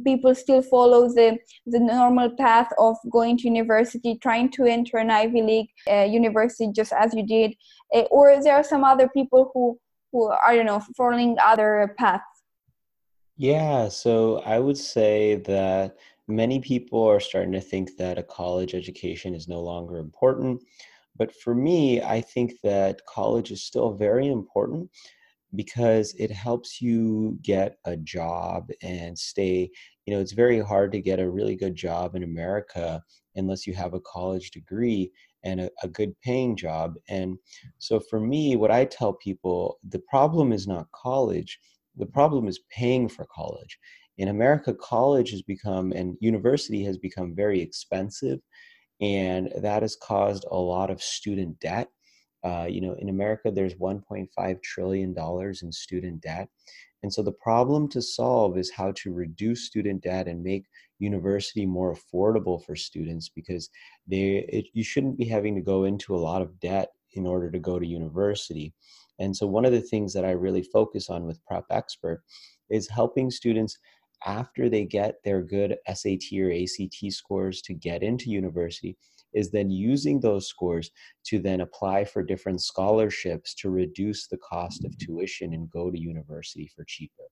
people 0.04 0.34
still 0.34 0.62
follow 0.62 1.08
the 1.08 1.38
the 1.66 1.80
normal 1.80 2.30
path 2.36 2.70
of 2.78 2.96
going 3.10 3.38
to 3.38 3.48
university 3.48 4.18
trying 4.22 4.50
to 4.50 4.64
enter 4.64 4.98
an 4.98 5.10
ivy 5.10 5.42
league 5.42 5.70
uh, 5.90 6.04
university 6.04 6.70
just 6.72 6.92
as 6.92 7.14
you 7.14 7.26
did? 7.26 7.54
Uh, 7.94 8.02
or 8.16 8.42
there 8.42 8.54
are 8.54 8.64
some 8.64 8.84
other 8.84 9.08
people 9.08 9.50
who 9.54 9.78
who 10.10 10.30
i 10.46 10.54
don't 10.54 10.66
know 10.66 10.82
following 10.96 11.36
other 11.42 11.94
paths 11.98 12.31
yeah, 13.42 13.88
so 13.88 14.38
I 14.46 14.60
would 14.60 14.78
say 14.78 15.34
that 15.46 15.96
many 16.28 16.60
people 16.60 17.02
are 17.02 17.18
starting 17.18 17.50
to 17.52 17.60
think 17.60 17.96
that 17.96 18.16
a 18.16 18.22
college 18.22 18.72
education 18.72 19.34
is 19.34 19.48
no 19.48 19.60
longer 19.60 19.98
important. 19.98 20.62
But 21.16 21.34
for 21.34 21.52
me, 21.52 22.00
I 22.00 22.20
think 22.20 22.60
that 22.62 23.04
college 23.06 23.50
is 23.50 23.64
still 23.64 23.94
very 23.94 24.28
important 24.28 24.90
because 25.56 26.14
it 26.20 26.30
helps 26.30 26.80
you 26.80 27.36
get 27.42 27.78
a 27.84 27.96
job 27.96 28.70
and 28.80 29.18
stay. 29.18 29.70
You 30.06 30.14
know, 30.14 30.20
it's 30.20 30.32
very 30.32 30.60
hard 30.60 30.92
to 30.92 31.00
get 31.00 31.18
a 31.18 31.28
really 31.28 31.56
good 31.56 31.74
job 31.74 32.14
in 32.14 32.22
America 32.22 33.02
unless 33.34 33.66
you 33.66 33.74
have 33.74 33.94
a 33.94 34.00
college 34.00 34.52
degree 34.52 35.10
and 35.44 35.62
a, 35.62 35.70
a 35.82 35.88
good 35.88 36.14
paying 36.20 36.56
job. 36.56 36.94
And 37.08 37.38
so 37.78 37.98
for 37.98 38.20
me, 38.20 38.54
what 38.54 38.70
I 38.70 38.84
tell 38.84 39.14
people 39.14 39.78
the 39.88 39.98
problem 39.98 40.52
is 40.52 40.68
not 40.68 40.92
college 40.92 41.58
the 41.96 42.06
problem 42.06 42.48
is 42.48 42.60
paying 42.70 43.08
for 43.08 43.26
college. 43.26 43.78
In 44.18 44.28
America, 44.28 44.74
college 44.74 45.30
has 45.30 45.42
become 45.42 45.92
and 45.92 46.16
university 46.20 46.84
has 46.84 46.98
become 46.98 47.34
very 47.34 47.60
expensive, 47.60 48.40
and 49.00 49.50
that 49.56 49.82
has 49.82 49.96
caused 49.96 50.44
a 50.50 50.56
lot 50.56 50.90
of 50.90 51.02
student 51.02 51.58
debt. 51.60 51.88
Uh, 52.44 52.66
you 52.68 52.80
know, 52.80 52.94
in 52.98 53.08
America, 53.08 53.50
there's 53.50 53.74
1.5 53.74 54.62
trillion 54.62 55.14
dollars 55.14 55.62
in 55.62 55.72
student 55.72 56.20
debt, 56.20 56.48
and 57.02 57.12
so 57.12 57.22
the 57.22 57.32
problem 57.32 57.88
to 57.88 58.02
solve 58.02 58.58
is 58.58 58.70
how 58.70 58.92
to 58.96 59.12
reduce 59.12 59.66
student 59.66 60.02
debt 60.02 60.28
and 60.28 60.42
make 60.42 60.66
university 60.98 61.66
more 61.66 61.94
affordable 61.94 62.64
for 62.64 62.76
students 62.76 63.28
because 63.28 63.68
they 64.06 64.46
it, 64.48 64.66
you 64.72 64.84
shouldn't 64.84 65.18
be 65.18 65.24
having 65.24 65.54
to 65.54 65.60
go 65.60 65.84
into 65.84 66.14
a 66.14 66.24
lot 66.28 66.42
of 66.42 66.58
debt 66.60 66.90
in 67.14 67.26
order 67.26 67.50
to 67.50 67.58
go 67.58 67.78
to 67.78 67.86
university. 67.86 68.72
And 69.18 69.36
so, 69.36 69.46
one 69.46 69.64
of 69.64 69.72
the 69.72 69.80
things 69.80 70.12
that 70.14 70.24
I 70.24 70.32
really 70.32 70.62
focus 70.62 71.10
on 71.10 71.26
with 71.26 71.44
Prep 71.44 71.64
Expert 71.70 72.22
is 72.70 72.88
helping 72.88 73.30
students 73.30 73.78
after 74.24 74.68
they 74.68 74.84
get 74.84 75.16
their 75.24 75.42
good 75.42 75.76
SAT 75.92 76.38
or 76.38 76.52
ACT 76.52 77.12
scores 77.12 77.60
to 77.62 77.74
get 77.74 78.02
into 78.02 78.30
university, 78.30 78.96
is 79.34 79.50
then 79.50 79.70
using 79.70 80.20
those 80.20 80.46
scores 80.46 80.90
to 81.24 81.38
then 81.38 81.62
apply 81.62 82.04
for 82.04 82.22
different 82.22 82.62
scholarships 82.62 83.54
to 83.54 83.70
reduce 83.70 84.28
the 84.28 84.36
cost 84.38 84.84
of 84.84 84.96
tuition 84.98 85.54
and 85.54 85.70
go 85.70 85.90
to 85.90 85.98
university 85.98 86.70
for 86.74 86.84
cheaper 86.86 87.24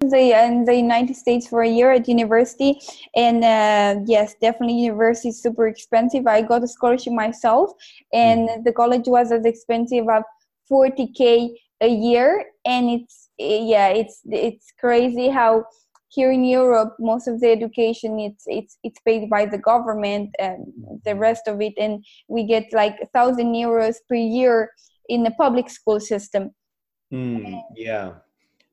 the 0.00 0.44
in 0.46 0.64
the 0.64 0.74
United 0.74 1.14
States 1.14 1.46
for 1.46 1.62
a 1.62 1.68
year 1.68 1.92
at 1.92 2.08
university, 2.08 2.80
and 3.14 3.44
uh, 3.44 4.00
yes, 4.06 4.34
definitely 4.40 4.76
university 4.76 5.28
is 5.28 5.42
super 5.42 5.66
expensive. 5.66 6.26
I 6.26 6.42
got 6.42 6.62
a 6.62 6.68
scholarship 6.68 7.12
myself, 7.12 7.72
and 8.12 8.48
mm. 8.48 8.64
the 8.64 8.72
college 8.72 9.06
was 9.06 9.30
as 9.30 9.44
expensive 9.44 10.06
as 10.08 10.22
40k 10.70 11.50
a 11.82 11.88
year, 11.88 12.44
and 12.64 12.88
it's 12.90 13.28
yeah, 13.38 13.88
it's 13.88 14.20
it's 14.24 14.72
crazy 14.80 15.28
how 15.28 15.64
here 16.08 16.32
in 16.32 16.44
Europe 16.44 16.96
most 16.98 17.28
of 17.28 17.38
the 17.38 17.48
education 17.48 18.18
it's 18.18 18.44
it's 18.46 18.78
it's 18.82 18.98
paid 19.06 19.30
by 19.30 19.46
the 19.46 19.58
government 19.58 20.30
and 20.40 20.66
the 21.04 21.14
rest 21.14 21.46
of 21.46 21.60
it, 21.60 21.74
and 21.78 22.04
we 22.26 22.44
get 22.44 22.72
like 22.72 22.96
a 23.02 23.06
thousand 23.08 23.52
euros 23.54 23.96
per 24.08 24.14
year 24.14 24.70
in 25.10 25.24
the 25.24 25.30
public 25.32 25.68
school 25.68 26.00
system. 26.00 26.52
Mm, 27.12 27.60
yeah 27.74 28.12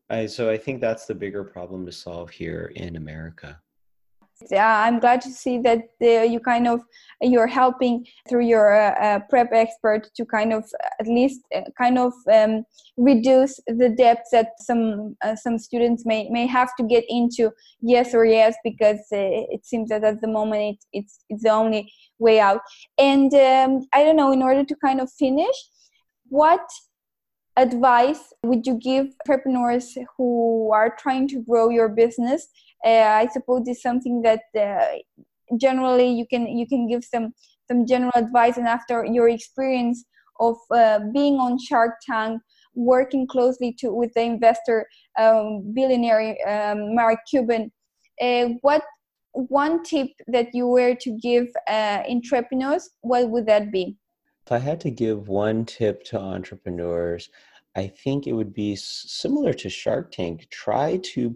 I, 0.09 0.25
so 0.25 0.49
I 0.49 0.57
think 0.57 0.81
that's 0.81 1.05
the 1.05 1.15
bigger 1.15 1.43
problem 1.43 1.85
to 1.85 1.91
solve 1.91 2.29
here 2.29 2.71
in 2.75 2.95
America. 2.95 3.59
Yeah, 4.51 4.83
I'm 4.83 4.99
glad 4.99 5.21
to 5.21 5.31
see 5.31 5.57
that 5.59 5.89
uh, 5.99 6.23
you 6.23 6.39
kind 6.39 6.67
of 6.67 6.81
you're 7.21 7.47
helping 7.47 8.05
through 8.29 8.45
your 8.45 8.71
uh, 8.71 8.93
uh, 9.01 9.19
prep 9.31 9.49
expert 9.51 10.09
to 10.15 10.25
kind 10.25 10.53
of 10.53 10.63
at 10.99 11.07
least 11.07 11.41
uh, 11.55 11.61
kind 11.75 11.97
of 11.97 12.13
um, 12.31 12.63
reduce 12.97 13.59
the 13.65 13.89
depth 13.89 14.27
that 14.31 14.49
some 14.59 15.17
uh, 15.23 15.35
some 15.35 15.57
students 15.57 16.05
may 16.05 16.29
may 16.29 16.45
have 16.45 16.75
to 16.75 16.83
get 16.83 17.03
into 17.09 17.49
yes 17.81 18.13
or 18.13 18.25
yes 18.25 18.55
because 18.63 18.99
uh, 19.11 19.41
it 19.55 19.65
seems 19.65 19.89
that 19.89 20.03
at 20.03 20.21
the 20.21 20.27
moment 20.27 20.61
it, 20.61 20.85
it's 20.93 21.25
it's 21.29 21.41
the 21.41 21.49
only 21.49 21.91
way 22.19 22.39
out. 22.39 22.61
And 22.99 23.33
um, 23.33 23.87
I 23.91 24.03
don't 24.03 24.17
know. 24.17 24.31
In 24.31 24.43
order 24.43 24.63
to 24.63 24.75
kind 24.85 25.01
of 25.01 25.11
finish, 25.11 25.57
what 26.29 26.61
advice 27.57 28.33
would 28.43 28.65
you 28.65 28.75
give 28.75 29.07
entrepreneurs 29.27 29.97
who 30.15 30.71
are 30.71 30.95
trying 30.97 31.27
to 31.29 31.41
grow 31.41 31.69
your 31.69 31.89
business? 31.89 32.47
Uh, 32.85 33.09
I 33.23 33.27
suppose 33.31 33.63
it's 33.67 33.81
something 33.81 34.21
that 34.21 34.41
uh, 34.57 34.97
generally 35.59 36.07
you 36.07 36.25
can 36.27 36.47
you 36.47 36.67
can 36.67 36.87
give 36.87 37.03
some 37.03 37.33
some 37.67 37.85
general 37.85 38.11
advice. 38.15 38.57
And 38.57 38.67
after 38.67 39.03
your 39.05 39.27
experience 39.29 40.05
of 40.39 40.57
uh, 40.71 40.99
being 41.13 41.35
on 41.35 41.57
Shark 41.59 41.95
Tank, 42.05 42.41
working 42.75 43.27
closely 43.27 43.75
to 43.79 43.91
with 43.91 44.13
the 44.13 44.21
investor 44.21 44.87
um, 45.19 45.73
billionaire 45.73 46.37
um, 46.47 46.93
Mark 46.95 47.19
Cuban, 47.29 47.71
uh, 48.21 48.49
what 48.61 48.83
one 49.33 49.83
tip 49.83 50.09
that 50.27 50.47
you 50.53 50.67
were 50.67 50.95
to 50.95 51.11
give 51.21 51.47
uh, 51.67 52.03
entrepreneurs, 52.07 52.89
what 53.01 53.29
would 53.29 53.45
that 53.47 53.71
be? 53.71 53.97
If 54.47 54.53
I 54.53 54.59
had 54.59 54.79
to 54.79 54.89
give 54.89 55.27
one 55.27 55.65
tip 55.65 56.05
to 56.05 56.17
entrepreneurs, 56.17 57.29
I 57.75 57.87
think 57.87 58.25
it 58.25 58.31
would 58.31 58.53
be 58.53 58.77
similar 58.77 59.51
to 59.51 59.69
Shark 59.69 60.13
Tank. 60.13 60.47
Try 60.49 61.01
to 61.15 61.35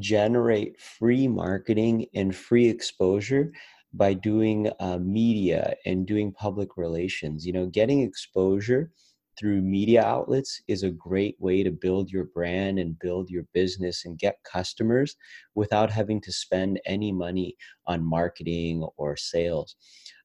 generate 0.00 0.80
free 0.80 1.28
marketing 1.28 2.06
and 2.16 2.34
free 2.34 2.68
exposure 2.68 3.52
by 3.92 4.14
doing 4.14 4.72
uh, 4.80 4.98
media 4.98 5.76
and 5.86 6.04
doing 6.04 6.32
public 6.32 6.76
relations. 6.76 7.46
You 7.46 7.52
know, 7.52 7.66
getting 7.66 8.00
exposure 8.02 8.90
through 9.38 9.62
media 9.62 10.02
outlets 10.02 10.60
is 10.66 10.82
a 10.82 10.90
great 10.90 11.36
way 11.38 11.62
to 11.62 11.70
build 11.70 12.10
your 12.10 12.24
brand 12.24 12.80
and 12.80 12.98
build 12.98 13.30
your 13.30 13.44
business 13.54 14.04
and 14.04 14.18
get 14.18 14.42
customers 14.42 15.14
without 15.54 15.92
having 15.92 16.20
to 16.22 16.32
spend 16.32 16.80
any 16.86 17.12
money 17.12 17.56
on 17.86 18.04
marketing 18.04 18.84
or 18.96 19.16
sales. 19.16 19.76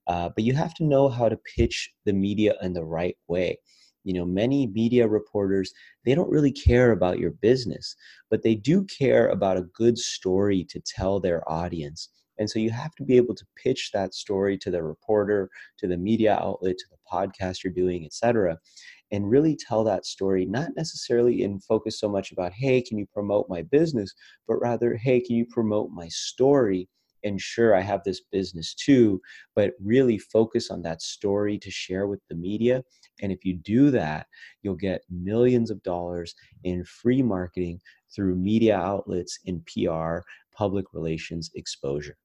Uh, 0.07 0.29
but 0.35 0.43
you 0.43 0.53
have 0.53 0.73
to 0.75 0.83
know 0.83 1.09
how 1.09 1.29
to 1.29 1.37
pitch 1.55 1.89
the 2.05 2.13
media 2.13 2.55
in 2.61 2.73
the 2.73 2.83
right 2.83 3.17
way. 3.27 3.57
You 4.03 4.13
know 4.13 4.25
many 4.25 4.67
media 4.67 5.07
reporters 5.07 5.71
they 6.05 6.13
don't 6.13 6.29
really 6.29 6.51
care 6.51 6.91
about 6.91 7.19
your 7.19 7.31
business 7.31 7.95
but 8.29 8.43
they 8.43 8.53
do 8.53 8.83
care 8.83 9.29
about 9.29 9.55
a 9.55 9.67
good 9.73 9.97
story 9.97 10.65
to 10.69 10.81
tell 10.85 11.19
their 11.21 11.49
audience. 11.49 12.09
And 12.37 12.49
so 12.49 12.59
you 12.59 12.71
have 12.71 12.93
to 12.95 13.03
be 13.03 13.15
able 13.15 13.35
to 13.35 13.45
pitch 13.63 13.91
that 13.93 14.13
story 14.13 14.57
to 14.57 14.71
the 14.71 14.83
reporter 14.83 15.49
to 15.77 15.87
the 15.87 15.97
media 15.97 16.33
outlet 16.35 16.77
to 16.79 16.85
the 16.91 16.97
podcast 17.09 17.63
you're 17.63 17.71
doing 17.71 18.05
etc 18.05 18.57
and 19.13 19.29
really 19.29 19.55
tell 19.55 19.83
that 19.83 20.07
story, 20.07 20.43
not 20.43 20.69
necessarily 20.75 21.43
in 21.43 21.59
focus 21.59 21.99
so 21.99 22.09
much 22.09 22.31
about, 22.31 22.51
hey, 22.51 22.81
can 22.81 22.97
you 22.97 23.05
promote 23.13 23.47
my 23.47 23.61
business, 23.61 24.11
but 24.47 24.55
rather, 24.55 24.95
hey, 24.95 25.21
can 25.21 25.35
you 25.35 25.45
promote 25.45 25.91
my 25.91 26.07
story? 26.07 26.89
And 27.23 27.39
sure, 27.39 27.75
I 27.75 27.81
have 27.81 28.03
this 28.03 28.21
business 28.31 28.73
too, 28.73 29.21
but 29.55 29.73
really 29.83 30.17
focus 30.17 30.69
on 30.69 30.81
that 30.83 31.01
story 31.01 31.57
to 31.59 31.71
share 31.71 32.07
with 32.07 32.19
the 32.29 32.35
media. 32.35 32.83
And 33.21 33.31
if 33.31 33.45
you 33.45 33.55
do 33.55 33.91
that, 33.91 34.27
you'll 34.61 34.75
get 34.75 35.03
millions 35.09 35.71
of 35.71 35.81
dollars 35.83 36.35
in 36.63 36.83
free 36.83 37.21
marketing 37.21 37.79
through 38.13 38.35
media 38.35 38.77
outlets 38.77 39.39
in 39.45 39.61
PR, 39.61 40.19
public 40.55 40.85
relations 40.93 41.49
exposure 41.55 42.17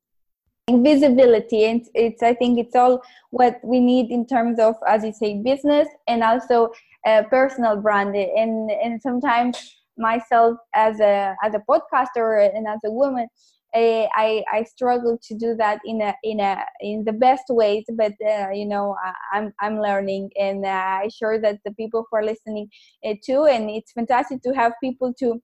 visibility 0.70 1.64
and 1.64 1.86
it's 1.94 2.22
i 2.22 2.34
think 2.34 2.58
it's 2.58 2.76
all 2.76 3.00
what 3.30 3.58
we 3.64 3.80
need 3.80 4.10
in 4.10 4.26
terms 4.26 4.58
of 4.58 4.74
as 4.86 5.02
you 5.02 5.12
say 5.12 5.40
business 5.42 5.88
and 6.06 6.22
also 6.22 6.70
uh, 7.06 7.22
personal 7.30 7.76
brand 7.76 8.14
and 8.14 8.70
and 8.70 9.00
sometimes 9.00 9.76
myself 9.96 10.56
as 10.74 11.00
a 11.00 11.34
as 11.42 11.54
a 11.54 11.62
podcaster 11.68 12.54
and 12.54 12.66
as 12.68 12.78
a 12.84 12.90
woman 12.90 13.26
uh, 13.74 14.06
I, 14.14 14.42
I 14.52 14.62
struggle 14.62 15.18
to 15.22 15.34
do 15.34 15.54
that 15.56 15.80
in 15.84 16.00
a 16.00 16.14
in 16.24 16.40
a 16.40 16.64
in 16.80 17.04
the 17.04 17.12
best 17.12 17.44
ways 17.50 17.84
but 17.96 18.12
uh, 18.26 18.50
you 18.50 18.66
know 18.66 18.96
I, 19.32 19.38
am 19.38 19.52
I'm 19.60 19.78
learning 19.80 20.30
and 20.38 20.64
uh, 20.64 20.68
I'm 20.68 21.10
sure 21.10 21.38
that 21.40 21.58
the 21.64 21.72
people 21.72 22.06
who 22.10 22.16
are 22.16 22.24
listening 22.24 22.68
uh, 23.06 23.14
too 23.24 23.44
and 23.44 23.68
it's 23.68 23.92
fantastic 23.92 24.42
to 24.42 24.54
have 24.54 24.72
people 24.82 25.12
to 25.18 25.40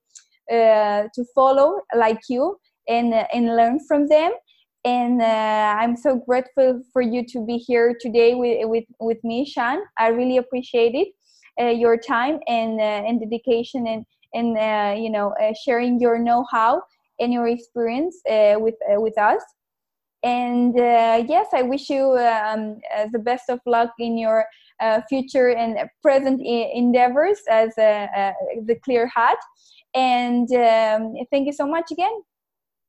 uh, 0.50 1.04
to 1.14 1.24
follow 1.34 1.80
like 1.94 2.20
you 2.28 2.56
and 2.88 3.12
and 3.12 3.56
learn 3.56 3.78
from 3.86 4.08
them 4.08 4.32
and 4.86 5.20
uh, 5.22 5.76
I'm 5.78 5.96
so 5.96 6.16
grateful 6.26 6.82
for 6.92 7.02
you 7.02 7.24
to 7.28 7.44
be 7.44 7.56
here 7.56 7.96
today 7.98 8.34
with 8.34 8.68
with, 8.68 8.84
with 9.00 9.18
me, 9.24 9.50
Shaan. 9.50 9.78
I 9.98 10.08
really 10.08 10.36
appreciate 10.36 10.94
it, 10.94 11.08
uh, 11.58 11.70
your 11.70 11.96
time 11.96 12.38
and 12.46 12.78
uh, 12.78 13.08
and 13.08 13.18
dedication 13.18 13.86
and 13.86 14.04
and 14.34 15.02
you 15.02 15.10
know 15.10 15.32
sharing 15.64 15.98
your 16.00 16.18
know-how 16.18 16.82
and 17.18 17.32
your 17.32 17.48
experience 17.48 18.20
uh, 18.28 18.56
with 18.58 18.74
with 18.96 19.18
us. 19.18 19.42
And 20.22 20.74
yes, 20.74 21.48
I 21.52 21.62
wish 21.62 21.90
you 21.90 22.16
um, 22.16 22.80
the 23.12 23.18
best 23.18 23.50
of 23.50 23.60
luck 23.66 23.90
in 23.98 24.16
your 24.16 24.46
future 25.08 25.50
and 25.50 25.76
present 26.02 26.40
endeavors 26.40 27.38
as 27.50 27.74
the 27.76 28.76
clear 28.84 29.06
hat. 29.14 29.36
And 29.94 30.50
um, 30.54 31.14
thank 31.30 31.46
you 31.46 31.52
so 31.52 31.66
much 31.66 31.90
again. 31.92 32.22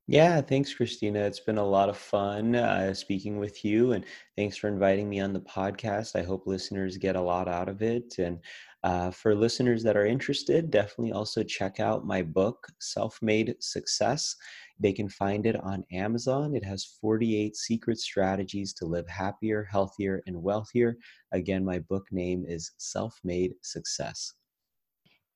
Yeah, 0.07 0.39
thanks, 0.41 0.71
Christina. 0.73 1.19
It's 1.21 1.39
been 1.39 1.57
a 1.57 1.65
lot 1.65 1.89
of 1.89 1.97
fun 1.97 2.55
uh, 2.55 2.93
speaking 2.93 3.39
with 3.39 3.65
you, 3.65 3.93
and 3.93 4.05
thanks 4.37 4.55
for 4.55 4.67
inviting 4.67 5.09
me 5.09 5.19
on 5.19 5.33
the 5.33 5.39
podcast. 5.39 6.15
I 6.15 6.21
hope 6.21 6.45
listeners 6.45 6.97
get 6.97 7.15
a 7.15 7.21
lot 7.21 7.47
out 7.47 7.67
of 7.69 7.81
it. 7.81 8.19
And 8.19 8.39
uh, 8.83 9.09
for 9.09 9.33
listeners 9.33 9.81
that 9.81 9.97
are 9.97 10.05
interested, 10.05 10.69
definitely 10.69 11.11
also 11.11 11.41
check 11.41 11.79
out 11.79 12.05
my 12.05 12.21
book, 12.21 12.67
Self 12.79 13.19
Made 13.23 13.55
Success. 13.59 14.35
They 14.79 14.93
can 14.93 15.09
find 15.09 15.47
it 15.47 15.55
on 15.63 15.83
Amazon. 15.91 16.55
It 16.55 16.63
has 16.65 16.85
48 17.01 17.55
secret 17.55 17.97
strategies 17.97 18.73
to 18.73 18.85
live 18.85 19.07
happier, 19.07 19.67
healthier, 19.71 20.21
and 20.27 20.43
wealthier. 20.43 20.97
Again, 21.31 21.65
my 21.65 21.79
book 21.79 22.05
name 22.11 22.45
is 22.47 22.73
Self 22.77 23.19
Made 23.23 23.55
Success. 23.63 24.33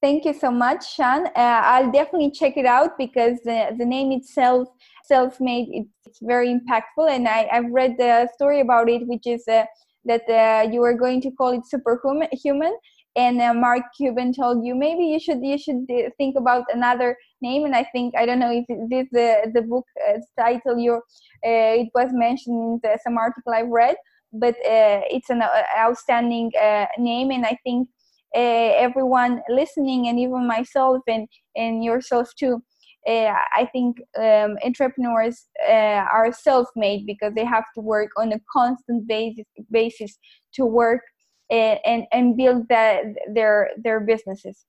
Thank 0.01 0.23
you 0.23 0.33
so 0.33 0.49
much, 0.49 0.95
Shaan. 0.95 1.25
Uh, 1.35 1.61
I'll 1.71 1.91
definitely 1.91 2.31
check 2.31 2.55
it 2.55 2.65
out 2.65 2.97
because 2.97 3.37
the, 3.43 3.75
the 3.77 3.85
name 3.85 4.13
itself, 4.13 4.69
self-made, 5.03 5.67
it's, 5.71 5.89
it's 6.05 6.19
very 6.21 6.47
impactful. 6.47 7.09
And 7.09 7.27
I, 7.27 7.49
I've 7.51 7.69
read 7.69 7.95
the 7.97 8.29
story 8.33 8.61
about 8.61 8.89
it, 8.89 9.05
which 9.07 9.27
is 9.27 9.45
uh, 9.49 9.65
that 10.05 10.21
uh, 10.29 10.69
you 10.71 10.79
were 10.79 10.93
going 10.93 11.19
to 11.21 11.31
call 11.31 11.49
it 11.49 11.65
superhuman. 11.67 12.29
Human, 12.31 12.77
and 13.17 13.41
uh, 13.41 13.53
Mark 13.53 13.83
Cuban 13.97 14.31
told 14.31 14.65
you 14.65 14.73
maybe 14.73 15.03
you 15.03 15.19
should 15.19 15.43
you 15.43 15.57
should 15.57 15.85
uh, 15.91 16.09
think 16.17 16.37
about 16.37 16.63
another 16.73 17.17
name. 17.41 17.65
And 17.65 17.75
I 17.75 17.83
think 17.83 18.15
I 18.17 18.25
don't 18.25 18.39
know 18.39 18.53
if 18.53 18.65
this 18.89 19.07
the 19.11 19.51
the 19.53 19.63
book 19.63 19.85
uh, 20.07 20.19
title 20.41 20.77
you 20.77 21.01
it 21.43 21.89
was 21.93 22.11
mentioned 22.13 22.79
in 22.85 22.97
some 23.03 23.17
article 23.17 23.53
I've 23.53 23.67
read, 23.67 23.95
but 24.31 24.55
it's 24.61 25.29
an 25.29 25.43
outstanding 25.77 26.51
name, 26.97 27.31
and 27.31 27.45
I 27.45 27.57
think 27.65 27.89
uh, 28.35 28.71
everyone 28.85 29.41
listening 29.49 30.07
and 30.07 30.19
even 30.19 30.47
myself 30.47 31.01
and 31.07 31.27
and 31.55 31.83
yourself 31.83 32.29
too 32.37 32.61
uh, 33.07 33.33
I 33.55 33.67
think 33.71 33.97
um, 34.17 34.57
entrepreneurs 34.63 35.47
uh, 35.67 36.05
are 36.11 36.31
self-made 36.33 37.05
because 37.05 37.33
they 37.33 37.45
have 37.45 37.65
to 37.75 37.81
work 37.81 38.11
on 38.17 38.33
a 38.33 38.39
constant 38.51 39.07
basis 39.07 39.45
basis 39.71 40.17
to 40.53 40.65
work 40.65 41.01
and 41.49 41.79
and, 41.85 42.03
and 42.11 42.37
build 42.37 42.67
that 42.69 43.03
their 43.33 43.71
their 43.81 43.99
businesses. 44.01 44.65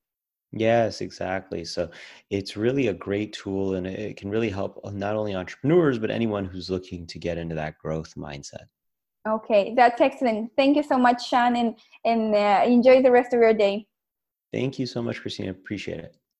Yes, 0.52 1.00
exactly. 1.00 1.64
So 1.64 1.90
it's 2.30 2.56
really 2.56 2.88
a 2.88 2.94
great 2.94 3.32
tool 3.32 3.74
and 3.74 3.86
it 3.86 4.16
can 4.16 4.30
really 4.30 4.50
help 4.50 4.80
not 4.92 5.14
only 5.14 5.34
entrepreneurs, 5.34 5.98
but 5.98 6.10
anyone 6.10 6.44
who's 6.44 6.68
looking 6.68 7.06
to 7.06 7.20
get 7.20 7.38
into 7.38 7.54
that 7.54 7.78
growth 7.78 8.14
mindset. 8.16 8.66
Okay, 9.28 9.74
that's 9.76 10.00
excellent. 10.00 10.50
Thank 10.56 10.76
you 10.76 10.82
so 10.82 10.96
much, 10.96 11.30
Shaan, 11.30 11.58
and, 11.58 11.78
and 12.04 12.34
uh, 12.34 12.62
enjoy 12.66 13.02
the 13.02 13.10
rest 13.10 13.34
of 13.34 13.40
your 13.40 13.52
day. 13.52 13.86
Thank 14.52 14.78
you 14.78 14.86
so 14.86 15.02
much, 15.02 15.20
Christina. 15.20 15.50
Appreciate 15.50 16.00
it. 16.00 16.16